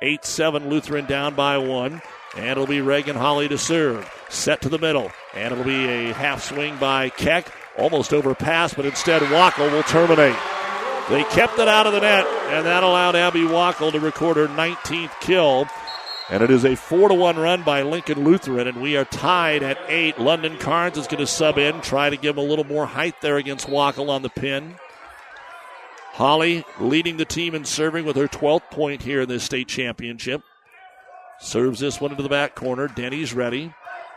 [0.01, 2.01] 8 7 Lutheran down by one.
[2.35, 4.09] And it'll be Reagan Holly to serve.
[4.29, 5.11] Set to the middle.
[5.33, 7.51] And it'll be a half swing by Keck.
[7.77, 10.35] Almost overpassed, but instead Wackel will terminate.
[11.09, 14.47] They kept it out of the net, and that allowed Abby Wackel to record her
[14.47, 15.67] 19th kill.
[16.29, 19.63] And it is a 4 to 1 run by Lincoln Lutheran, and we are tied
[19.63, 20.19] at 8.
[20.19, 23.21] London Carnes is going to sub in, try to give him a little more height
[23.21, 24.75] there against Wackel on the pin.
[26.17, 30.41] Holly leading the team in serving with her 12th point here in this state championship.
[31.39, 32.87] Serves this one into the back corner.
[32.87, 33.71] Denny's ready.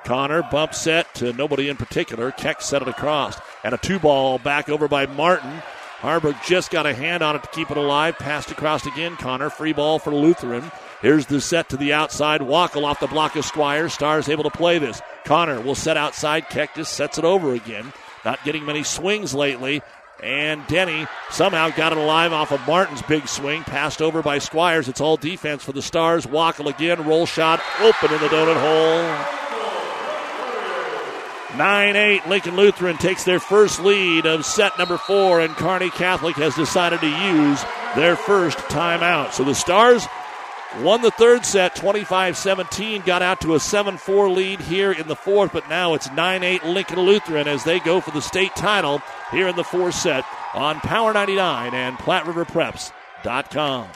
[0.04, 2.30] Connor bump set to nobody in particular.
[2.30, 3.38] Keck set it across.
[3.62, 5.62] and a two ball back over by Martin.
[5.98, 8.16] Harburg just got a hand on it to keep it alive.
[8.16, 9.16] Passed across again.
[9.16, 10.72] Connor, free ball for Lutheran.
[11.02, 12.40] Here's the set to the outside.
[12.40, 13.92] Wackel off the block of Squires.
[13.92, 15.02] Stars able to play this.
[15.26, 16.48] Connor will set outside.
[16.48, 17.92] Keck just sets it over again.
[18.24, 19.82] Not getting many swings lately.
[20.22, 23.62] And Denny somehow got it alive off of Martin's big swing.
[23.62, 24.88] Passed over by Squires.
[24.88, 26.26] It's all defense for the Stars.
[26.26, 27.06] Wackel again.
[27.06, 29.36] Roll shot open in the donut hole.
[31.56, 32.28] 9 8.
[32.28, 37.00] Lincoln Lutheran takes their first lead of set number four, and Kearney Catholic has decided
[37.00, 37.64] to use
[37.96, 39.32] their first timeout.
[39.32, 40.06] So the Stars
[40.78, 45.08] won the third set 25 17, got out to a 7 4 lead here in
[45.08, 48.54] the fourth, but now it's 9 8 Lincoln Lutheran as they go for the state
[48.56, 50.24] title here in the fourth set
[50.54, 53.88] on Power 99 and PlatteRiverPreps.com.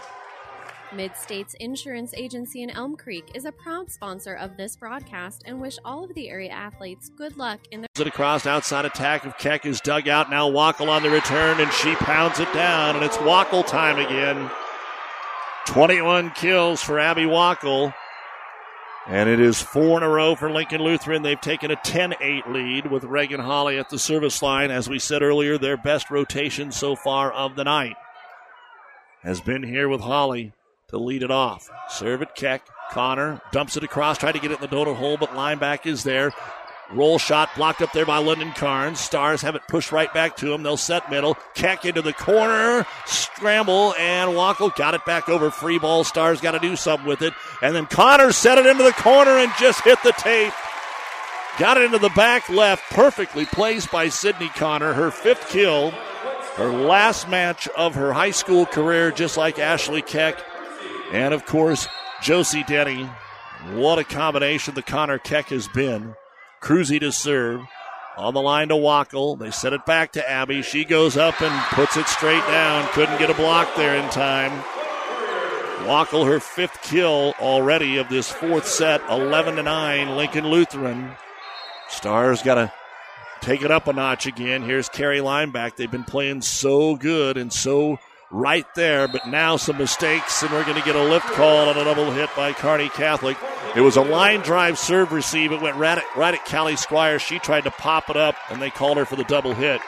[0.93, 5.79] Mid-States Insurance Agency in Elm Creek is a proud sponsor of this broadcast and wish
[5.85, 7.89] all of the area athletes good luck in their.
[7.99, 10.31] It across outside attack of Keck is dug out.
[10.31, 14.51] Now Wackel on the return, and she pounds it down, and it's Wackel time again.
[15.67, 17.95] 21 kills for Abby Wackel.
[19.07, 21.23] And it is four in a row for Lincoln Lutheran.
[21.23, 24.71] They've taken a 10 8 lead with Reagan Holly at the service line.
[24.71, 27.97] As we said earlier, their best rotation so far of the night
[29.23, 30.53] has been here with Holly
[30.89, 31.69] to lead it off.
[31.89, 32.67] Serve it, Keck.
[32.91, 36.05] Connor dumps it across, tried to get it in the donut hole, but Lineback is
[36.05, 36.33] there.
[36.91, 39.01] Roll shot blocked up there by Lyndon Carnes.
[39.01, 40.63] Stars have it pushed right back to him.
[40.63, 41.37] They'll set middle.
[41.55, 42.87] Keck into the corner.
[43.07, 45.51] Scramble and Wackel got it back over.
[45.51, 46.05] Free ball.
[46.05, 47.33] Stars got to do something with it.
[47.63, 50.53] And then Connor set it into the corner and just hit the tape.
[51.59, 52.91] Got it into the back left.
[52.91, 54.93] Perfectly placed by Sydney Connor.
[54.93, 55.91] Her fifth kill.
[56.57, 60.39] Her last match of her high school career, just like Ashley Keck.
[61.13, 61.89] And of course,
[62.23, 63.09] Josie Denny.
[63.73, 66.15] What a combination the Connor Keck has been.
[66.65, 67.61] Cruzy to serve.
[68.17, 69.39] On the line to Wackel.
[69.39, 70.63] They set it back to Abby.
[70.63, 72.89] She goes up and puts it straight down.
[72.93, 74.51] Couldn't get a block there in time.
[75.87, 79.03] Wackel, her fifth kill already of this fourth set.
[79.11, 80.17] 11 to 9.
[80.17, 81.11] Lincoln Lutheran.
[81.91, 82.73] Stars got to
[83.43, 84.63] take it up a notch again.
[84.63, 85.77] Here's Carrie Lineback.
[85.77, 87.99] They've been playing so good and so
[88.31, 91.77] right there, but now some mistakes, and we're going to get a lift call on
[91.77, 93.37] a double hit by Kearney Catholic.
[93.77, 95.51] It was a line drive serve receive.
[95.51, 97.19] It went right at, right at Callie Squire.
[97.19, 99.81] She tried to pop it up, and they called her for the double hit.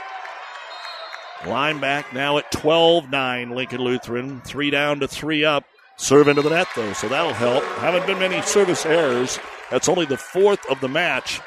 [1.40, 4.40] Lineback now at 12 9, Lincoln Lutheran.
[4.40, 5.64] Three down to three up.
[5.96, 7.62] Serve into the net, though, so that'll help.
[7.78, 9.38] Haven't been many service errors.
[9.70, 11.40] That's only the fourth of the match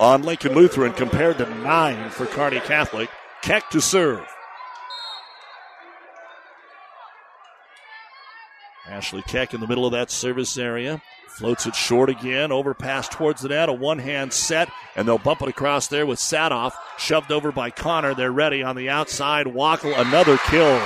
[0.00, 3.10] on Lincoln Lutheran compared to nine for Kearney Catholic.
[3.42, 4.26] Keck to serve.
[8.86, 11.02] Ashley Keck in the middle of that service area.
[11.28, 15.42] Floats it short again, overpass towards the net, a one hand set, and they'll bump
[15.42, 16.74] it across there with Sadoff.
[16.96, 18.14] Shoved over by Connor.
[18.14, 19.46] They're ready on the outside.
[19.46, 20.80] Wackel, another kill.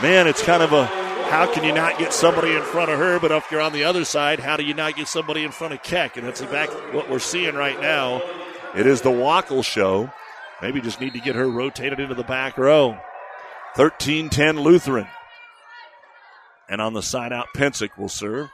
[0.00, 0.86] Man, it's kind of a
[1.32, 3.18] how can you not get somebody in front of her?
[3.18, 5.72] But if you're on the other side, how do you not get somebody in front
[5.72, 6.18] of Keck?
[6.18, 8.20] And that's exactly what we're seeing right now.
[8.76, 10.12] It is the Wackel show.
[10.60, 12.98] Maybe just need to get her rotated into the back row.
[13.76, 15.08] 13 10 Lutheran.
[16.68, 18.48] And on the side out, Pensick will serve.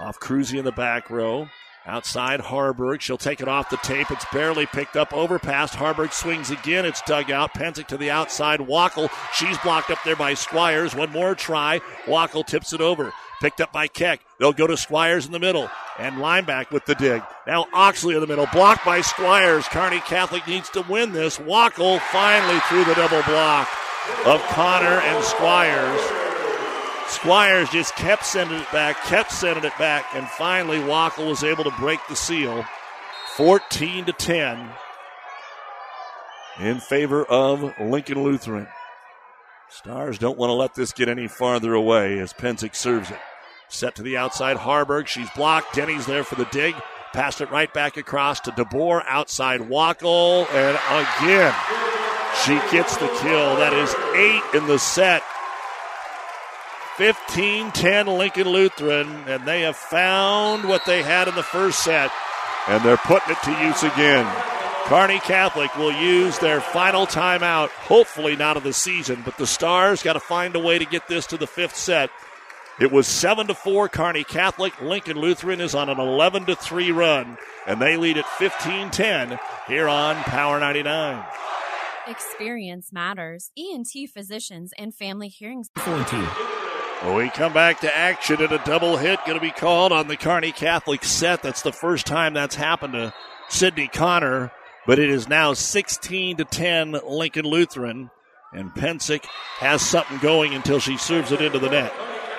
[0.00, 1.48] Off Cruzy in the back row.
[1.86, 3.02] Outside Harburg.
[3.02, 4.10] She'll take it off the tape.
[4.10, 5.12] It's barely picked up.
[5.12, 5.74] Overpass.
[5.74, 6.86] Harburg swings again.
[6.86, 7.52] It's dug out.
[7.52, 8.60] Pensick to the outside.
[8.60, 9.10] Wackel.
[9.34, 10.94] She's blocked up there by Squires.
[10.94, 11.80] One more try.
[12.06, 13.12] Wackel tips it over.
[13.42, 14.20] Picked up by Keck.
[14.38, 15.68] They'll go to Squires in the middle.
[15.98, 17.22] And Lineback with the dig.
[17.46, 18.48] Now Oxley in the middle.
[18.52, 19.68] Blocked by Squires.
[19.68, 21.38] Kearney Catholic needs to win this.
[21.38, 23.68] Wackel finally through the double block
[24.24, 26.23] of Connor and Squires.
[27.08, 31.64] Squires just kept sending it back, kept sending it back, and finally Wackel was able
[31.64, 32.64] to break the seal.
[33.36, 34.70] 14 to 10
[36.60, 38.68] in favor of Lincoln Lutheran.
[39.68, 43.18] Stars don't want to let this get any farther away as Pensick serves it.
[43.68, 45.08] Set to the outside, Harburg.
[45.08, 45.74] She's blocked.
[45.74, 46.76] Denny's there for the dig.
[47.12, 49.02] Passed it right back across to DeBoer.
[49.06, 50.46] Outside Wackel.
[50.52, 50.78] And
[51.20, 51.54] again,
[52.44, 53.56] she gets the kill.
[53.56, 55.22] That is eight in the set
[56.96, 62.10] 15 10 Lincoln Lutheran, and they have found what they had in the first set,
[62.68, 64.26] and they're putting it to use again.
[64.84, 70.02] Kearney Catholic will use their final timeout, hopefully not of the season, but the Stars
[70.02, 72.10] got to find a way to get this to the fifth set.
[72.78, 74.80] It was 7 to 4 Kearney Catholic.
[74.80, 79.38] Lincoln Lutheran is on an 11 to 3 run, and they lead at 15 10
[79.68, 81.24] here on Power 99.
[82.06, 83.50] Experience matters.
[83.56, 85.64] ENT physicians and family hearing.
[85.76, 86.53] 14.
[87.06, 90.16] We come back to action and a double hit going to be called on the
[90.16, 91.42] Kearney Catholic set.
[91.42, 93.12] That's the first time that's happened to
[93.48, 94.50] Sydney Connor
[94.86, 98.10] but it is now 16 to 10 Lincoln Lutheran.
[98.52, 99.24] And Pensick
[99.58, 101.92] has something going until she serves it into the net.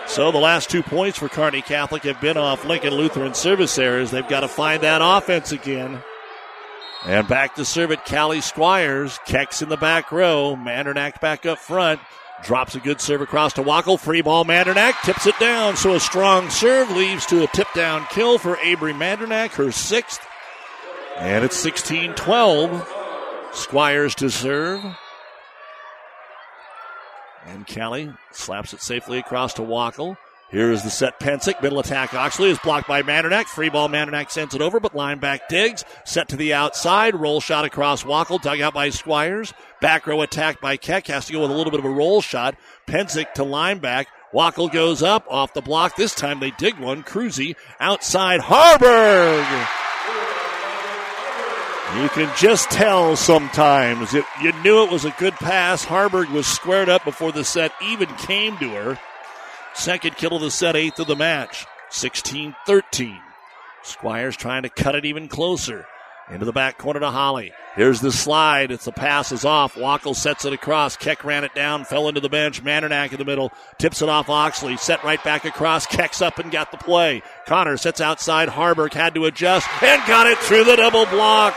[0.07, 4.11] So the last two points for Kearney Catholic have been off Lincoln Lutheran service errors.
[4.11, 6.01] They've got to find that offense again.
[7.05, 9.19] And back to serve it, Callie Squires.
[9.27, 10.55] Kecks in the back row.
[10.55, 11.99] Mandernack back up front.
[12.43, 13.99] Drops a good serve across to Wackel.
[13.99, 15.75] Free ball, Mandernack tips it down.
[15.77, 20.25] So a strong serve leads to a tip down kill for Avery Mandernack, her sixth.
[21.17, 22.91] And it's 16 12.
[23.53, 24.83] Squires to serve.
[27.45, 30.17] And Kelly slaps it safely across to Wackel.
[30.51, 31.61] Here is the set Pensick.
[31.61, 33.45] Middle attack Oxley is blocked by Mandernack.
[33.45, 35.83] Free ball Mandernack sends it over, but Lineback digs.
[36.05, 37.15] Set to the outside.
[37.15, 38.41] Roll shot across Wackel.
[38.41, 39.53] Dug out by Squires.
[39.81, 41.07] Back row attack by Keck.
[41.07, 42.55] Has to go with a little bit of a roll shot.
[42.87, 44.05] Pensick to Lineback.
[44.33, 45.95] Wackel goes up off the block.
[45.95, 47.03] This time they dig one.
[47.03, 49.45] Cruzy outside Harburg.
[52.01, 54.13] You can just tell sometimes.
[54.13, 55.83] It, you knew it was a good pass.
[55.83, 58.99] Harburg was squared up before the set even came to her.
[59.75, 61.65] Second kill of the set, eighth of the match.
[61.89, 63.19] 16 13.
[63.83, 65.85] Squires trying to cut it even closer.
[66.31, 67.51] Into the back corner to Holly.
[67.75, 68.71] Here's the slide.
[68.71, 69.75] It's the pass is off.
[69.75, 70.97] Wackel sets it across.
[70.97, 72.63] Keck ran it down, fell into the bench.
[72.63, 73.51] Mandernack in the middle.
[73.77, 74.75] Tips it off Oxley.
[74.77, 75.85] Set right back across.
[75.85, 77.21] Keck's up and got the play.
[77.45, 78.49] Connor sets outside.
[78.49, 81.53] Harburg had to adjust and got it through the double block.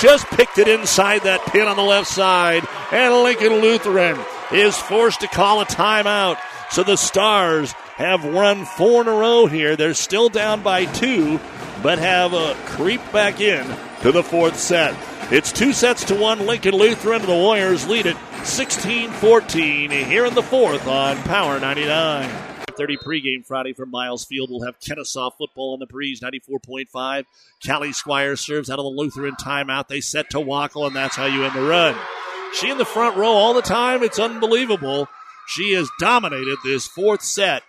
[0.00, 2.66] Just picked it inside that pin on the left side.
[2.92, 4.18] And Lincoln Lutheran
[4.50, 6.38] is forced to call a timeout.
[6.76, 9.76] So the Stars have run four in a row here.
[9.76, 11.40] They're still down by two,
[11.82, 13.66] but have uh, creeped back in
[14.02, 14.94] to the fourth set.
[15.32, 16.44] It's two sets to one.
[16.44, 21.58] Lincoln Lutheran and the Warriors lead it 16 14 here in the fourth on Power
[21.58, 22.28] 99.
[22.76, 24.50] 30 pregame Friday from Miles Field.
[24.50, 27.24] We'll have Kenesaw football on the breeze, 94.5.
[27.66, 29.88] Callie Squire serves out of the Lutheran timeout.
[29.88, 31.96] They set to Wackel, and that's how you end the run.
[32.52, 34.02] She in the front row all the time.
[34.02, 35.08] It's unbelievable.
[35.46, 37.62] She has dominated this fourth set.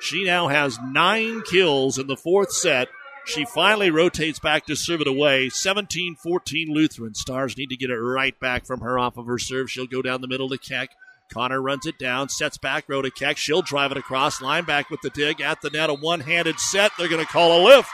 [0.00, 2.88] She now has nine kills in the fourth set.
[3.26, 5.50] She finally rotates back to serve it away.
[5.50, 7.14] 17 14 Lutheran.
[7.14, 9.70] Stars need to get it right back from her off of her serve.
[9.70, 10.90] She'll go down the middle to Keck.
[11.30, 13.36] Connor runs it down, sets back row to Keck.
[13.36, 15.90] She'll drive it across, Lineback with the dig at the net.
[15.90, 16.92] A one handed set.
[16.96, 17.90] They're going to call a lift.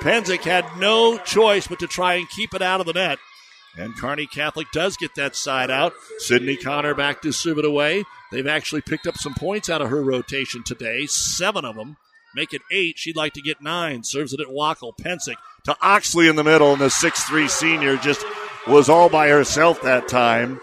[0.00, 3.18] Penzick had no choice but to try and keep it out of the net.
[3.76, 5.92] And Kearney Catholic does get that side out.
[6.18, 8.04] Sydney Connor back to serve it away.
[8.32, 11.96] They've actually picked up some points out of her rotation today, seven of them.
[12.34, 12.98] Make it eight.
[12.98, 14.04] She'd like to get nine.
[14.04, 14.96] Serves it at Wackel.
[14.96, 15.34] Pensick
[15.64, 18.24] to Oxley in the middle, and the six-three senior just
[18.68, 20.60] was all by herself that time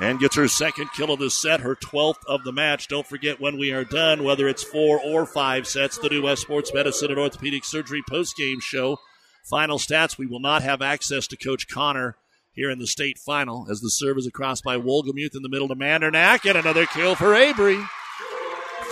[0.00, 2.88] and gets her second kill of the set, her 12th of the match.
[2.88, 6.42] Don't forget when we are done, whether it's four or five sets, the New West
[6.42, 8.98] Sports Medicine and Orthopedic Surgery post-game show.
[9.44, 12.16] Final stats, we will not have access to Coach Connor
[12.52, 15.68] here in the state final as the serve is across by Wolgemuth in the middle
[15.68, 17.80] to Mandernack, and another kill for Avery.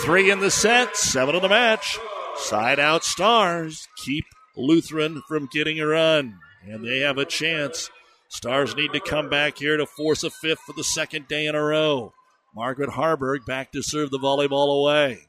[0.00, 1.98] Three in the set, seven in the match.
[2.36, 4.24] Side out stars keep
[4.56, 7.90] Lutheran from getting a run, and they have a chance.
[8.28, 11.54] Stars need to come back here to force a fifth for the second day in
[11.54, 12.12] a row.
[12.54, 15.28] Margaret Harburg back to serve the volleyball away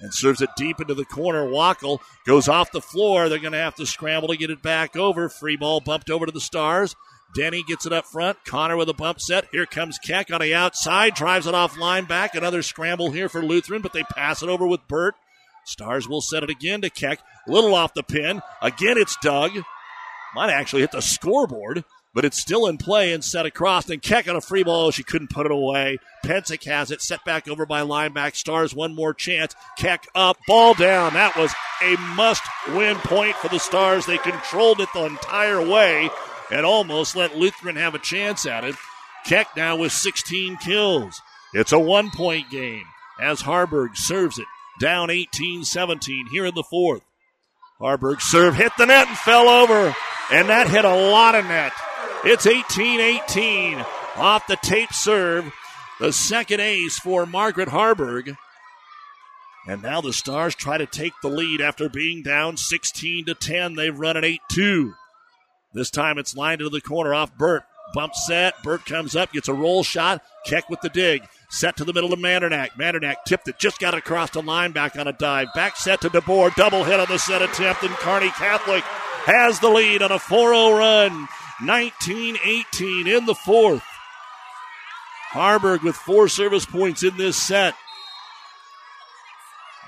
[0.00, 1.44] and serves it deep into the corner.
[1.44, 3.28] Wackel goes off the floor.
[3.28, 5.28] They're going to have to scramble to get it back over.
[5.28, 6.94] Free ball bumped over to the Stars.
[7.34, 8.38] Denny gets it up front.
[8.44, 9.46] Connor with a bump set.
[9.52, 11.14] Here comes Keck on the outside.
[11.14, 12.34] Drives it off Lineback.
[12.34, 15.14] Another scramble here for Lutheran, but they pass it over with Burt.
[15.64, 17.20] Stars will set it again to Keck.
[17.46, 18.40] Little off the pin.
[18.62, 19.52] Again, it's dug.
[20.34, 21.84] Might actually hit the scoreboard,
[22.14, 23.88] but it's still in play and set across.
[23.90, 24.90] And Keck on a free ball.
[24.90, 25.98] She couldn't put it away.
[26.24, 27.02] Pensick has it.
[27.02, 28.36] Set back over by Lineback.
[28.36, 29.54] Stars one more chance.
[29.76, 30.38] Keck up.
[30.46, 31.12] Ball down.
[31.12, 31.52] That was
[31.82, 34.06] a must win point for the Stars.
[34.06, 36.10] They controlled it the entire way
[36.50, 38.74] and almost let Lutheran have a chance at it.
[39.24, 41.20] Keck now with 16 kills.
[41.52, 42.84] It's a one point game
[43.20, 44.46] as Harburg serves it
[44.80, 47.02] down 18 17 here in the fourth.
[47.78, 49.94] Harburg serve hit the net and fell over,
[50.32, 51.72] and that hit a lot of net.
[52.24, 53.84] It's 18 18
[54.16, 55.52] off the tape serve.
[56.00, 58.36] The second ace for Margaret Harburg.
[59.66, 63.74] And now the Stars try to take the lead after being down 16 to 10.
[63.74, 64.94] They've run an 8 2.
[65.72, 67.64] This time it's lined into the corner off Burt.
[67.94, 68.62] Bump set.
[68.62, 70.22] Burt comes up, gets a roll shot.
[70.46, 71.22] Keck with the dig.
[71.50, 72.70] Set to the middle of Mandernack.
[72.72, 75.48] Mandernack tipped it, just got across the line back on a dive.
[75.54, 76.54] Back set to DeBoer.
[76.54, 78.82] Double hit on the set attempt, and Kearney Catholic
[79.24, 81.28] has the lead on a 4 0 run.
[81.62, 83.82] 19 18 in the fourth.
[85.30, 87.74] Harburg with four service points in this set.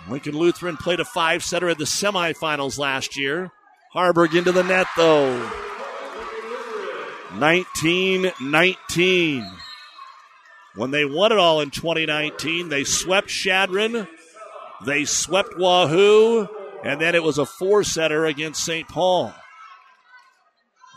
[0.09, 3.52] Lincoln Lutheran played a five setter in the semifinals last year.
[3.93, 5.69] Harburg into the net, though.
[7.35, 9.51] 19 19.
[10.77, 14.07] When they won it all in 2019, they swept Chadron,
[14.85, 16.48] they swept Wahoo,
[16.85, 18.89] and then it was a four setter against St.
[18.89, 19.35] Paul.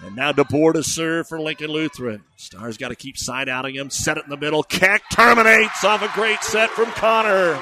[0.03, 2.23] And now DeBoer to serve for Lincoln Lutheran.
[2.35, 3.89] Stars got to keep side outing him.
[3.89, 4.61] Set it in the middle.
[4.63, 7.57] Keck terminates off a great set from Connor.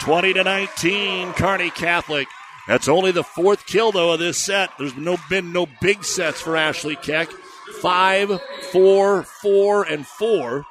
[0.00, 2.28] 20 to 19, Kearney Catholic.
[2.68, 4.70] That's only the fourth kill though of this set.
[4.78, 7.28] There's no been no big sets for Ashley Keck.
[7.82, 8.40] Five,
[8.70, 10.64] four, four, and four.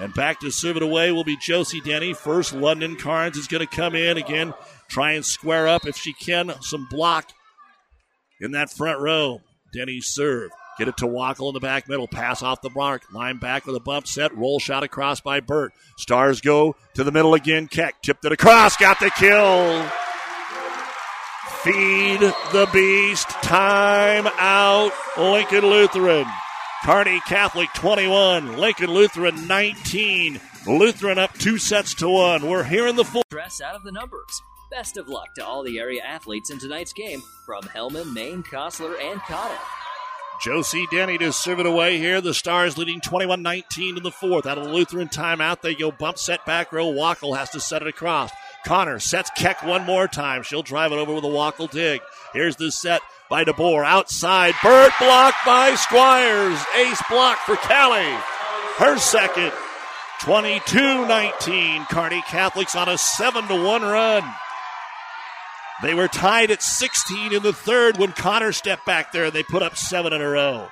[0.00, 2.14] And back to serve it away will be Josie Denny.
[2.14, 4.52] First, London Carnes is going to come in again,
[4.88, 6.52] try and square up if she can.
[6.62, 7.30] Some block
[8.40, 9.40] in that front row.
[9.72, 10.50] Denny serve.
[10.78, 12.08] Get it to Wackel in the back middle.
[12.08, 13.04] Pass off the mark.
[13.12, 14.36] Lineback with a bump set.
[14.36, 15.72] Roll shot across by Burt.
[15.96, 17.68] Stars go to the middle again.
[17.68, 18.76] Keck tipped it across.
[18.76, 19.88] Got the kill.
[21.62, 23.28] Feed the beast.
[23.42, 24.92] Time out.
[25.16, 26.26] Lincoln Lutheran.
[26.84, 28.56] Kearney Catholic 21.
[28.56, 30.40] Lincoln Lutheran 19.
[30.66, 32.48] Lutheran up two sets to one.
[32.48, 33.22] We're here in the full.
[33.30, 34.42] dress out of the numbers.
[34.70, 39.00] Best of luck to all the area athletes in tonight's game from Hellman, Maine, Kostler,
[39.00, 39.56] and Cotton.
[40.40, 42.20] Josie Denny to serve it away here.
[42.20, 44.46] The Stars leading 21 19 in the fourth.
[44.46, 46.92] Out of the Lutheran timeout, they go bump set back row.
[46.92, 48.30] Wackel has to set it across.
[48.66, 50.42] Connor sets Keck one more time.
[50.42, 52.00] She'll drive it over with a Wackel dig.
[52.32, 54.54] Here's the set by DeBoer outside.
[54.60, 56.58] Burt blocked by Squires.
[56.76, 58.18] Ace block for Callie.
[58.78, 59.52] Her second.
[60.20, 61.84] 22 19.
[61.84, 64.24] Kearney Catholics on a 7 to 1 run.
[65.82, 69.44] They were tied at 16 in the third when Connor stepped back there and they
[69.44, 70.68] put up seven in a row.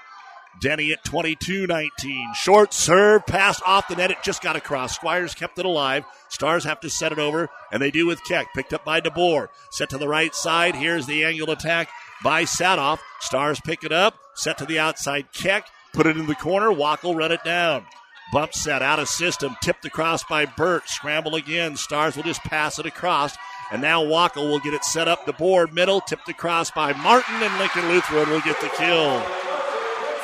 [0.60, 2.34] Denny at 22 19.
[2.34, 4.10] Short serve, pass off the net.
[4.10, 4.94] It just got across.
[4.94, 6.04] Squires kept it alive.
[6.28, 8.46] Stars have to set it over, and they do with Keck.
[8.54, 9.48] Picked up by DeBoer.
[9.70, 10.74] Set to the right side.
[10.74, 11.88] Here's the angled attack
[12.22, 12.98] by Sadoff.
[13.20, 14.18] Stars pick it up.
[14.34, 15.32] Set to the outside.
[15.32, 15.68] Keck.
[15.92, 16.68] Put it in the corner.
[16.68, 17.86] Wackel run it down.
[18.32, 19.56] Bump set out of system.
[19.62, 20.88] Tipped across by Burt.
[20.88, 21.76] Scramble again.
[21.76, 23.36] Stars will just pass it across.
[23.70, 27.34] And now Wackel will get it set up the board middle, tipped across by Martin,
[27.36, 29.53] and Lincoln Lutheran will get the kill.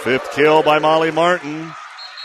[0.03, 1.73] Fifth kill by Molly Martin.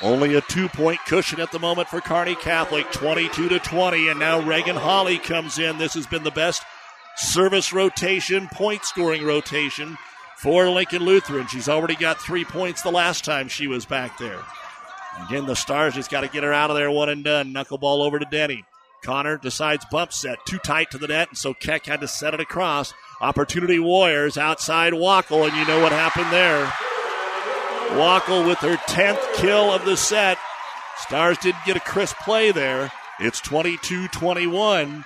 [0.01, 4.07] Only a two point cushion at the moment for Kearney Catholic, 22 to 20.
[4.07, 5.77] And now Reagan Holly comes in.
[5.77, 6.63] This has been the best
[7.17, 9.97] service rotation, point scoring rotation
[10.37, 11.47] for Lincoln Lutheran.
[11.47, 14.39] She's already got three points the last time she was back there.
[15.27, 17.53] Again, the Stars just got to get her out of there one and done.
[17.53, 18.63] Knuckleball over to Denny.
[19.03, 22.33] Connor decides bump set too tight to the net, and so Keck had to set
[22.33, 22.93] it across.
[23.19, 26.71] Opportunity Warriors outside Wackel, and you know what happened there.
[27.89, 30.37] Wackel with her 10th kill of the set.
[30.97, 32.91] Stars didn't get a crisp play there.
[33.19, 35.05] It's 22 21.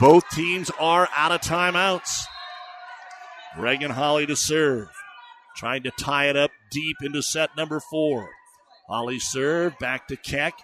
[0.00, 2.24] Both teams are out of timeouts.
[3.58, 4.88] Reagan Holly to serve.
[5.56, 8.30] Trying to tie it up deep into set number four.
[8.88, 10.54] Holly serve, back to Keck.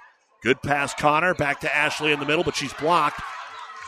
[0.43, 1.35] Good pass, Connor.
[1.35, 3.21] Back to Ashley in the middle, but she's blocked.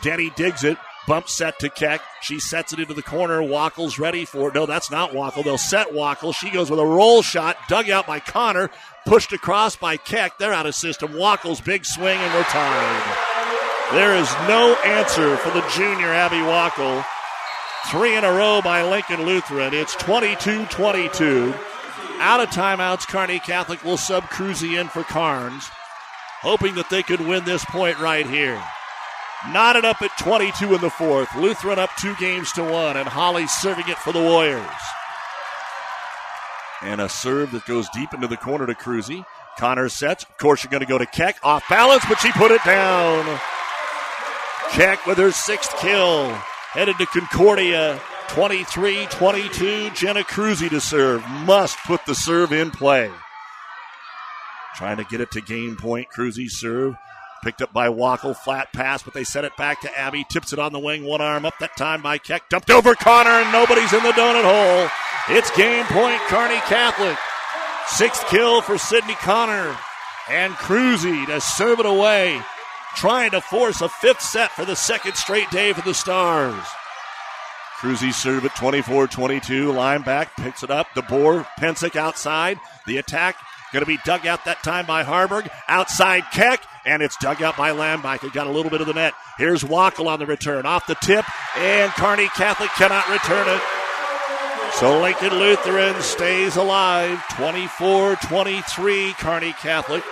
[0.03, 0.77] Denny digs it.
[1.07, 2.01] Bump set to Keck.
[2.21, 3.41] She sets it into the corner.
[3.41, 4.55] Wackel's ready for it.
[4.55, 5.43] No, that's not Wackel.
[5.43, 6.33] They'll set Wackel.
[6.33, 8.69] She goes with a roll shot, dug out by Connor,
[9.05, 10.37] pushed across by Keck.
[10.37, 11.13] They're out of system.
[11.13, 13.17] Wackel's big swing, and we're tied.
[13.93, 17.03] There is no answer for the junior Abby Wackel.
[17.87, 19.73] Three in a row by Lincoln Lutheran.
[19.73, 21.53] It's 22 22.
[22.19, 25.67] Out of timeouts, Kearney Catholic will sub Cruzy in for Carnes,
[26.41, 28.61] hoping that they could win this point right here.
[29.49, 31.33] Knotted up at 22 in the fourth.
[31.35, 34.65] Lutheran up two games to one, and Holly serving it for the Warriors.
[36.83, 39.25] And a serve that goes deep into the corner to Cruzy.
[39.57, 40.23] Connor sets.
[40.23, 41.37] Of course, you're going to go to Keck.
[41.43, 43.39] Off balance, but she put it down.
[44.71, 46.31] Keck with her sixth kill.
[46.71, 47.99] Headed to Concordia.
[48.29, 49.89] 23 22.
[49.91, 51.27] Jenna Cruzy to serve.
[51.45, 53.11] Must put the serve in play.
[54.75, 56.07] Trying to get it to game point.
[56.15, 56.95] Cruzy serve.
[57.43, 60.23] Picked up by Wackel, flat pass, but they set it back to Abby.
[60.29, 62.49] Tips it on the wing, one arm up that time by Keck.
[62.49, 65.35] Dumped over Connor, and nobody's in the donut hole.
[65.35, 67.17] It's game point, Kearney Catholic.
[67.87, 69.75] Sixth kill for Sydney Connor.
[70.29, 72.39] And Cruzy to serve it away,
[72.95, 76.63] trying to force a fifth set for the second straight day for the Stars.
[77.79, 79.71] Cruzy serve at 24 22.
[79.71, 80.87] Lineback, picks it up.
[80.95, 82.59] DeBoer, Pensick outside.
[82.85, 83.35] The attack
[83.73, 85.49] going to be dug out that time by Harburg.
[85.67, 88.23] Outside Keck, and it's dug out by Lambeck.
[88.23, 89.13] It got a little bit of the net.
[89.37, 90.65] Here's Wackel on the return.
[90.65, 91.25] Off the tip,
[91.57, 93.61] and Kearney Catholic cannot return it.
[94.75, 97.21] So Lincoln Lutheran stays alive.
[97.31, 100.03] 24 23, Kearney Catholic.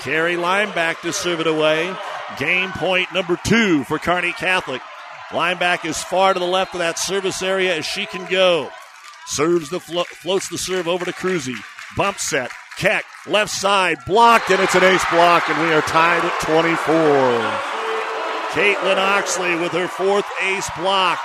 [0.00, 1.94] Carrie Lineback to serve it away.
[2.38, 4.82] Game point number two for Kearney Catholic.
[5.30, 8.70] Lineback is far to the left of that service area as she can go.
[9.26, 11.56] Serves the flo- floats the serve over to Cruzy.
[11.96, 12.50] Bump set.
[12.78, 17.76] Keck, left side, blocked, and it's an ace block, and we are tied at 24.
[18.56, 21.18] Caitlin Oxley with her fourth ace block.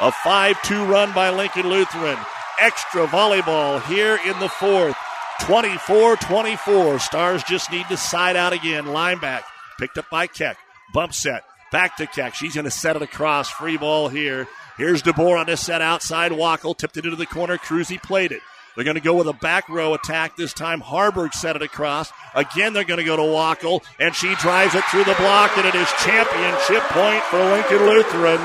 [0.00, 2.18] A 5 2 run by Lincoln Lutheran.
[2.60, 4.96] Extra volleyball here in the fourth.
[5.40, 6.98] 24 24.
[6.98, 8.86] Stars just need to side out again.
[8.86, 9.42] Lineback.
[9.78, 10.56] Picked up by Keck.
[10.92, 11.44] Bump set.
[11.70, 12.34] Back to Keck.
[12.34, 13.50] She's going to set it across.
[13.50, 14.48] Free ball here.
[14.76, 16.32] Here's DeBoer on this set outside.
[16.32, 17.58] Wackel tipped it into the corner.
[17.58, 18.40] Cruzy played it.
[18.78, 20.80] They're going to go with a back row attack this time.
[20.80, 22.12] Harburg set it across.
[22.36, 25.66] Again, they're going to go to Wackel, and she drives it through the block, and
[25.66, 28.40] it is championship point for Lincoln Lutheran.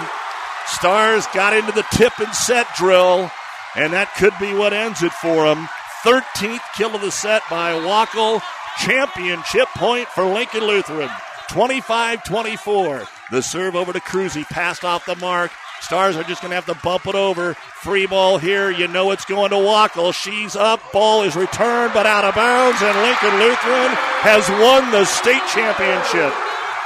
[0.66, 3.30] Stars got into the tip and set drill,
[3.76, 5.70] and that could be what ends it for them.
[6.02, 8.42] 13th kill of the set by Wackel.
[8.80, 11.12] Championship point for Lincoln Lutheran.
[11.50, 13.04] 25 24.
[13.30, 15.52] The serve over to Cruzy, passed off the mark.
[15.84, 17.56] Stars are just going to have to bump it over.
[17.84, 18.72] Free ball here.
[18.72, 20.14] You know it's going to Wackel.
[20.14, 20.80] She's up.
[20.94, 22.82] Ball is returned, but out of bounds.
[22.82, 23.92] And Lincoln Lutheran
[24.24, 26.32] has won the state championship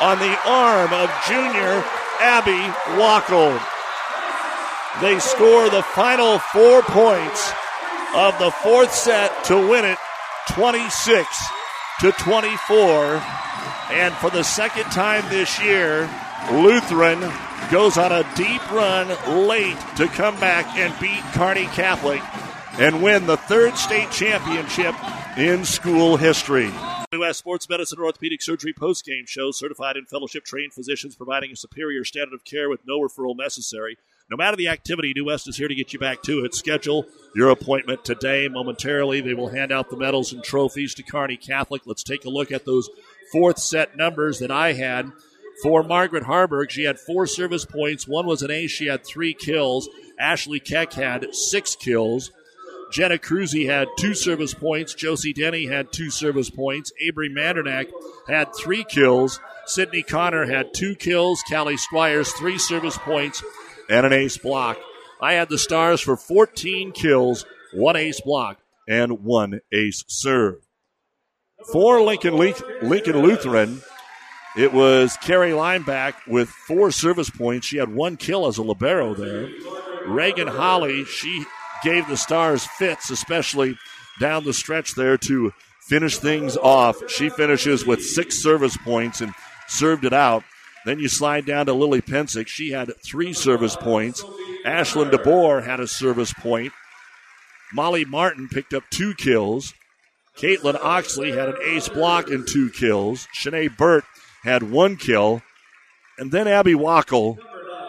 [0.01, 1.85] on the arm of junior
[2.19, 2.57] Abby
[2.97, 3.53] Wackel.
[4.99, 7.53] They score the final four points
[8.15, 9.99] of the fourth set to win it
[10.49, 11.27] 26
[12.01, 13.21] to 24.
[13.91, 16.09] And for the second time this year,
[16.51, 17.21] Lutheran
[17.71, 19.07] goes on a deep run
[19.47, 22.21] late to come back and beat Kearney Catholic
[22.79, 24.95] and win the third state championship
[25.37, 26.71] in school history.
[27.13, 27.37] U.S.
[27.37, 29.51] Sports Medicine or Orthopedic Surgery post-game show.
[29.51, 33.97] Certified and fellowship trained physicians providing a superior standard of care with no referral necessary.
[34.29, 36.53] No matter the activity, New West is here to get you back to it.
[36.53, 38.49] Schedule your appointment today.
[38.49, 41.83] Momentarily, they will hand out the medals and trophies to Kearney Catholic.
[41.85, 42.89] Let's take a look at those
[43.31, 45.11] fourth set numbers that I had
[45.63, 46.71] for Margaret Harburg.
[46.71, 48.07] She had four service points.
[48.07, 48.71] One was an ace.
[48.71, 49.89] She had three kills.
[50.19, 52.31] Ashley Keck had six kills.
[52.91, 54.93] Jenna Cruzy had two service points.
[54.93, 56.91] Josie Denny had two service points.
[57.01, 57.89] Avery Mandernack
[58.27, 59.39] had three kills.
[59.65, 61.43] Sydney Connor had two kills.
[61.49, 63.43] Callie Squires, three service points
[63.89, 64.77] and an ace block.
[65.21, 70.67] I had the Stars for 14 kills, one ace block, and one ace serve.
[71.71, 73.81] For Lincoln, Lincoln Lutheran,
[74.55, 77.67] it was Carrie Lineback with four service points.
[77.67, 79.49] She had one kill as a libero there.
[80.05, 81.45] Reagan Holly, she
[81.83, 83.77] gave the Stars fits, especially
[84.19, 85.51] down the stretch there to
[85.81, 86.97] finish things off.
[87.09, 89.33] She finishes with six service points and
[89.67, 90.43] served it out.
[90.85, 92.47] Then you slide down to Lily Pensick.
[92.47, 94.23] She had three service points.
[94.65, 96.71] Ashlyn DeBoer had a service point.
[97.73, 99.73] Molly Martin picked up two kills.
[100.37, 103.27] Caitlin Oxley had an ace block and two kills.
[103.37, 104.05] Shanae Burt
[104.47, 105.41] had one kill.
[106.17, 107.37] And then Abby Wackel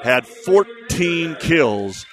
[0.03, 2.05] had 14 kills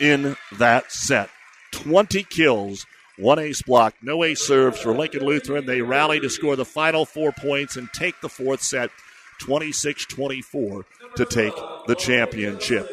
[0.00, 1.30] in that set.
[1.72, 2.86] 20 kills,
[3.18, 5.66] one ace block, no ace serves for Lincoln Lutheran.
[5.66, 8.90] They rally to score the final four points and take the fourth set
[9.40, 10.86] 26 24
[11.16, 11.54] to take
[11.86, 12.90] the championship.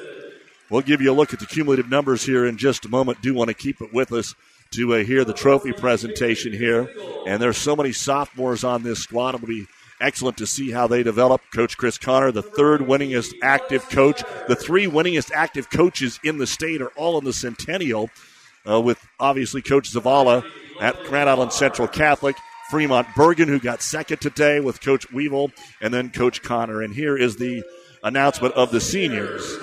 [0.69, 3.21] We'll give you a look at the cumulative numbers here in just a moment.
[3.21, 4.35] Do want to keep it with us
[4.71, 6.91] to uh, hear the trophy presentation here.
[7.25, 9.35] And there's so many sophomores on this squad.
[9.35, 9.67] It'll be
[9.99, 11.41] excellent to see how they develop.
[11.53, 14.23] Coach Chris Connor, the third winningest active coach.
[14.47, 18.09] The three winningest active coaches in the state are all in the Centennial,
[18.69, 20.43] uh, with obviously Coach Zavala
[20.79, 22.35] at Grand Island Central Catholic.
[22.69, 26.81] Fremont Bergan, who got second today with Coach Weevil, and then Coach Connor.
[26.81, 27.63] And here is the
[28.03, 29.57] announcement of the seniors.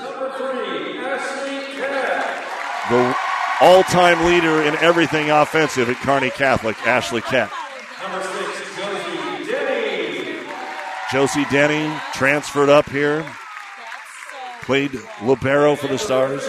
[2.91, 3.17] The
[3.61, 7.51] all time leader in everything offensive at Kearney Catholic, Ashley Keck.
[11.15, 13.25] Josie Denny transferred up here,
[14.63, 14.91] played
[15.23, 16.45] Libero for the Stars.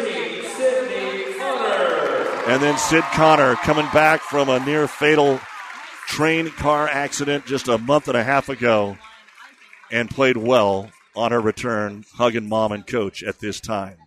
[2.48, 5.40] And then Sid Connor coming back from a near fatal
[6.08, 8.98] train car accident just a month and a half ago
[9.92, 13.98] and played well on her return, hugging mom and coach at this time.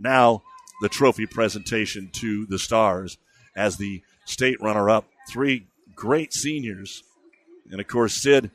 [0.00, 0.42] Now,
[0.82, 3.18] the trophy presentation to the Stars
[3.54, 5.04] as the state runner up.
[5.30, 7.04] Three great seniors.
[7.70, 8.50] And of course, Sid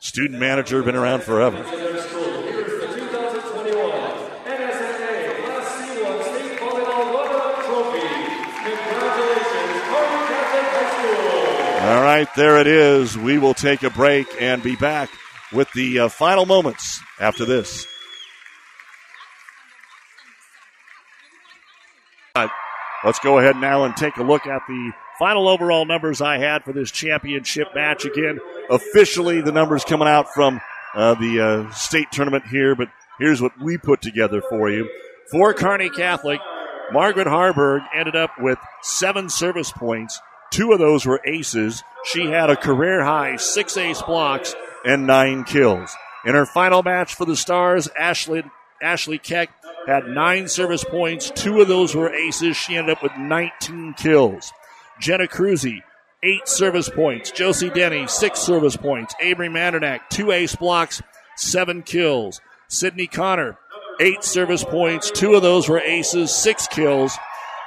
[0.00, 1.58] Student manager, been around forever.
[11.88, 13.16] All right, there it is.
[13.16, 15.10] We will take a break and be back
[15.52, 17.86] with the uh, final moments after this.
[23.04, 26.64] let's go ahead now and take a look at the final overall numbers I had
[26.64, 28.04] for this championship match.
[28.04, 28.38] Again,
[28.70, 30.60] officially the numbers coming out from
[30.94, 32.88] uh, the uh, state tournament here, but
[33.18, 34.88] here's what we put together for you.
[35.30, 36.40] For Kearney Catholic,
[36.92, 40.20] Margaret Harburg ended up with seven service points,
[40.50, 41.82] Two of those were aces.
[42.04, 44.54] She had a career high six ace blocks
[44.84, 45.94] and nine kills.
[46.24, 48.42] In her final match for the Stars, Ashley,
[48.82, 49.50] Ashley Keck
[49.86, 51.30] had nine service points.
[51.30, 52.56] Two of those were aces.
[52.56, 54.52] She ended up with 19 kills.
[55.00, 55.82] Jenna Cruzy,
[56.22, 57.30] eight service points.
[57.30, 59.14] Josie Denny, six service points.
[59.20, 61.02] Avery Mandernack, two ace blocks,
[61.36, 62.40] seven kills.
[62.68, 63.58] Sydney Connor,
[64.00, 65.10] eight service points.
[65.10, 67.16] Two of those were aces, six kills.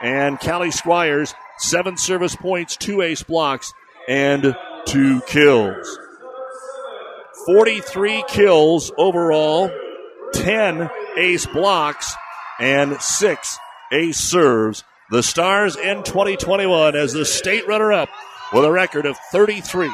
[0.02, 3.72] And Callie Squires, seven service points, two ace blocks,
[4.08, 4.56] and
[4.86, 6.00] two kills.
[7.46, 9.72] 43 kills overall,
[10.34, 12.14] 10 ace blocks,
[12.60, 13.58] and six
[13.92, 14.84] ace serves.
[15.12, 18.08] The Stars in 2021 as the state runner up
[18.54, 19.92] with a record of 33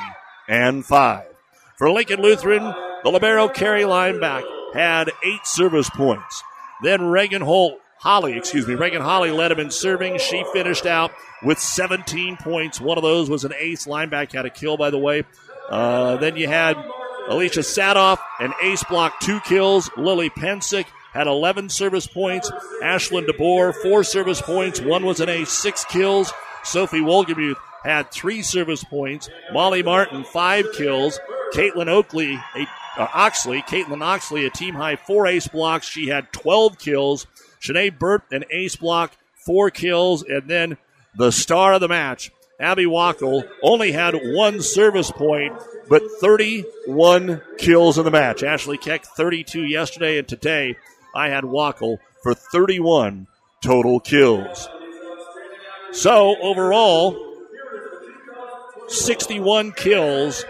[0.47, 1.25] and 5.
[1.75, 2.61] For Lincoln Lutheran,
[3.03, 4.43] the Libero Carrie Lineback
[4.75, 6.43] had eight service points.
[6.83, 10.19] Then Reagan Holt, Holly, excuse me, Reagan Holly led him in serving.
[10.19, 11.09] She finished out
[11.41, 12.79] with 17 points.
[12.79, 13.87] One of those was an ace.
[13.87, 15.23] Lineback had a kill, by the way.
[15.67, 16.77] Uh, then you had
[17.27, 19.89] Alicia Sadoff, an ace block, two kills.
[19.97, 22.51] Lily Pensick had 11 service points.
[22.81, 24.79] Ashlyn DeBoer, four service points.
[24.81, 26.31] One was an ace, six kills.
[26.63, 29.29] Sophie Wolgemuth had three service points.
[29.51, 31.19] Molly Martin, five kills.
[31.53, 32.67] Caitlin Oakley, a,
[32.97, 35.87] uh, Oxley, Caitlin Oxley, a team high four ace blocks.
[35.87, 37.25] She had 12 kills.
[37.61, 39.13] Shanae Burt, an ace block,
[39.45, 40.23] four kills.
[40.23, 40.77] And then
[41.15, 45.53] the star of the match, Abby Wackel, only had one service point,
[45.87, 48.43] but 31 kills in the match.
[48.43, 50.75] Ashley Keck, 32 yesterday, and today
[51.17, 53.25] I had Wackel for 31
[53.63, 54.69] total kills.
[55.91, 57.17] So overall,
[58.87, 60.45] 61 kills,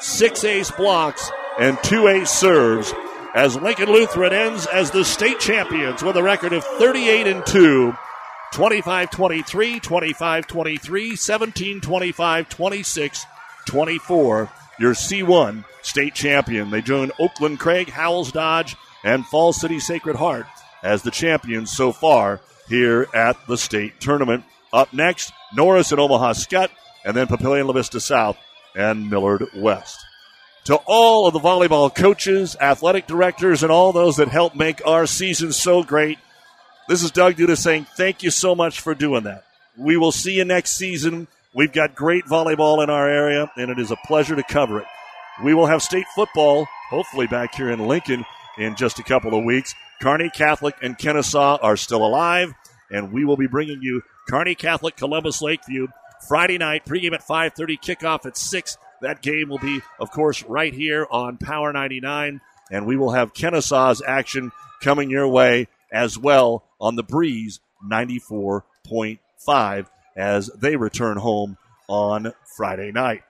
[0.00, 2.92] six ace blocks, and two ace serves
[3.34, 7.96] as Lincoln Lutheran ends as the state champions with a record of 38 and 2,
[8.52, 13.26] 25 23, 25 23, 17 25, 26
[13.64, 14.52] 24.
[14.78, 16.70] Your C1 state champion.
[16.70, 20.46] They join Oakland Craig, Howells Dodge, and Falls City Sacred Heart
[20.82, 24.44] as the champions so far here at the state tournament.
[24.72, 26.70] Up next, Norris and Omaha Skutt,
[27.04, 28.38] and then Papillion La Vista South
[28.74, 30.04] and Millard West.
[30.64, 35.06] To all of the volleyball coaches, athletic directors, and all those that help make our
[35.06, 36.18] season so great,
[36.88, 39.44] this is Doug Duda saying thank you so much for doing that.
[39.76, 41.26] We will see you next season.
[41.54, 44.86] We've got great volleyball in our area, and it is a pleasure to cover it.
[45.44, 48.24] We will have state football, hopefully back here in Lincoln
[48.58, 49.74] in just a couple of weeks.
[50.00, 52.52] Kearney Catholic and Kenesaw are still alive,
[52.90, 55.88] and we will be bringing you Kearney Catholic Columbus Lakeview
[56.28, 58.76] Friday night, pregame at 5:30, kickoff at 6.
[59.00, 63.34] That game will be, of course, right here on Power 99, and we will have
[63.34, 71.56] Kenesaw's action coming your way as well on the Breeze 94.5 as they return home
[71.88, 73.22] on Friday night.